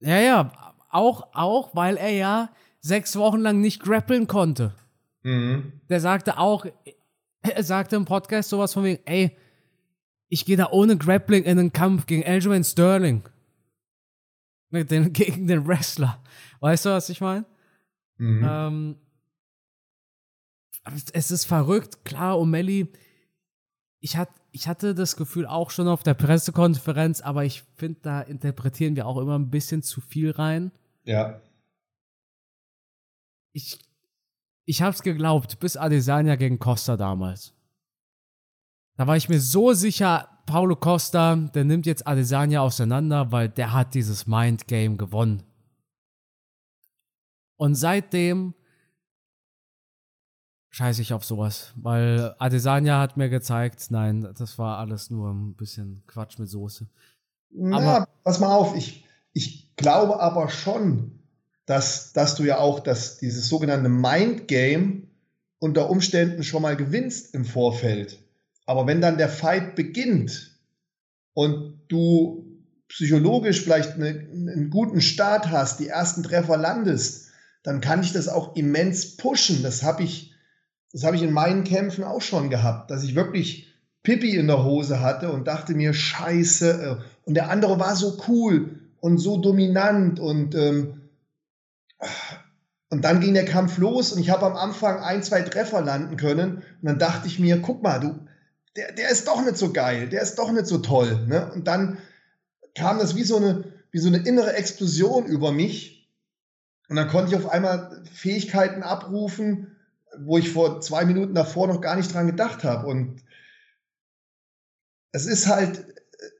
Ja, 0.00 0.20
ja, 0.20 0.74
auch, 0.90 1.28
auch, 1.34 1.74
weil 1.74 1.96
er 1.96 2.10
ja 2.10 2.50
sechs 2.80 3.16
Wochen 3.16 3.40
lang 3.40 3.60
nicht 3.60 3.82
grappeln 3.82 4.26
konnte. 4.26 4.74
Mhm. 5.22 5.72
Der 5.88 6.00
sagte 6.00 6.38
auch, 6.38 6.66
er 7.42 7.62
sagte 7.62 7.96
im 7.96 8.04
Podcast 8.04 8.50
sowas 8.50 8.72
von 8.72 8.84
wegen, 8.84 9.02
ey, 9.06 9.36
ich 10.28 10.44
gehe 10.44 10.56
da 10.56 10.70
ohne 10.70 10.96
Grappling 10.96 11.44
in 11.44 11.58
einen 11.58 11.72
Kampf 11.72 12.06
gegen 12.06 12.24
Aljamain 12.24 12.64
Sterling. 12.64 13.28
Mit 14.70 14.90
den, 14.90 15.12
gegen 15.12 15.46
den 15.46 15.66
Wrestler. 15.66 16.22
Weißt 16.60 16.86
du, 16.86 16.90
was 16.90 17.08
ich 17.08 17.20
meine? 17.20 17.46
Mhm. 18.18 18.46
Ähm, 18.48 18.96
es 21.12 21.30
ist 21.30 21.44
verrückt. 21.44 22.04
Klar, 22.04 22.36
O'Malley, 22.36 22.88
ich, 24.00 24.16
hat, 24.16 24.30
ich 24.52 24.68
hatte 24.68 24.94
das 24.94 25.16
Gefühl 25.16 25.46
auch 25.46 25.70
schon 25.70 25.88
auf 25.88 26.02
der 26.02 26.14
Pressekonferenz, 26.14 27.20
aber 27.20 27.44
ich 27.44 27.62
finde, 27.76 28.00
da 28.02 28.20
interpretieren 28.20 28.96
wir 28.96 29.06
auch 29.06 29.18
immer 29.18 29.38
ein 29.38 29.50
bisschen 29.50 29.82
zu 29.82 30.00
viel 30.00 30.30
rein. 30.30 30.72
Ja. 31.04 31.40
Ich, 33.52 33.78
ich 34.64 34.82
hab's 34.82 35.02
geglaubt, 35.02 35.58
bis 35.58 35.76
Adesanya 35.76 36.36
gegen 36.36 36.58
Costa 36.58 36.96
damals. 36.96 37.54
Da 38.98 39.06
war 39.06 39.16
ich 39.16 39.28
mir 39.28 39.40
so 39.40 39.74
sicher, 39.74 40.28
Paulo 40.44 40.74
Costa, 40.74 41.36
der 41.36 41.62
nimmt 41.62 41.86
jetzt 41.86 42.04
Adesanya 42.04 42.62
auseinander, 42.62 43.30
weil 43.30 43.48
der 43.48 43.72
hat 43.72 43.94
dieses 43.94 44.26
Mindgame 44.26 44.96
gewonnen. 44.96 45.44
Und 47.56 47.76
seitdem 47.76 48.54
scheiße 50.70 51.00
ich 51.00 51.12
auf 51.12 51.24
sowas, 51.24 51.72
weil 51.76 52.34
Adesanya 52.40 52.98
hat 52.98 53.16
mir 53.16 53.28
gezeigt, 53.28 53.86
nein, 53.90 54.34
das 54.36 54.58
war 54.58 54.78
alles 54.78 55.10
nur 55.10 55.30
ein 55.30 55.54
bisschen 55.54 56.02
Quatsch 56.08 56.40
mit 56.40 56.48
Soße. 56.48 56.88
Na, 57.50 58.04
pass 58.24 58.40
mal 58.40 58.52
auf, 58.52 58.74
ich, 58.74 59.04
ich 59.32 59.76
glaube 59.76 60.18
aber 60.18 60.48
schon, 60.48 61.20
dass, 61.66 62.12
dass 62.14 62.34
du 62.34 62.42
ja 62.42 62.58
auch 62.58 62.80
das, 62.80 63.18
dieses 63.18 63.48
sogenannte 63.48 63.88
Mind 63.88 64.48
Game 64.48 65.08
unter 65.60 65.88
Umständen 65.88 66.42
schon 66.42 66.62
mal 66.62 66.76
gewinnst 66.76 67.32
im 67.32 67.44
Vorfeld. 67.44 68.18
Aber 68.68 68.86
wenn 68.86 69.00
dann 69.00 69.16
der 69.16 69.30
Fight 69.30 69.76
beginnt 69.76 70.54
und 71.32 71.80
du 71.88 72.44
psychologisch 72.88 73.62
vielleicht 73.62 73.94
eine, 73.94 74.08
einen 74.08 74.68
guten 74.68 75.00
Start 75.00 75.50
hast, 75.50 75.80
die 75.80 75.88
ersten 75.88 76.22
Treffer 76.22 76.58
landest, 76.58 77.30
dann 77.62 77.80
kann 77.80 78.02
ich 78.02 78.12
das 78.12 78.28
auch 78.28 78.56
immens 78.56 79.16
pushen. 79.16 79.62
Das 79.62 79.82
habe 79.82 80.02
ich, 80.02 80.34
das 80.92 81.02
habe 81.02 81.16
ich 81.16 81.22
in 81.22 81.32
meinen 81.32 81.64
Kämpfen 81.64 82.04
auch 82.04 82.20
schon 82.20 82.50
gehabt, 82.50 82.90
dass 82.90 83.04
ich 83.04 83.14
wirklich 83.14 83.72
Pippi 84.02 84.36
in 84.36 84.48
der 84.48 84.64
Hose 84.64 85.00
hatte 85.00 85.32
und 85.32 85.48
dachte 85.48 85.72
mir, 85.72 85.94
scheiße. 85.94 86.98
Äh, 87.00 87.04
und 87.24 87.34
der 87.36 87.48
andere 87.48 87.80
war 87.80 87.96
so 87.96 88.20
cool 88.28 88.80
und 89.00 89.16
so 89.16 89.38
dominant 89.38 90.20
und, 90.20 90.54
ähm, 90.54 91.08
und 92.90 93.02
dann 93.02 93.20
ging 93.20 93.32
der 93.32 93.46
Kampf 93.46 93.78
los 93.78 94.12
und 94.12 94.20
ich 94.20 94.28
habe 94.28 94.44
am 94.44 94.56
Anfang 94.56 94.98
ein, 94.98 95.22
zwei 95.22 95.40
Treffer 95.40 95.80
landen 95.80 96.18
können. 96.18 96.56
Und 96.56 96.82
dann 96.82 96.98
dachte 96.98 97.28
ich 97.28 97.38
mir, 97.38 97.62
guck 97.62 97.82
mal, 97.82 97.98
du, 97.98 98.27
der, 98.76 98.92
der 98.92 99.10
ist 99.10 99.26
doch 99.26 99.42
nicht 99.42 99.56
so 99.56 99.72
geil, 99.72 100.08
der 100.08 100.22
ist 100.22 100.36
doch 100.36 100.52
nicht 100.52 100.66
so 100.66 100.78
toll. 100.78 101.26
Ne? 101.26 101.50
Und 101.52 101.66
dann 101.66 101.98
kam 102.74 102.98
das 102.98 103.16
wie 103.16 103.24
so, 103.24 103.36
eine, 103.36 103.72
wie 103.90 103.98
so 103.98 104.08
eine 104.08 104.18
innere 104.18 104.54
Explosion 104.54 105.26
über 105.26 105.52
mich. 105.52 106.08
Und 106.88 106.96
dann 106.96 107.08
konnte 107.08 107.30
ich 107.30 107.36
auf 107.36 107.50
einmal 107.50 108.02
Fähigkeiten 108.12 108.82
abrufen, 108.82 109.76
wo 110.18 110.38
ich 110.38 110.50
vor 110.50 110.80
zwei 110.80 111.04
Minuten 111.04 111.34
davor 111.34 111.66
noch 111.68 111.80
gar 111.80 111.96
nicht 111.96 112.12
dran 112.12 112.26
gedacht 112.26 112.64
habe. 112.64 112.86
Und 112.86 113.22
es 115.12 115.26
ist 115.26 115.46
halt, 115.46 115.84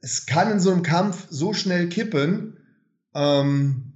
es 0.01 0.25
kann 0.25 0.51
in 0.51 0.59
so 0.59 0.71
einem 0.71 0.83
Kampf 0.83 1.27
so 1.29 1.53
schnell 1.53 1.89
kippen. 1.89 2.57
Ähm, 3.13 3.93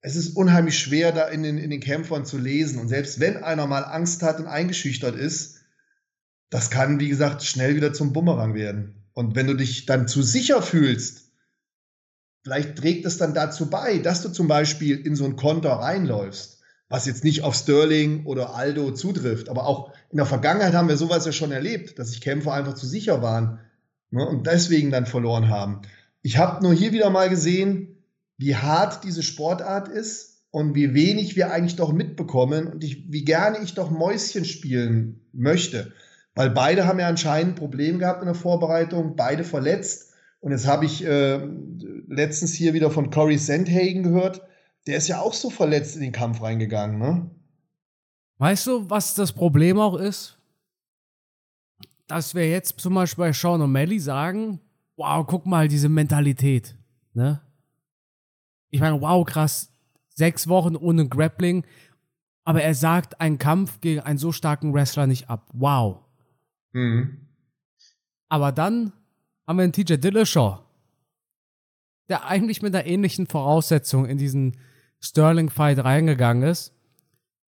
es 0.00 0.16
ist 0.16 0.36
unheimlich 0.36 0.78
schwer, 0.78 1.12
da 1.12 1.28
in 1.28 1.42
den, 1.42 1.58
in 1.58 1.70
den 1.70 1.80
Kämpfern 1.80 2.24
zu 2.24 2.38
lesen. 2.38 2.78
Und 2.78 2.88
selbst 2.88 3.20
wenn 3.20 3.42
einer 3.42 3.66
mal 3.66 3.82
Angst 3.82 4.22
hat 4.22 4.38
und 4.38 4.46
eingeschüchtert 4.46 5.16
ist, 5.16 5.57
das 6.50 6.70
kann, 6.70 7.00
wie 7.00 7.08
gesagt, 7.08 7.42
schnell 7.42 7.76
wieder 7.76 7.92
zum 7.92 8.12
Bumerang 8.12 8.54
werden. 8.54 9.04
Und 9.12 9.34
wenn 9.34 9.46
du 9.46 9.54
dich 9.54 9.86
dann 9.86 10.08
zu 10.08 10.22
sicher 10.22 10.62
fühlst, 10.62 11.32
vielleicht 12.44 12.76
trägt 12.76 13.04
es 13.04 13.18
dann 13.18 13.34
dazu 13.34 13.68
bei, 13.68 13.98
dass 13.98 14.22
du 14.22 14.28
zum 14.30 14.48
Beispiel 14.48 14.98
in 14.98 15.16
so 15.16 15.24
ein 15.24 15.36
Konter 15.36 15.72
reinläufst, 15.72 16.60
was 16.88 17.06
jetzt 17.06 17.24
nicht 17.24 17.42
auf 17.42 17.54
Sterling 17.54 18.24
oder 18.24 18.54
Aldo 18.54 18.92
zutrifft, 18.92 19.48
aber 19.48 19.66
auch 19.66 19.92
in 20.10 20.16
der 20.16 20.26
Vergangenheit 20.26 20.72
haben 20.72 20.88
wir 20.88 20.96
sowas 20.96 21.26
ja 21.26 21.32
schon 21.32 21.52
erlebt, 21.52 21.98
dass 21.98 22.10
sich 22.10 22.20
Kämpfer 22.20 22.54
einfach 22.54 22.74
zu 22.74 22.86
sicher 22.86 23.20
waren 23.20 23.60
ne, 24.10 24.26
und 24.26 24.46
deswegen 24.46 24.90
dann 24.90 25.04
verloren 25.04 25.48
haben. 25.50 25.82
Ich 26.22 26.38
habe 26.38 26.62
nur 26.62 26.72
hier 26.72 26.92
wieder 26.92 27.10
mal 27.10 27.28
gesehen, 27.28 28.04
wie 28.38 28.56
hart 28.56 29.04
diese 29.04 29.22
Sportart 29.22 29.88
ist 29.88 30.42
und 30.50 30.74
wie 30.74 30.94
wenig 30.94 31.36
wir 31.36 31.52
eigentlich 31.52 31.76
doch 31.76 31.92
mitbekommen 31.92 32.68
und 32.68 32.84
ich, 32.84 33.12
wie 33.12 33.24
gerne 33.24 33.58
ich 33.58 33.74
doch 33.74 33.90
Mäuschen 33.90 34.44
spielen 34.44 35.20
möchte. 35.32 35.92
Weil 36.38 36.50
beide 36.50 36.86
haben 36.86 37.00
ja 37.00 37.08
anscheinend 37.08 37.54
ein 37.54 37.54
Problem 37.56 37.98
gehabt 37.98 38.20
in 38.20 38.26
der 38.26 38.34
Vorbereitung, 38.36 39.16
beide 39.16 39.42
verletzt. 39.42 40.12
Und 40.38 40.52
jetzt 40.52 40.68
habe 40.68 40.84
ich 40.84 41.04
äh, 41.04 41.44
letztens 42.06 42.52
hier 42.52 42.74
wieder 42.74 42.92
von 42.92 43.10
Corey 43.10 43.36
Sandhagen 43.36 44.04
gehört. 44.04 44.42
Der 44.86 44.98
ist 44.98 45.08
ja 45.08 45.20
auch 45.20 45.32
so 45.32 45.50
verletzt 45.50 45.96
in 45.96 46.02
den 46.02 46.12
Kampf 46.12 46.40
reingegangen, 46.40 46.96
ne? 46.96 47.28
Weißt 48.36 48.68
du, 48.68 48.88
was 48.88 49.16
das 49.16 49.32
Problem 49.32 49.80
auch 49.80 49.96
ist? 49.96 50.38
Dass 52.06 52.36
wir 52.36 52.48
jetzt 52.48 52.78
zum 52.78 52.94
Beispiel 52.94 53.24
bei 53.24 53.32
Sean 53.32 53.60
O'Malley 53.60 53.98
sagen, 53.98 54.60
wow, 54.96 55.26
guck 55.26 55.44
mal, 55.44 55.66
diese 55.66 55.88
Mentalität, 55.88 56.76
ne? 57.14 57.40
Ich 58.70 58.78
meine, 58.78 59.00
wow, 59.00 59.26
krass, 59.26 59.72
sechs 60.14 60.46
Wochen 60.46 60.76
ohne 60.76 61.08
Grappling, 61.08 61.66
aber 62.44 62.62
er 62.62 62.76
sagt 62.76 63.20
einen 63.20 63.38
Kampf 63.38 63.80
gegen 63.80 64.02
einen 64.02 64.20
so 64.20 64.30
starken 64.30 64.72
Wrestler 64.72 65.08
nicht 65.08 65.28
ab. 65.28 65.48
Wow. 65.52 66.04
Mhm. 66.72 67.28
Aber 68.28 68.52
dann 68.52 68.92
haben 69.46 69.56
wir 69.56 69.64
einen 69.64 69.72
TJ 69.72 69.94
Dillashaw, 69.94 70.60
der 72.08 72.26
eigentlich 72.26 72.62
mit 72.62 72.74
einer 72.74 72.86
ähnlichen 72.86 73.26
Voraussetzung 73.26 74.06
in 74.06 74.18
diesen 74.18 74.56
Sterling-Fight 75.00 75.78
reingegangen 75.82 76.42
ist, 76.42 76.72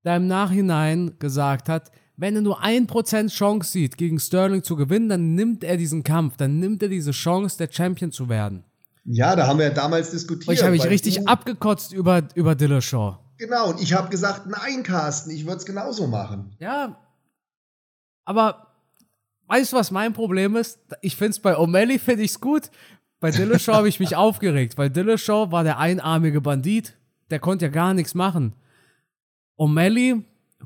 der 0.04 0.18
im 0.18 0.28
Nachhinein 0.28 1.18
gesagt 1.20 1.70
hat, 1.70 1.92
wenn 2.18 2.36
er 2.36 2.42
nur 2.42 2.62
ein 2.64 2.88
Prozent 2.88 3.32
Chance 3.32 3.72
sieht, 3.72 3.98
gegen 3.98 4.20
Sterling 4.20 4.64
zu 4.64 4.76
gewinnen, 4.76 5.08
dann 5.08 5.36
nimmt 5.36 5.64
er 5.64 5.78
diesen 5.78 6.04
Kampf, 6.04 6.38
dann 6.38 6.60
nimmt 6.60 6.82
er 6.82 6.90
diese 6.90 7.12
Chance, 7.12 7.58
der 7.58 7.72
Champion 7.72 8.12
zu 8.12 8.28
werden. 8.28 8.64
Ja, 9.06 9.36
da 9.36 9.48
haben 9.48 9.60
wir 9.60 9.68
ja 9.68 9.74
damals 9.74 10.12
diskutiert. 10.12 10.50
Und 10.50 10.54
ich 10.56 10.62
habe 10.62 10.72
mich 10.72 10.86
richtig 10.86 11.28
abgekotzt 11.28 11.94
über, 11.94 12.28
über 12.36 12.56
Dillashaw. 12.56 13.20
Genau, 13.38 13.70
und 13.70 13.82
ich 13.82 13.94
habe 13.94 14.10
gesagt, 14.10 14.48
nein, 14.48 14.84
Carsten, 14.84 15.30
ich 15.30 15.46
würde 15.46 15.58
es 15.58 15.66
genauso 15.66 16.08
machen. 16.08 16.56
Ja, 16.60 16.98
aber 18.26 18.67
weißt 19.48 19.74
du, 19.74 19.78
was 19.78 19.92
mein 19.92 20.14
Problem 20.14 20.56
ist? 20.56 20.80
Ich 21.02 21.16
finde 21.16 21.32
es 21.32 21.40
bei 21.40 21.56
O'Malley 21.58 22.00
finde 22.00 22.24
ich 22.24 22.32
es 22.32 22.40
gut. 22.40 22.70
Bei 23.20 23.32
Dillashaw 23.32 23.74
habe 23.78 23.90
ich 23.90 24.00
mich 24.00 24.16
aufgeregt, 24.16 24.78
weil 24.78 24.90
Dillashaw 24.90 25.52
war 25.52 25.64
der 25.64 25.80
einarmige 25.80 26.42
Bandit. 26.42 26.96
Der 27.30 27.40
konnte 27.40 27.66
ja 27.66 27.72
gar 27.72 27.94
nichts 27.94 28.14
machen. 28.14 28.54
O'Malley, 29.58 30.24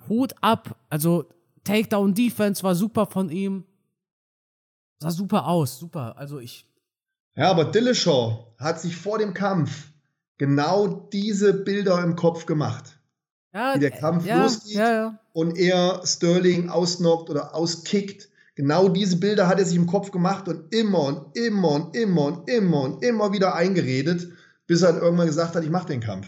Hut 0.10 0.34
ab. 0.42 0.76
Also 0.90 1.26
Takedown 1.64 2.14
Defense 2.14 2.64
war 2.64 2.76
super 2.76 3.06
von 3.06 3.30
ihm. 3.30 3.64
Sah 5.00 5.12
super 5.12 5.48
aus, 5.48 5.80
super. 5.80 6.16
Also 6.18 6.40
ich. 6.40 6.66
Ja, 7.36 7.50
aber 7.50 7.66
Dillashaw 7.66 8.54
hat 8.58 8.82
sich 8.82 8.96
vor 8.96 9.18
dem 9.18 9.34
Kampf 9.34 9.92
genau 10.38 10.88
diese 10.88 11.54
Bilder 11.54 12.04
im 12.04 12.16
Kopf 12.16 12.46
gemacht. 12.46 13.00
Ja, 13.54 13.76
wie 13.76 13.80
der 13.80 13.92
Kampf 13.92 14.26
ja, 14.26 14.44
losgeht 14.44 14.76
ja, 14.76 14.92
ja. 14.92 15.20
und 15.34 15.58
er 15.58 16.02
Sterling 16.06 16.70
ausnockt 16.70 17.30
oder 17.30 17.54
auskickt 17.54 18.30
Genau 18.56 18.90
diese 18.90 19.18
Bilder 19.18 19.48
hat 19.48 19.60
er 19.60 19.66
sich 19.66 19.78
im 19.78 19.88
Kopf 19.88 20.12
gemacht 20.12 20.48
und 20.48 20.74
immer 20.74 21.04
und 21.06 21.38
immer 21.38 21.72
und 21.72 21.96
immer 21.96 22.26
und 22.26 22.50
immer 22.50 22.82
und 22.82 23.04
immer 23.04 23.32
wieder 23.32 23.56
eingeredet, 23.56 24.28
bis 24.68 24.82
er 24.82 25.02
irgendwann 25.02 25.28
gesagt 25.28 25.56
hat, 25.56 25.64
ich 25.64 25.70
mache 25.70 25.88
den 25.88 26.02
Kampf. 26.02 26.28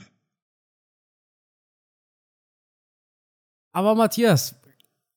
Aber 3.74 3.96
Matthias, 3.96 4.56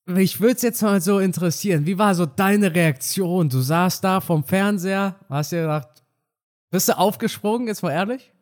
mich 0.07 0.40
würde 0.40 0.57
es 0.57 0.62
jetzt 0.62 0.82
mal 0.82 1.00
so 1.00 1.18
interessieren, 1.18 1.86
wie 1.86 1.98
war 1.98 2.14
so 2.14 2.26
deine 2.26 2.74
Reaktion? 2.74 3.48
Du 3.48 3.61
saßt 3.61 4.02
da 4.02 4.20
vom 4.20 4.44
Fernseher, 4.44 5.16
hast 5.28 5.52
dir 5.52 5.62
gedacht, 5.62 6.04
bist 6.70 6.88
du 6.88 6.96
aufgesprungen, 6.96 7.68
jetzt 7.68 7.82
mal 7.82 7.92
ehrlich? 7.92 8.32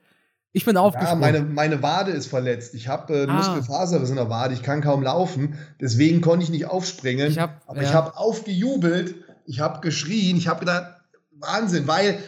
Ich 0.56 0.64
bin 0.64 0.76
aufgesprungen. 0.76 1.20
Ja, 1.20 1.32
meine, 1.32 1.44
meine 1.44 1.82
Wade 1.82 2.12
ist 2.12 2.28
verletzt. 2.28 2.74
Ich 2.74 2.86
habe 2.86 3.12
äh, 3.12 3.26
ah. 3.26 3.32
Muskelfaserriss 3.32 4.08
in 4.10 4.16
der 4.16 4.30
Wade. 4.30 4.54
Ich 4.54 4.62
kann 4.62 4.82
kaum 4.82 5.02
laufen. 5.02 5.58
Deswegen 5.80 6.20
konnte 6.20 6.44
ich 6.44 6.50
nicht 6.50 6.66
aufspringen. 6.66 7.26
Ich 7.28 7.40
hab, 7.40 7.60
Aber 7.66 7.82
ja. 7.82 7.88
ich 7.88 7.92
habe 7.92 8.16
aufgejubelt. 8.16 9.16
Ich 9.46 9.58
habe 9.58 9.80
geschrien. 9.80 10.36
Ich 10.36 10.46
habe 10.46 10.60
gedacht, 10.60 10.94
Wahnsinn, 11.32 11.88
weil, 11.88 12.20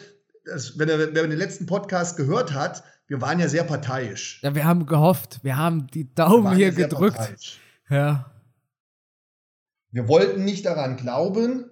das, 0.45 0.77
wenn 0.77 0.89
er, 0.89 1.07
den 1.07 1.31
letzten 1.31 1.66
Podcast 1.66 2.16
gehört 2.16 2.53
hat, 2.53 2.83
wir 3.07 3.20
waren 3.20 3.39
ja 3.39 3.47
sehr 3.49 3.62
parteiisch. 3.62 4.41
Ja, 4.43 4.57
wir 4.57 4.64
haben 4.64 4.87
gehofft. 4.87 5.39
Wir 5.45 5.57
haben 5.57 5.87
die 5.87 6.12
Daumen 6.12 6.57
hier 6.57 6.70
ja 6.70 6.74
gedrückt. 6.74 7.61
Ja. 7.89 8.33
Wir 9.93 10.09
wollten 10.09 10.45
nicht 10.45 10.66
daran 10.66 10.97
glauben. 10.97 11.66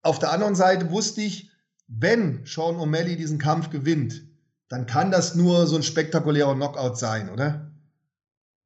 Auf 0.00 0.18
der 0.18 0.32
anderen 0.32 0.54
Seite 0.54 0.90
wusste 0.90 1.20
ich, 1.20 1.50
wenn 1.86 2.46
Sean 2.46 2.76
O'Malley 2.76 3.16
diesen 3.16 3.38
Kampf 3.38 3.68
gewinnt, 3.68 4.22
dann 4.68 4.86
kann 4.86 5.10
das 5.10 5.34
nur 5.34 5.66
so 5.66 5.76
ein 5.76 5.82
spektakulärer 5.82 6.54
Knockout 6.54 6.96
sein, 6.96 7.30
oder? 7.30 7.70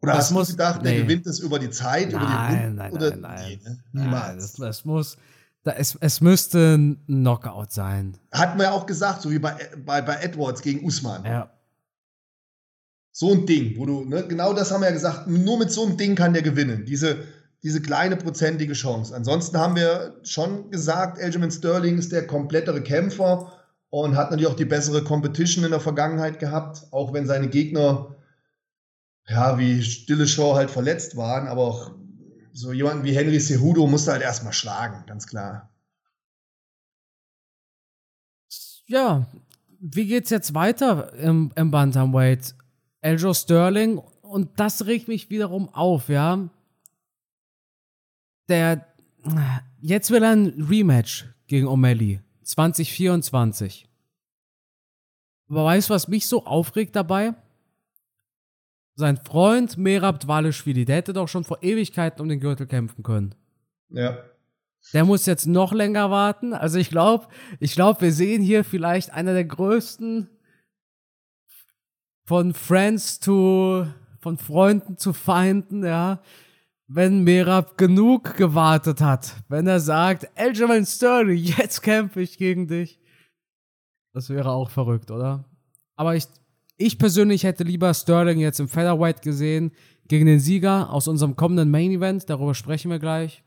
Oder 0.01 0.13
das 0.13 0.27
hast 0.27 0.31
muss, 0.31 0.49
du 0.49 0.53
gedacht, 0.55 0.83
nee. 0.83 0.91
der 0.91 1.03
gewinnt 1.03 1.27
es 1.27 1.41
über 1.41 1.59
die 1.59 1.71
Zeit, 1.71 2.13
nein, 2.13 2.15
über 2.15 2.27
die 2.27 2.75
nein, 2.75 2.93
oder 2.93 3.11
nein, 3.11 3.21
nein, 3.21 3.61
nee, 3.63 3.69
ne? 3.69 4.05
Niemals. 4.05 4.43
das, 4.43 4.53
das, 4.53 4.85
muss, 4.85 5.17
da, 5.65 5.73
es, 5.73 5.99
es 6.01 6.21
müsste 6.21 6.77
ein 6.77 7.05
Knockout 7.07 7.73
sein. 7.73 8.17
Hat 8.31 8.57
man 8.57 8.67
ja 8.67 8.73
auch 8.73 8.87
gesagt, 8.87 9.23
so 9.23 9.31
wie 9.31 9.41
bei, 9.41 9.57
bei, 9.85 10.01
bei 10.01 10.17
Edwards 10.23 10.63
gegen 10.63 10.87
Usman. 10.87 11.25
Ja. 11.25 11.51
So 13.11 13.33
ein 13.33 13.47
Ding, 13.47 13.77
wo 13.77 13.87
du, 13.87 14.05
ne, 14.05 14.25
genau 14.29 14.53
das 14.53 14.71
haben 14.71 14.83
wir 14.83 14.89
ja 14.89 14.95
gesagt, 14.95 15.27
nur 15.27 15.59
mit 15.59 15.73
so 15.73 15.85
einem 15.85 15.97
Ding 15.97 16.15
kann 16.15 16.33
der 16.33 16.43
gewinnen. 16.43 16.85
Diese, 16.85 17.25
diese 17.65 17.83
kleine 17.83 18.15
prozentige 18.15 18.75
Chance. 18.75 19.13
Ansonsten 19.17 19.59
haben 19.59 19.75
wir 19.75 20.21
schon 20.23 20.71
gesagt, 20.71 21.21
Aljamain 21.21 21.51
Sterling 21.51 21.99
ist 21.99 22.13
der 22.13 22.29
komplettere 22.29 22.81
Kämpfer 22.83 23.53
und 23.91 24.17
hat 24.17 24.31
natürlich 24.31 24.51
auch 24.51 24.57
die 24.57 24.65
bessere 24.65 25.03
Competition 25.03 25.65
in 25.65 25.71
der 25.71 25.81
Vergangenheit 25.81 26.39
gehabt, 26.39 26.87
auch 26.91 27.13
wenn 27.13 27.27
seine 27.27 27.49
Gegner, 27.49 28.15
ja, 29.27 29.59
wie 29.59 29.83
Stille 29.83 30.27
Show 30.27 30.55
halt 30.55 30.71
verletzt 30.71 31.17
waren, 31.17 31.49
aber 31.49 31.63
auch 31.63 31.91
so 32.53 32.73
jemanden 32.73 33.05
wie 33.05 33.15
Henry 33.15 33.41
Cejudo 33.41 33.87
musste 33.87 34.13
halt 34.13 34.23
erstmal 34.23 34.53
schlagen, 34.53 35.05
ganz 35.07 35.27
klar. 35.27 35.71
Ja, 38.87 39.27
wie 39.81 40.07
geht's 40.07 40.31
jetzt 40.31 40.55
weiter 40.55 41.13
im, 41.15 41.53
im 41.55 41.71
Bantamweight? 41.71 42.55
Eljo 43.01 43.33
Sterling, 43.33 43.99
und 44.23 44.59
das 44.59 44.87
regt 44.87 45.09
mich 45.09 45.31
wiederum 45.31 45.69
auf, 45.69 46.09
ja. 46.09 46.49
Der, 48.49 48.87
jetzt 49.81 50.11
will 50.11 50.23
er 50.23 50.33
ein 50.33 50.67
Rematch 50.69 51.27
gegen 51.47 51.69
O'Malley 51.69 52.21
2024. 52.49 53.87
Aber 55.49 55.65
weißt 55.65 55.89
du, 55.89 55.95
was 55.95 56.09
mich 56.09 56.27
so 56.27 56.45
aufregt 56.45 56.97
dabei? 56.97 57.35
Sein 58.95 59.19
Freund 59.19 59.77
Merab 59.77 60.21
Dvalishvili, 60.21 60.85
der 60.85 60.97
hätte 60.97 61.13
doch 61.13 61.29
schon 61.29 61.45
vor 61.45 61.63
Ewigkeiten 61.63 62.21
um 62.21 62.29
den 62.29 62.41
Gürtel 62.41 62.67
kämpfen 62.67 63.03
können. 63.03 63.35
Ja. 63.91 64.19
Der 64.93 65.05
muss 65.05 65.27
jetzt 65.27 65.47
noch 65.47 65.73
länger 65.73 66.11
warten. 66.11 66.53
Also 66.53 66.79
ich 66.79 66.89
glaube, 66.89 67.29
ich 67.61 67.73
glaube, 67.75 68.01
wir 68.01 68.13
sehen 68.13 68.43
hier 68.43 68.65
vielleicht 68.65 69.13
einer 69.13 69.35
der 69.35 69.45
größten 69.45 70.29
von 72.25 72.55
Friends 72.55 73.21
zu, 73.21 73.87
von 74.21 74.39
Freunden 74.39 74.97
zu 74.97 75.13
Feinden, 75.13 75.85
ja. 75.85 76.21
Wenn 76.91 77.23
Merab 77.23 77.77
genug 77.77 78.35
gewartet 78.37 79.03
hat, 79.03 79.37
wenn 79.49 79.67
er 79.67 79.79
sagt, 79.79 80.27
Aljamain 80.37 80.87
Sterling, 80.87 81.37
jetzt 81.59 81.83
kämpfe 81.83 82.23
ich 82.23 82.39
gegen 82.39 82.67
dich. 82.67 82.99
Das 84.15 84.31
wäre 84.31 84.51
auch 84.51 84.71
verrückt, 84.71 85.11
oder? 85.11 85.45
Aber 85.97 86.17
ich, 86.17 86.25
ich 86.79 86.99
persönlich 86.99 87.45
hätte 87.45 87.63
lieber 87.63 87.93
Sterling 87.93 88.39
jetzt 88.39 88.59
im 88.59 88.69
Featherweight 88.69 89.21
gesehen 89.21 89.73
gegen 90.09 90.27
den 90.27 90.41
Sieger 90.41 90.91
aus 90.91 91.09
unserem 91.09 91.37
kommenden 91.37 91.71
Main 91.71 91.91
Event. 91.91 92.31
Darüber 92.31 92.55
sprechen 92.55 92.91
wir 92.91 92.99
gleich. 92.99 93.45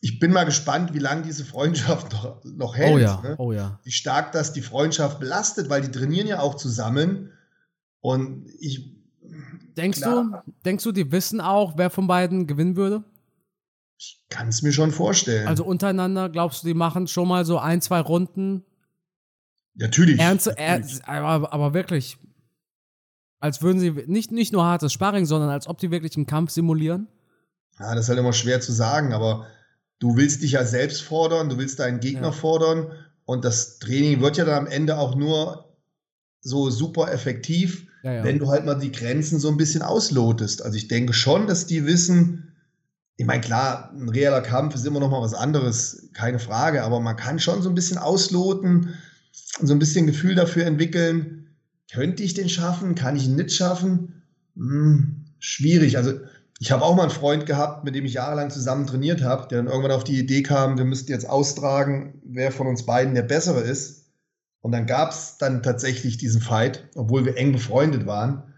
Ich 0.00 0.20
bin 0.20 0.32
mal 0.32 0.44
gespannt, 0.44 0.94
wie 0.94 0.98
lange 0.98 1.22
diese 1.22 1.44
Freundschaft 1.44 2.12
noch, 2.12 2.44
noch 2.44 2.76
hält. 2.76 2.94
Oh 2.94 2.98
ja, 2.98 3.20
ne? 3.22 3.34
oh 3.38 3.52
ja. 3.52 3.80
Wie 3.82 3.90
stark 3.90 4.32
das 4.32 4.52
die 4.52 4.62
Freundschaft 4.62 5.18
belastet, 5.18 5.70
weil 5.70 5.82
die 5.82 5.90
trainieren 5.90 6.28
ja 6.28 6.40
auch 6.40 6.54
zusammen. 6.54 7.32
Und 8.00 8.46
ich. 8.60 8.97
Denkst 9.78 10.00
klar, 10.00 10.42
du, 10.44 10.52
denkst 10.64 10.84
du, 10.84 10.92
die 10.92 11.10
wissen 11.12 11.40
auch, 11.40 11.74
wer 11.76 11.88
von 11.90 12.06
beiden 12.06 12.46
gewinnen 12.46 12.76
würde? 12.76 13.04
Ich 13.98 14.20
kann 14.28 14.48
es 14.48 14.62
mir 14.62 14.72
schon 14.72 14.92
vorstellen. 14.92 15.48
Also 15.48 15.64
untereinander, 15.64 16.28
glaubst 16.28 16.62
du, 16.62 16.68
die 16.68 16.74
machen 16.74 17.06
schon 17.06 17.28
mal 17.28 17.44
so 17.44 17.58
ein, 17.58 17.80
zwei 17.80 18.00
Runden? 18.00 18.64
natürlich. 19.74 20.18
Ernst, 20.18 20.46
natürlich. 20.46 21.00
er, 21.06 21.22
aber, 21.22 21.52
aber 21.52 21.74
wirklich, 21.74 22.18
als 23.40 23.62
würden 23.62 23.78
sie 23.80 23.90
nicht, 24.06 24.32
nicht 24.32 24.52
nur 24.52 24.64
hartes 24.64 24.92
Sparring, 24.92 25.24
sondern 25.24 25.50
als 25.50 25.66
ob 25.66 25.78
die 25.78 25.90
wirklich 25.90 26.16
einen 26.16 26.26
Kampf 26.26 26.50
simulieren? 26.50 27.06
Ja, 27.78 27.94
das 27.94 28.04
ist 28.04 28.08
halt 28.08 28.18
immer 28.18 28.32
schwer 28.32 28.60
zu 28.60 28.72
sagen, 28.72 29.12
aber 29.12 29.46
du 30.00 30.16
willst 30.16 30.42
dich 30.42 30.52
ja 30.52 30.64
selbst 30.64 31.02
fordern, 31.02 31.48
du 31.48 31.58
willst 31.58 31.78
deinen 31.78 32.00
Gegner 32.00 32.28
Ja. 32.28 32.32
fordern 32.32 32.90
und 33.24 33.44
das 33.44 33.78
Training 33.78 34.20
wird 34.20 34.36
ja 34.36 34.44
dann 34.44 34.66
am 34.66 34.66
Ende 34.66 34.98
auch 34.98 35.14
nur 35.14 35.76
so 36.40 36.70
super 36.70 37.12
effektiv, 37.12 37.87
Ja, 38.02 38.12
ja. 38.12 38.24
wenn 38.24 38.38
du 38.38 38.48
halt 38.48 38.64
mal 38.64 38.74
die 38.74 38.92
Grenzen 38.92 39.40
so 39.40 39.48
ein 39.48 39.56
bisschen 39.56 39.82
auslotest. 39.82 40.62
Also 40.64 40.76
ich 40.76 40.88
denke 40.88 41.12
schon, 41.12 41.46
dass 41.46 41.66
die 41.66 41.84
wissen, 41.86 42.52
ich 43.16 43.26
meine, 43.26 43.40
klar, 43.40 43.92
ein 43.92 44.08
reeller 44.08 44.42
Kampf 44.42 44.74
ist 44.74 44.86
immer 44.86 45.00
noch 45.00 45.10
mal 45.10 45.20
was 45.20 45.34
anderes, 45.34 46.08
keine 46.12 46.38
Frage, 46.38 46.84
aber 46.84 47.00
man 47.00 47.16
kann 47.16 47.40
schon 47.40 47.62
so 47.62 47.68
ein 47.68 47.74
bisschen 47.74 47.98
ausloten 47.98 48.94
so 49.60 49.72
ein 49.72 49.78
bisschen 49.78 50.06
Gefühl 50.06 50.34
dafür 50.34 50.66
entwickeln, 50.66 51.48
könnte 51.92 52.22
ich 52.22 52.34
den 52.34 52.48
schaffen, 52.48 52.94
kann 52.94 53.16
ich 53.16 53.26
ihn 53.26 53.36
nicht 53.36 53.52
schaffen? 53.52 54.22
Hm, 54.56 55.24
schwierig. 55.38 55.96
Also 55.96 56.12
ich 56.60 56.72
habe 56.72 56.84
auch 56.84 56.96
mal 56.96 57.02
einen 57.02 57.10
Freund 57.10 57.46
gehabt, 57.46 57.84
mit 57.84 57.94
dem 57.94 58.04
ich 58.04 58.14
jahrelang 58.14 58.50
zusammen 58.50 58.86
trainiert 58.86 59.22
habe, 59.22 59.48
der 59.48 59.58
dann 59.58 59.68
irgendwann 59.68 59.92
auf 59.92 60.04
die 60.04 60.18
Idee 60.18 60.42
kam, 60.42 60.76
wir 60.76 60.84
müssten 60.84 61.12
jetzt 61.12 61.28
austragen, 61.28 62.20
wer 62.24 62.52
von 62.52 62.66
uns 62.66 62.84
beiden 62.84 63.14
der 63.14 63.22
Bessere 63.22 63.60
ist. 63.60 63.97
Und 64.60 64.72
dann 64.72 64.86
gab 64.86 65.10
es 65.10 65.38
dann 65.38 65.62
tatsächlich 65.62 66.18
diesen 66.18 66.40
Fight, 66.40 66.88
obwohl 66.94 67.24
wir 67.24 67.36
eng 67.36 67.52
befreundet 67.52 68.06
waren. 68.06 68.54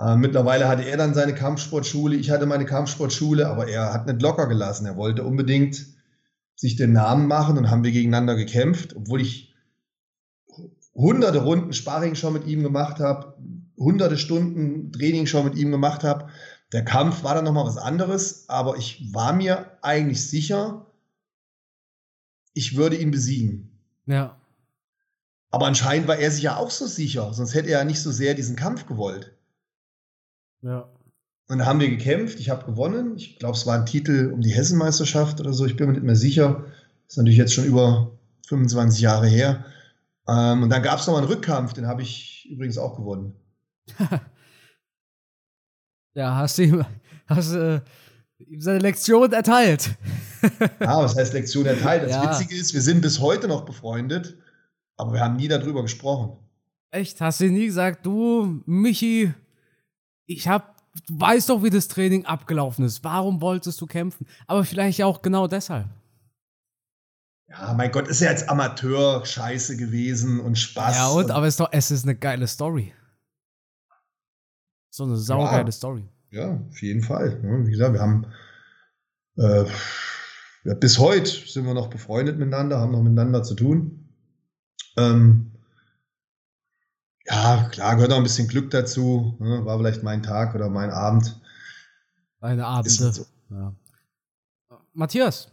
Äh, 0.00 0.16
mittlerweile 0.16 0.68
hatte 0.68 0.84
er 0.84 0.96
dann 0.96 1.14
seine 1.14 1.34
Kampfsportschule, 1.34 2.16
ich 2.16 2.30
hatte 2.30 2.46
meine 2.46 2.64
Kampfsportschule, 2.64 3.48
aber 3.48 3.68
er 3.68 3.92
hat 3.92 4.06
nicht 4.06 4.22
locker 4.22 4.46
gelassen. 4.46 4.86
Er 4.86 4.96
wollte 4.96 5.24
unbedingt 5.24 5.86
sich 6.54 6.76
den 6.76 6.92
Namen 6.92 7.26
machen 7.28 7.58
und 7.58 7.70
haben 7.70 7.84
wir 7.84 7.92
gegeneinander 7.92 8.34
gekämpft, 8.34 8.96
obwohl 8.96 9.20
ich 9.20 9.54
hunderte 10.94 11.42
Runden 11.42 11.74
Sparring 11.74 12.14
schon 12.14 12.32
mit 12.32 12.46
ihm 12.46 12.62
gemacht 12.62 12.98
habe, 13.00 13.36
hunderte 13.76 14.16
Stunden 14.16 14.90
Training 14.92 15.26
schon 15.26 15.44
mit 15.44 15.56
ihm 15.56 15.70
gemacht 15.70 16.02
habe. 16.02 16.28
Der 16.72 16.84
Kampf 16.84 17.22
war 17.22 17.34
dann 17.34 17.44
nochmal 17.44 17.66
was 17.66 17.76
anderes, 17.76 18.48
aber 18.48 18.76
ich 18.78 19.12
war 19.12 19.34
mir 19.34 19.78
eigentlich 19.82 20.28
sicher, 20.28 20.86
ich 22.54 22.76
würde 22.76 22.96
ihn 22.96 23.10
besiegen. 23.10 23.78
ja. 24.06 24.36
Aber 25.50 25.66
anscheinend 25.66 26.08
war 26.08 26.16
er 26.16 26.30
sich 26.30 26.42
ja 26.42 26.56
auch 26.56 26.70
so 26.70 26.86
sicher, 26.86 27.32
sonst 27.32 27.54
hätte 27.54 27.68
er 27.68 27.78
ja 27.80 27.84
nicht 27.84 28.02
so 28.02 28.10
sehr 28.10 28.34
diesen 28.34 28.56
Kampf 28.56 28.86
gewollt. 28.86 29.34
Ja. 30.62 30.90
Und 31.48 31.58
dann 31.58 31.66
haben 31.66 31.80
wir 31.80 31.88
gekämpft, 31.88 32.40
ich 32.40 32.50
habe 32.50 32.66
gewonnen. 32.66 33.16
Ich 33.16 33.38
glaube, 33.38 33.56
es 33.56 33.66
war 33.66 33.78
ein 33.78 33.86
Titel 33.86 34.30
um 34.32 34.40
die 34.40 34.50
Hessenmeisterschaft 34.50 35.40
oder 35.40 35.52
so, 35.52 35.64
ich 35.64 35.76
bin 35.76 35.86
mir 35.86 35.92
nicht 35.92 36.02
mehr 36.02 36.16
sicher. 36.16 36.64
Das 37.04 37.14
ist 37.14 37.16
natürlich 37.18 37.38
jetzt 37.38 37.54
schon 37.54 37.64
über 37.64 38.18
25 38.48 39.00
Jahre 39.00 39.28
her. 39.28 39.64
Ähm, 40.28 40.64
und 40.64 40.70
dann 40.70 40.82
gab 40.82 40.98
es 40.98 41.06
nochmal 41.06 41.22
einen 41.22 41.32
Rückkampf, 41.32 41.72
den 41.72 41.86
habe 41.86 42.02
ich 42.02 42.48
übrigens 42.50 42.78
auch 42.78 42.96
gewonnen. 42.96 43.34
Ja, 46.16 46.34
hast 46.34 46.56
du 46.56 46.62
ihm, 46.62 46.84
hast, 47.26 47.52
äh, 47.52 47.80
ihm 48.38 48.60
seine 48.62 48.78
Lektion 48.78 49.30
erteilt. 49.32 49.90
Ja, 50.80 51.02
was 51.02 51.14
heißt 51.14 51.34
Lektion 51.34 51.66
erteilt? 51.66 52.04
Das 52.04 52.10
Ja. 52.12 52.30
Witzige 52.30 52.56
ist, 52.56 52.72
wir 52.72 52.80
sind 52.80 53.02
bis 53.02 53.20
heute 53.20 53.48
noch 53.48 53.66
befreundet, 53.66 54.38
aber 54.96 55.12
wir 55.12 55.20
haben 55.20 55.36
nie 55.36 55.48
darüber 55.48 55.82
gesprochen. 55.82 56.36
Echt? 56.90 57.20
Hast 57.20 57.40
du 57.40 57.50
nie 57.50 57.66
gesagt, 57.66 58.06
du, 58.06 58.62
Michi, 58.66 59.32
ich 60.26 60.48
hab, 60.48 60.76
du 61.06 61.20
weißt 61.20 61.48
doch, 61.50 61.62
wie 61.62 61.70
das 61.70 61.88
Training 61.88 62.24
abgelaufen 62.26 62.84
ist. 62.84 63.04
Warum 63.04 63.40
wolltest 63.40 63.80
du 63.80 63.86
kämpfen? 63.86 64.26
Aber 64.46 64.64
vielleicht 64.64 65.02
auch 65.02 65.22
genau 65.22 65.46
deshalb. 65.46 65.86
Ja, 67.48 67.74
mein 67.74 67.92
Gott, 67.92 68.08
ist 68.08 68.20
ja 68.20 68.30
jetzt 68.30 68.48
Amateur-Scheiße 68.48 69.76
gewesen 69.76 70.40
und 70.40 70.56
Spaß. 70.58 70.96
Ja, 70.96 71.08
und, 71.08 71.30
aber 71.30 71.46
es 71.46 71.54
ist 71.54 71.60
doch, 71.60 71.68
es 71.70 71.90
ist 71.90 72.04
eine 72.04 72.16
geile 72.16 72.46
Story. 72.46 72.92
So 74.90 75.04
eine 75.04 75.16
saugeile 75.16 75.66
Ja. 75.66 75.72
Story. 75.72 76.04
Ja, 76.30 76.60
auf 76.68 76.82
jeden 76.82 77.02
Fall. 77.02 77.40
Ja, 77.42 77.66
Wie 77.66 77.70
gesagt, 77.70 77.92
wir 77.92 78.00
haben 78.00 78.26
äh, 79.36 79.64
ja, 80.64 80.74
bis 80.74 80.98
heute 80.98 81.30
sind 81.30 81.64
wir 81.66 81.74
noch 81.74 81.88
befreundet 81.88 82.38
miteinander, 82.38 82.80
haben 82.80 82.92
noch 82.92 83.02
miteinander 83.02 83.42
zu 83.42 83.54
tun. 83.54 84.05
Ähm, 84.96 85.52
ja, 87.26 87.68
klar, 87.70 87.96
gehört 87.96 88.12
auch 88.12 88.18
ein 88.18 88.22
bisschen 88.22 88.48
Glück 88.48 88.70
dazu. 88.70 89.36
Ne? 89.40 89.64
War 89.64 89.78
vielleicht 89.78 90.02
mein 90.02 90.22
Tag 90.22 90.54
oder 90.54 90.68
mein 90.68 90.90
Abend. 90.90 91.38
Eine 92.40 92.62
Ist 92.62 92.66
Abende. 92.66 93.12
so. 93.12 93.26
Ja. 93.50 93.74
Matthias, 94.92 95.48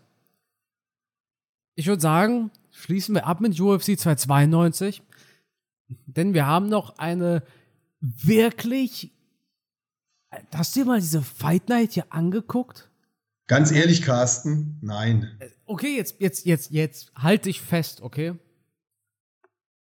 ich 1.75 1.87
würde 1.87 2.01
sagen, 2.01 2.51
schließen 2.71 3.15
wir 3.15 3.25
ab 3.25 3.41
mit 3.41 3.59
UFC 3.59 3.97
292, 3.99 5.01
denn 6.05 6.33
wir 6.33 6.45
haben 6.45 6.69
noch 6.69 6.97
eine 6.97 7.43
wirklich. 7.99 9.11
Hast 10.53 10.75
du 10.75 10.81
dir 10.81 10.85
mal 10.85 10.99
diese 10.99 11.21
Fight 11.21 11.69
Night 11.69 11.91
hier 11.93 12.05
angeguckt? 12.09 12.89
Ganz 13.47 13.71
ehrlich, 13.71 14.01
Carsten, 14.01 14.77
nein. 14.81 15.29
Okay, 15.65 15.97
jetzt, 15.97 16.19
jetzt, 16.19 16.45
jetzt, 16.45 16.71
jetzt 16.71 17.11
halt 17.15 17.45
dich 17.45 17.61
fest, 17.61 18.01
okay? 18.01 18.33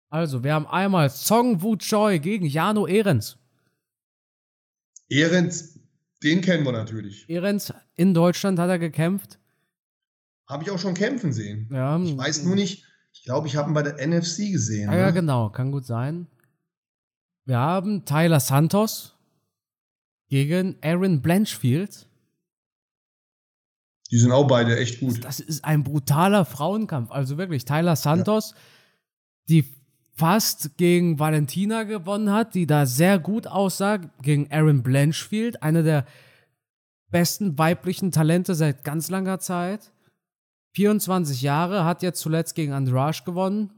Also, 0.09 0.43
wir 0.43 0.53
haben 0.53 0.67
einmal 0.67 1.09
Song 1.09 1.61
Woo 1.61 1.77
Choi 1.77 2.19
gegen 2.19 2.45
Jano 2.45 2.87
Ehrens. 2.87 3.37
Ehrens, 5.07 5.79
den 6.23 6.41
kennen 6.41 6.65
wir 6.65 6.71
natürlich. 6.71 7.29
Ehrens 7.29 7.73
in 7.95 8.13
Deutschland 8.13 8.59
hat 8.59 8.69
er 8.69 8.79
gekämpft. 8.79 9.39
Habe 10.47 10.63
ich 10.63 10.71
auch 10.71 10.79
schon 10.79 10.95
kämpfen 10.95 11.31
sehen. 11.31 11.69
Ja, 11.71 11.99
Ich 11.99 12.17
weiß 12.17 12.43
nur 12.43 12.55
nicht, 12.55 12.83
ich 13.13 13.23
glaube, 13.23 13.47
ich 13.47 13.55
habe 13.55 13.69
ihn 13.69 13.73
bei 13.73 13.83
der 13.83 14.07
NFC 14.07 14.51
gesehen. 14.51 14.91
Ja, 14.91 14.97
ja, 14.97 15.05
ne? 15.07 15.13
genau, 15.13 15.49
kann 15.49 15.71
gut 15.71 15.85
sein. 15.85 16.27
Wir 17.45 17.57
haben 17.57 18.05
Tyler 18.05 18.39
Santos 18.39 19.15
gegen 20.27 20.77
Aaron 20.81 21.21
Blanchfield. 21.21 22.07
Die 24.11 24.17
sind 24.17 24.31
auch 24.31 24.47
beide 24.47 24.77
echt 24.77 24.99
gut. 24.99 25.23
Das 25.23 25.39
ist 25.39 25.63
ein 25.63 25.83
brutaler 25.83 26.45
Frauenkampf. 26.45 27.11
Also 27.11 27.37
wirklich, 27.37 27.65
Tyler 27.65 27.95
Santos, 27.95 28.55
die 29.49 29.65
fast 30.19 30.77
gegen 30.77 31.17
Valentina 31.17 31.83
gewonnen 31.83 32.31
hat, 32.31 32.53
die 32.53 32.67
da 32.67 32.85
sehr 32.85 33.19
gut 33.19 33.47
aussah, 33.47 33.97
gegen 34.21 34.51
Aaron 34.51 34.83
Blanchfield, 34.83 35.63
eine 35.63 35.81
der 35.81 36.05
besten 37.09 37.57
weiblichen 37.57 38.11
Talente 38.11 38.53
seit 38.53 38.83
ganz 38.83 39.09
langer 39.09 39.39
Zeit. 39.39 39.91
24 40.75 41.41
Jahre, 41.41 41.85
hat 41.85 42.03
jetzt 42.03 42.19
zuletzt 42.19 42.53
gegen 42.53 42.73
Andrade 42.73 43.19
gewonnen. 43.25 43.71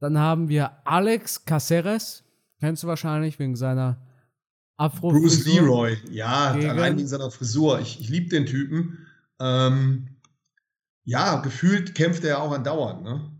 Dann 0.00 0.18
haben 0.18 0.48
wir 0.48 0.86
Alex 0.86 1.44
Caceres, 1.46 2.22
kennst 2.60 2.82
du 2.82 2.86
wahrscheinlich 2.86 3.38
wegen 3.38 3.56
seiner 3.56 3.98
afro 4.76 5.08
Bruce 5.10 5.44
Leroy, 5.46 5.96
ja, 6.10 6.52
Gegen- 6.54 6.70
allein 6.70 6.96
wegen 6.98 7.08
seiner 7.08 7.30
Frisur. 7.30 7.80
Ich, 7.80 8.00
ich 8.00 8.08
liebe 8.10 8.28
den 8.28 8.46
Typen. 8.46 9.06
Ähm, 9.40 10.16
ja, 11.04 11.40
gefühlt 11.40 11.94
kämpft 11.94 12.22
er 12.24 12.30
ja 12.30 12.38
auch 12.38 12.52
andauernd. 12.52 13.02
Ne? 13.02 13.30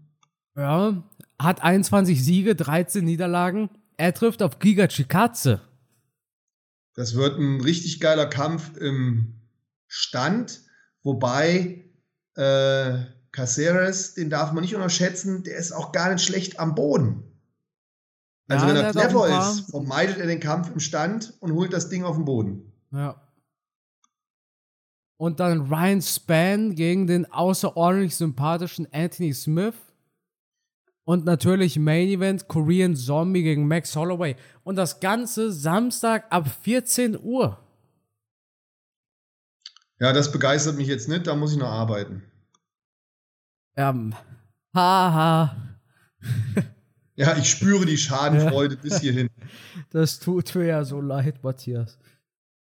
Ja, 0.56 1.02
hat 1.40 1.62
21 1.62 2.22
Siege, 2.22 2.54
13 2.54 3.04
Niederlagen. 3.04 3.70
Er 3.96 4.14
trifft 4.14 4.42
auf 4.42 4.58
Giga 4.58 4.86
Chikadze. 4.86 5.60
Das 6.94 7.14
wird 7.14 7.38
ein 7.38 7.60
richtig 7.60 8.00
geiler 8.00 8.26
Kampf 8.26 8.76
im 8.76 9.40
Stand, 9.86 10.62
wobei 11.02 11.84
äh, 12.36 12.98
Caceres, 13.32 14.14
den 14.14 14.28
darf 14.28 14.52
man 14.52 14.62
nicht 14.62 14.74
unterschätzen, 14.74 15.42
der 15.44 15.56
ist 15.56 15.72
auch 15.72 15.92
gar 15.92 16.12
nicht 16.12 16.24
schlecht 16.24 16.58
am 16.58 16.74
Boden. 16.74 17.22
Also 18.48 18.66
Ja, 18.66 18.74
wenn 18.74 18.84
er 18.84 18.90
clever 18.92 19.50
ist, 19.50 19.70
vermeidet 19.70 20.18
er 20.18 20.26
den 20.26 20.40
Kampf 20.40 20.70
im 20.72 20.80
Stand 20.80 21.34
und 21.40 21.52
holt 21.52 21.72
das 21.72 21.88
Ding 21.88 22.04
auf 22.04 22.16
den 22.16 22.24
Boden. 22.24 22.72
Ja. 22.90 23.20
Und 25.16 25.38
dann 25.38 25.72
Ryan 25.72 26.02
Spann 26.02 26.74
gegen 26.74 27.06
den 27.06 27.30
außerordentlich 27.30 28.16
sympathischen 28.16 28.88
Anthony 28.92 29.32
Smith. 29.32 29.74
Und 31.10 31.24
natürlich 31.24 31.76
Main 31.76 32.06
Event 32.06 32.46
Korean 32.46 32.94
Zombie 32.94 33.42
gegen 33.42 33.66
Max 33.66 33.96
Holloway. 33.96 34.36
Und 34.62 34.76
das 34.76 35.00
Ganze 35.00 35.50
Samstag 35.50 36.26
ab 36.30 36.46
14 36.62 37.18
Uhr. 37.20 37.58
Ja, 39.98 40.12
das 40.12 40.30
begeistert 40.30 40.76
mich 40.76 40.86
jetzt 40.86 41.08
nicht, 41.08 41.26
da 41.26 41.34
muss 41.34 41.50
ich 41.50 41.58
noch 41.58 41.66
arbeiten. 41.66 42.22
Ähm, 43.74 44.14
haha. 44.72 45.56
Ja, 47.16 47.36
ich 47.36 47.50
spüre 47.50 47.86
die 47.86 47.98
Schadenfreude 47.98 48.76
bis 48.76 49.00
hierhin. 49.00 49.28
Das 49.90 50.20
tut 50.20 50.54
mir 50.54 50.66
ja 50.66 50.84
so 50.84 51.00
leid, 51.00 51.42
Matthias. 51.42 51.98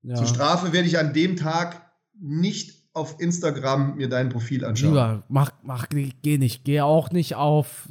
Ja. 0.02 0.16
Zur 0.16 0.26
Strafe 0.26 0.74
werde 0.74 0.88
ich 0.88 0.98
an 0.98 1.14
dem 1.14 1.36
Tag 1.36 1.88
nicht 2.20 2.90
auf 2.94 3.20
Instagram 3.20 3.96
mir 3.98 4.10
dein 4.10 4.30
Profil 4.30 4.66
anschauen. 4.66 4.90
Lieber, 4.90 5.24
mach, 5.30 5.52
mach, 5.62 5.88
geh 5.90 6.40
nicht. 6.40 6.66
Geh 6.66 6.82
auch 6.82 7.12
nicht 7.12 7.36
auf 7.36 7.90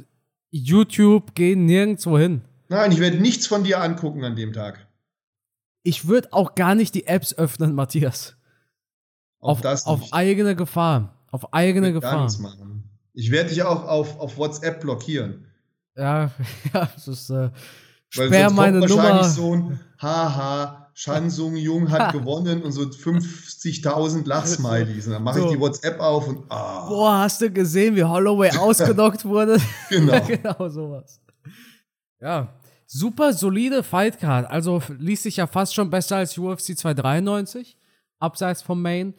YouTube, 0.55 1.33
geh 1.35 1.55
nirgendwo 1.55 2.17
hin. 2.17 2.41
Nein, 2.69 2.91
ich 2.91 2.99
werde 2.99 3.17
nichts 3.17 3.47
von 3.47 3.63
dir 3.63 3.81
angucken 3.81 4.23
an 4.23 4.35
dem 4.35 4.53
Tag. 4.53 4.87
Ich 5.83 6.07
würde 6.07 6.29
auch 6.31 6.55
gar 6.55 6.75
nicht 6.75 6.93
die 6.95 7.07
Apps 7.07 7.33
öffnen, 7.37 7.73
Matthias. 7.75 8.35
Auch 9.39 9.49
Auf, 9.49 9.61
das 9.61 9.85
auf 9.85 9.99
nicht. 10.01 10.13
eigene 10.13 10.55
Gefahr. 10.55 11.15
Auf 11.31 11.53
eigene 11.53 11.87
Ich 11.89 11.93
gar 11.93 12.01
Gefahr. 12.01 12.23
nichts 12.23 12.39
machen. 12.39 12.83
Ich 13.13 13.31
werde 13.31 13.49
dich 13.49 13.63
auch 13.63 13.83
auf, 13.87 14.19
auf 14.19 14.37
WhatsApp 14.37 14.79
blockieren. 14.81 15.47
Ja, 15.95 16.31
ja, 16.73 16.87
das 16.93 17.07
ist, 17.07 17.29
äh, 17.29 17.49
Weil 18.15 18.27
sperr 18.27 18.49
meine 18.51 18.79
kommt 18.79 18.91
wahrscheinlich 18.91 19.21
Nummer. 19.21 19.29
so 19.29 19.53
ein 19.55 19.79
Haha, 19.99 20.82
Shansung 20.93 21.55
Jung 21.55 21.89
hat 21.89 22.13
gewonnen 22.13 22.61
und 22.61 22.71
so 22.71 22.81
50.000 22.83 24.27
Lachsmilies. 24.27 25.07
Und 25.07 25.13
dann 25.13 25.23
mache 25.23 25.39
So. 25.39 25.45
ich 25.45 25.51
die 25.53 25.59
WhatsApp 25.59 25.99
auf 25.99 26.27
und 26.27 26.43
ah, 26.49 26.87
Boah, 26.87 27.19
hast 27.19 27.41
du 27.41 27.49
gesehen, 27.49 27.95
wie 27.95 28.03
Holloway 28.03 28.51
ausgenockt 28.57 29.25
wurde? 29.25 29.57
genau. 29.89 30.21
genau 30.27 30.69
sowas. 30.69 31.19
Ja, 32.21 32.53
super 32.85 33.33
solide 33.33 33.81
Fightcard. 33.83 34.49
Also 34.49 34.81
liest 34.99 35.23
sich 35.23 35.37
ja 35.37 35.47
fast 35.47 35.73
schon 35.73 35.89
besser 35.89 36.17
als 36.17 36.37
UFC 36.37 36.77
293, 36.77 37.75
abseits 38.19 38.61
vom 38.61 38.81
Main. 38.81 39.13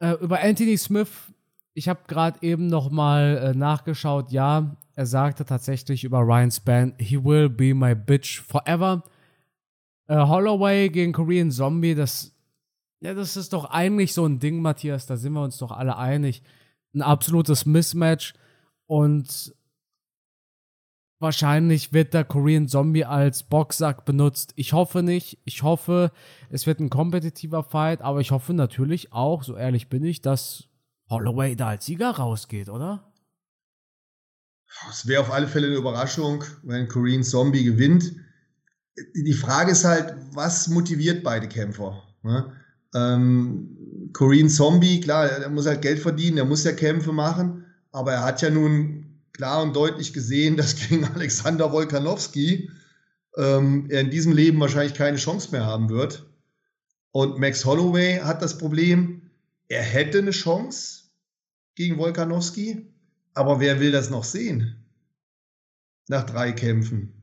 Äh, 0.00 0.12
über 0.14 0.40
Anthony 0.40 0.76
Smith, 0.76 1.10
ich 1.74 1.88
habe 1.88 2.00
gerade 2.08 2.38
eben 2.42 2.66
noch 2.66 2.90
mal 2.90 3.38
äh, 3.38 3.56
nachgeschaut. 3.56 4.32
Ja, 4.32 4.76
er 4.94 5.06
sagte 5.06 5.44
tatsächlich 5.44 6.02
über 6.04 6.18
Ryan 6.20 6.50
Spann, 6.50 6.94
he 6.98 7.22
will 7.22 7.48
be 7.48 7.72
my 7.74 7.94
bitch 7.94 8.40
forever. 8.42 9.02
Äh, 10.10 10.26
Holloway 10.26 10.88
gegen 10.88 11.12
Korean 11.12 11.52
Zombie, 11.52 11.94
das, 11.94 12.32
ja, 12.98 13.14
das 13.14 13.36
ist 13.36 13.52
doch 13.52 13.66
eigentlich 13.66 14.12
so 14.12 14.26
ein 14.26 14.40
Ding, 14.40 14.60
Matthias. 14.60 15.06
Da 15.06 15.16
sind 15.16 15.34
wir 15.34 15.42
uns 15.42 15.58
doch 15.58 15.70
alle 15.70 15.96
einig. 15.96 16.42
Ein 16.92 17.02
absolutes 17.02 17.64
Mismatch 17.64 18.34
und 18.86 19.54
wahrscheinlich 21.20 21.92
wird 21.92 22.12
der 22.12 22.24
Korean 22.24 22.66
Zombie 22.66 23.04
als 23.04 23.44
Boxsack 23.44 24.04
benutzt. 24.04 24.52
Ich 24.56 24.72
hoffe 24.72 25.04
nicht. 25.04 25.38
Ich 25.44 25.62
hoffe, 25.62 26.10
es 26.48 26.66
wird 26.66 26.80
ein 26.80 26.90
kompetitiver 26.90 27.62
Fight, 27.62 28.02
aber 28.02 28.20
ich 28.20 28.32
hoffe 28.32 28.52
natürlich 28.52 29.12
auch, 29.12 29.44
so 29.44 29.56
ehrlich 29.56 29.88
bin 29.88 30.04
ich, 30.04 30.20
dass 30.20 30.64
Holloway 31.08 31.54
da 31.54 31.68
als 31.68 31.86
Sieger 31.86 32.10
rausgeht, 32.10 32.68
oder? 32.68 33.12
Es 34.90 35.06
wäre 35.06 35.22
auf 35.22 35.30
alle 35.30 35.46
Fälle 35.46 35.68
eine 35.68 35.76
Überraschung, 35.76 36.42
wenn 36.64 36.88
Korean 36.88 37.22
Zombie 37.22 37.62
gewinnt. 37.62 38.12
Die 39.14 39.32
Frage 39.32 39.72
ist 39.72 39.84
halt, 39.84 40.14
was 40.32 40.68
motiviert 40.68 41.22
beide 41.22 41.48
Kämpfer? 41.48 42.02
Ne? 42.22 42.52
Ähm, 42.94 44.10
Korean 44.12 44.48
Zombie, 44.48 45.00
klar, 45.00 45.26
er 45.26 45.50
muss 45.50 45.66
halt 45.66 45.82
Geld 45.82 46.00
verdienen, 46.00 46.38
er 46.38 46.44
muss 46.44 46.64
ja 46.64 46.72
Kämpfe 46.72 47.12
machen, 47.12 47.64
aber 47.92 48.12
er 48.12 48.24
hat 48.24 48.42
ja 48.42 48.50
nun 48.50 49.20
klar 49.32 49.62
und 49.62 49.74
deutlich 49.74 50.12
gesehen, 50.12 50.56
dass 50.58 50.76
gegen 50.76 51.04
Alexander 51.04 51.72
Wolkanowski 51.72 52.70
ähm, 53.36 53.86
er 53.90 54.00
in 54.00 54.10
diesem 54.10 54.32
Leben 54.32 54.60
wahrscheinlich 54.60 54.94
keine 54.94 55.16
Chance 55.16 55.50
mehr 55.52 55.64
haben 55.64 55.88
wird. 55.88 56.26
Und 57.12 57.38
Max 57.38 57.64
Holloway 57.64 58.18
hat 58.18 58.42
das 58.42 58.58
Problem, 58.58 59.30
er 59.68 59.82
hätte 59.82 60.18
eine 60.18 60.30
Chance 60.30 61.04
gegen 61.74 61.98
Wolkanowski, 61.98 62.92
aber 63.34 63.60
wer 63.60 63.80
will 63.80 63.92
das 63.92 64.10
noch 64.10 64.24
sehen? 64.24 64.84
Nach 66.08 66.24
drei 66.24 66.52
Kämpfen. 66.52 67.14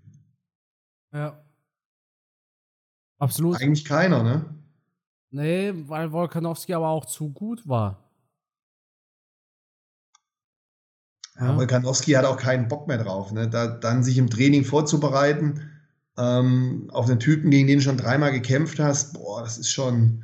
Ja. 1.13 1.46
Absolut. 3.19 3.61
Eigentlich 3.61 3.85
keiner, 3.85 4.23
ne? 4.23 4.45
Nee, 5.31 5.73
weil 5.87 6.11
Volkanowski 6.11 6.73
aber 6.73 6.89
auch 6.89 7.05
zu 7.05 7.29
gut 7.29 7.67
war. 7.67 8.03
Ja. 11.39 11.55
Volkanowski 11.55 12.13
hat 12.13 12.25
auch 12.25 12.37
keinen 12.37 12.67
Bock 12.67 12.87
mehr 12.87 12.97
drauf, 12.97 13.31
ne? 13.31 13.47
Da, 13.47 13.67
dann 13.67 14.03
sich 14.03 14.17
im 14.17 14.29
Training 14.29 14.63
vorzubereiten 14.63 15.71
ähm, 16.17 16.89
auf 16.91 17.07
einen 17.07 17.19
Typen, 17.19 17.51
gegen 17.51 17.67
den 17.67 17.79
du 17.79 17.83
schon 17.83 17.97
dreimal 17.97 18.31
gekämpft 18.31 18.79
hast, 18.79 19.13
boah, 19.13 19.43
das 19.43 19.57
ist 19.57 19.71
schon, 19.71 20.23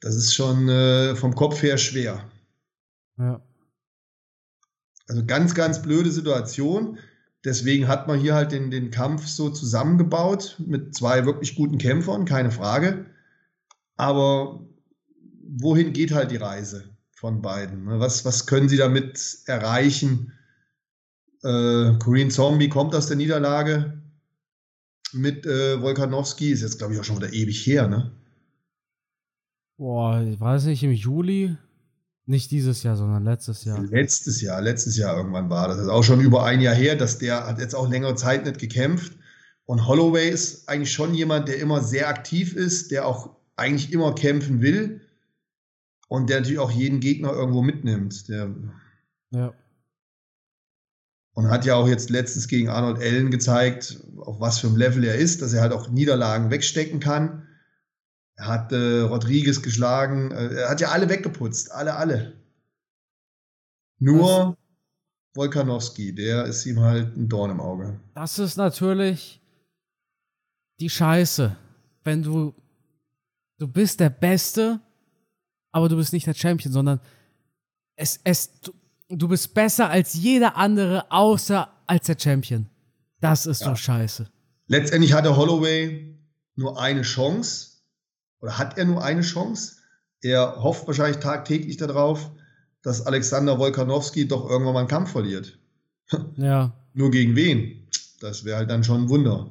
das 0.00 0.14
ist 0.14 0.34
schon 0.34 0.68
äh, 0.68 1.14
vom 1.14 1.34
Kopf 1.34 1.62
her 1.62 1.76
schwer. 1.76 2.24
Ja. 3.18 3.40
Also 5.06 5.24
ganz, 5.26 5.54
ganz 5.54 5.82
blöde 5.82 6.10
Situation. 6.10 6.98
Deswegen 7.44 7.88
hat 7.88 8.08
man 8.08 8.18
hier 8.18 8.34
halt 8.34 8.52
den, 8.52 8.70
den 8.70 8.90
Kampf 8.90 9.26
so 9.26 9.50
zusammengebaut 9.50 10.56
mit 10.66 10.94
zwei 10.94 11.26
wirklich 11.26 11.54
guten 11.56 11.76
Kämpfern, 11.76 12.24
keine 12.24 12.50
Frage. 12.50 13.06
Aber 13.96 14.66
wohin 15.46 15.92
geht 15.92 16.12
halt 16.12 16.30
die 16.30 16.36
Reise 16.36 16.84
von 17.12 17.42
beiden? 17.42 17.84
ne? 17.84 18.00
Was, 18.00 18.24
was 18.24 18.46
können 18.46 18.68
sie 18.68 18.78
damit 18.78 19.38
erreichen? 19.46 20.32
Äh, 21.42 21.92
Korean 21.98 22.30
Zombie 22.30 22.70
kommt 22.70 22.94
aus 22.94 23.08
der 23.08 23.18
Niederlage 23.18 24.00
mit 25.12 25.44
äh, 25.44 25.80
Volkanowski, 25.80 26.50
ist 26.50 26.62
jetzt 26.62 26.78
glaube 26.78 26.94
ich 26.94 27.00
auch 27.00 27.04
schon 27.04 27.18
wieder 27.18 27.32
ewig 27.32 27.66
her, 27.66 27.86
ne? 27.86 28.10
Boah, 29.76 30.22
ich 30.22 30.40
weiß 30.40 30.64
nicht, 30.64 30.82
im 30.82 30.92
Juli? 30.92 31.56
Nicht 32.26 32.50
dieses 32.50 32.82
Jahr, 32.82 32.96
sondern 32.96 33.24
letztes 33.24 33.64
Jahr. 33.64 33.82
Letztes 33.82 34.40
Jahr, 34.40 34.62
letztes 34.62 34.96
Jahr 34.96 35.16
irgendwann 35.16 35.50
war 35.50 35.68
das. 35.68 35.76
Das 35.76 35.86
ist 35.86 35.92
auch 35.92 36.02
schon 36.02 36.20
über 36.20 36.44
ein 36.44 36.60
Jahr 36.60 36.74
her, 36.74 36.96
dass 36.96 37.18
der 37.18 37.46
hat 37.46 37.58
jetzt 37.58 37.74
auch 37.74 37.88
längere 37.90 38.14
Zeit 38.14 38.46
nicht 38.46 38.58
gekämpft. 38.58 39.12
Und 39.66 39.86
Holloway 39.86 40.28
ist 40.30 40.68
eigentlich 40.68 40.92
schon 40.92 41.14
jemand, 41.14 41.48
der 41.48 41.58
immer 41.58 41.82
sehr 41.82 42.08
aktiv 42.08 42.54
ist, 42.54 42.90
der 42.90 43.06
auch 43.06 43.36
eigentlich 43.56 43.92
immer 43.92 44.14
kämpfen 44.14 44.62
will 44.62 45.02
und 46.08 46.30
der 46.30 46.40
natürlich 46.40 46.58
auch 46.58 46.70
jeden 46.70 47.00
Gegner 47.00 47.32
irgendwo 47.32 47.62
mitnimmt. 47.62 48.28
Der, 48.28 48.54
Ja. 49.30 49.52
und 51.34 51.50
hat 51.50 51.64
ja 51.64 51.74
auch 51.74 51.88
jetzt 51.88 52.10
letztens 52.10 52.48
gegen 52.48 52.68
Arnold 52.68 52.98
Allen 52.98 53.30
gezeigt, 53.30 54.00
auf 54.18 54.40
was 54.40 54.58
für 54.60 54.68
einem 54.68 54.76
Level 54.76 55.04
er 55.04 55.16
ist, 55.16 55.42
dass 55.42 55.52
er 55.52 55.60
halt 55.62 55.72
auch 55.72 55.90
Niederlagen 55.90 56.50
wegstecken 56.50 57.00
kann. 57.00 57.43
Er 58.36 58.46
hat 58.48 58.72
äh, 58.72 59.00
Rodriguez 59.00 59.62
geschlagen, 59.62 60.30
äh, 60.32 60.54
er 60.54 60.70
hat 60.70 60.80
ja 60.80 60.88
alle 60.88 61.08
weggeputzt, 61.08 61.70
alle, 61.72 61.94
alle. 61.94 62.34
Nur 64.00 64.56
Volkanowski, 65.34 66.14
der 66.14 66.44
ist 66.44 66.66
ihm 66.66 66.80
halt 66.80 67.16
ein 67.16 67.28
Dorn 67.28 67.50
im 67.50 67.60
Auge. 67.60 68.00
Das 68.14 68.38
ist 68.38 68.56
natürlich 68.56 69.40
die 70.80 70.90
Scheiße. 70.90 71.56
Wenn 72.02 72.22
du, 72.22 72.54
du 73.58 73.68
bist 73.68 74.00
der 74.00 74.10
Beste, 74.10 74.80
aber 75.72 75.88
du 75.88 75.96
bist 75.96 76.12
nicht 76.12 76.26
der 76.26 76.34
Champion, 76.34 76.72
sondern 76.72 77.00
es, 77.96 78.20
es, 78.24 78.60
du, 78.60 78.72
du 79.08 79.28
bist 79.28 79.54
besser 79.54 79.88
als 79.88 80.14
jeder 80.14 80.56
andere, 80.56 81.10
außer 81.10 81.68
als 81.86 82.06
der 82.06 82.18
Champion. 82.18 82.68
Das 83.20 83.46
ist 83.46 83.60
Ja. 83.62 83.70
doch 83.70 83.76
scheiße. 83.76 84.28
Letztendlich 84.66 85.12
hatte 85.12 85.36
Holloway 85.36 86.18
nur 86.56 86.80
eine 86.80 87.02
Chance, 87.02 87.73
oder 88.44 88.58
hat 88.58 88.76
er 88.76 88.84
nur 88.84 89.02
eine 89.02 89.22
Chance? 89.22 89.76
Er 90.20 90.62
hofft 90.62 90.86
wahrscheinlich 90.86 91.16
tagtäglich 91.16 91.78
darauf, 91.78 92.30
dass 92.82 93.06
Alexander 93.06 93.58
Volkanowski 93.58 94.28
doch 94.28 94.50
irgendwann 94.50 94.74
mal 94.74 94.80
einen 94.80 94.88
Kampf 94.88 95.12
verliert. 95.12 95.58
Ja. 96.36 96.74
Nur 96.92 97.10
gegen 97.10 97.34
wen? 97.36 97.88
Das 98.20 98.44
wäre 98.44 98.58
halt 98.58 98.70
dann 98.70 98.84
schon 98.84 99.04
ein 99.04 99.08
Wunder. 99.08 99.50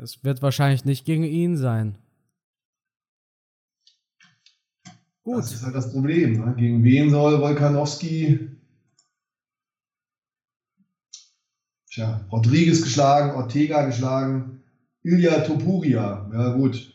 Es 0.00 0.22
wird 0.22 0.42
wahrscheinlich 0.42 0.84
nicht 0.84 1.06
gegen 1.06 1.24
ihn 1.24 1.56
sein. 1.56 1.96
Gut. 5.22 5.38
Das 5.38 5.54
ist 5.54 5.62
halt 5.64 5.74
das 5.74 5.90
Problem. 5.90 6.44
Ne? 6.44 6.54
Gegen 6.58 6.84
wen 6.84 7.10
soll 7.10 7.40
Volkanowski? 7.40 8.50
Tja, 11.90 12.26
Rodriguez 12.30 12.82
geschlagen, 12.82 13.30
Ortega 13.34 13.86
geschlagen, 13.86 14.62
Ilya 15.02 15.40
Topuria. 15.40 16.30
Ja, 16.30 16.52
gut. 16.52 16.93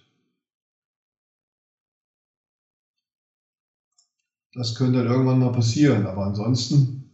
Das 4.53 4.75
könnte 4.75 4.99
dann 4.99 5.07
irgendwann 5.07 5.39
mal 5.39 5.51
passieren, 5.51 6.07
aber 6.07 6.25
ansonsten 6.25 7.11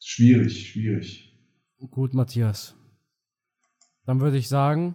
schwierig, 0.00 0.70
schwierig. 0.70 1.36
Gut, 1.90 2.14
Matthias. 2.14 2.74
Dann 4.06 4.20
würde 4.20 4.36
ich 4.36 4.48
sagen, 4.48 4.94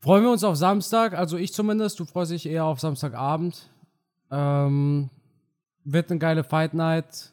freuen 0.00 0.24
wir 0.24 0.30
uns 0.30 0.44
auf 0.44 0.56
Samstag. 0.56 1.14
Also 1.14 1.36
ich 1.36 1.52
zumindest. 1.52 2.00
Du 2.00 2.04
freust 2.04 2.32
dich 2.32 2.46
eher 2.46 2.64
auf 2.64 2.80
Samstagabend. 2.80 3.70
Ähm, 4.30 5.10
wird 5.84 6.10
eine 6.10 6.18
geile 6.18 6.44
Fight 6.44 6.74
Night. 6.74 7.32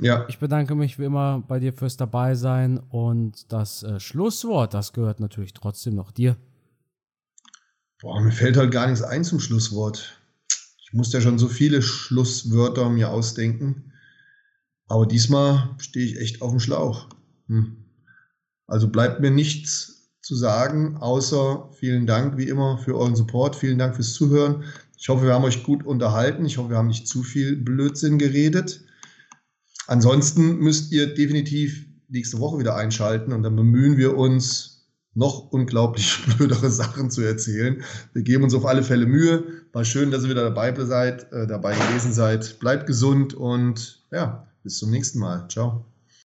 Ja. 0.00 0.26
Ich 0.28 0.38
bedanke 0.38 0.74
mich 0.74 0.98
wie 0.98 1.04
immer 1.04 1.42
bei 1.46 1.60
dir 1.60 1.72
fürs 1.72 1.96
Dabeisein 1.96 2.78
und 2.78 3.52
das 3.52 3.82
äh, 3.82 4.00
Schlusswort, 4.00 4.74
das 4.74 4.92
gehört 4.92 5.20
natürlich 5.20 5.52
trotzdem 5.52 5.94
noch 5.94 6.10
dir. 6.10 6.36
Boah, 8.02 8.20
mir 8.20 8.32
fällt 8.32 8.56
halt 8.56 8.72
gar 8.72 8.88
nichts 8.88 9.00
ein 9.00 9.22
zum 9.22 9.38
Schlusswort. 9.38 10.20
Ich 10.84 10.92
musste 10.92 11.18
ja 11.18 11.22
schon 11.22 11.38
so 11.38 11.46
viele 11.46 11.82
Schlusswörter 11.82 12.90
mir 12.90 13.10
ausdenken. 13.10 13.92
Aber 14.88 15.06
diesmal 15.06 15.76
stehe 15.78 16.04
ich 16.04 16.18
echt 16.18 16.42
auf 16.42 16.50
dem 16.50 16.58
Schlauch. 16.58 17.08
Hm. 17.46 17.76
Also 18.66 18.88
bleibt 18.88 19.20
mir 19.20 19.30
nichts 19.30 20.10
zu 20.20 20.34
sagen, 20.34 20.96
außer 20.96 21.70
vielen 21.78 22.08
Dank 22.08 22.36
wie 22.36 22.48
immer 22.48 22.76
für 22.76 22.96
euren 22.96 23.14
Support. 23.14 23.54
Vielen 23.54 23.78
Dank 23.78 23.94
fürs 23.94 24.14
Zuhören. 24.14 24.64
Ich 24.98 25.08
hoffe, 25.08 25.24
wir 25.24 25.34
haben 25.34 25.44
euch 25.44 25.62
gut 25.62 25.86
unterhalten. 25.86 26.44
Ich 26.44 26.58
hoffe, 26.58 26.70
wir 26.70 26.78
haben 26.78 26.88
nicht 26.88 27.06
zu 27.06 27.22
viel 27.22 27.54
Blödsinn 27.54 28.18
geredet. 28.18 28.84
Ansonsten 29.86 30.56
müsst 30.56 30.90
ihr 30.90 31.14
definitiv 31.14 31.86
nächste 32.08 32.40
Woche 32.40 32.58
wieder 32.58 32.74
einschalten 32.74 33.32
und 33.32 33.44
dann 33.44 33.54
bemühen 33.54 33.96
wir 33.96 34.16
uns, 34.16 34.71
noch 35.14 35.52
unglaublich 35.52 36.18
blödere 36.36 36.70
Sachen 36.70 37.10
zu 37.10 37.22
erzählen. 37.22 37.82
Wir 38.12 38.22
geben 38.22 38.44
uns 38.44 38.54
auf 38.54 38.66
alle 38.66 38.82
Fälle 38.82 39.06
Mühe. 39.06 39.44
War 39.72 39.84
schön, 39.84 40.10
dass 40.10 40.24
ihr 40.24 40.30
wieder 40.30 40.44
dabei 40.44 40.74
seid, 40.84 41.32
äh, 41.32 41.46
dabei 41.46 41.74
gewesen 41.74 42.12
seid. 42.12 42.58
Bleibt 42.58 42.86
gesund 42.86 43.34
und 43.34 44.02
ja, 44.10 44.46
bis 44.62 44.78
zum 44.78 44.90
nächsten 44.90 45.18
Mal. 45.18 45.46
Ciao. 45.48 45.91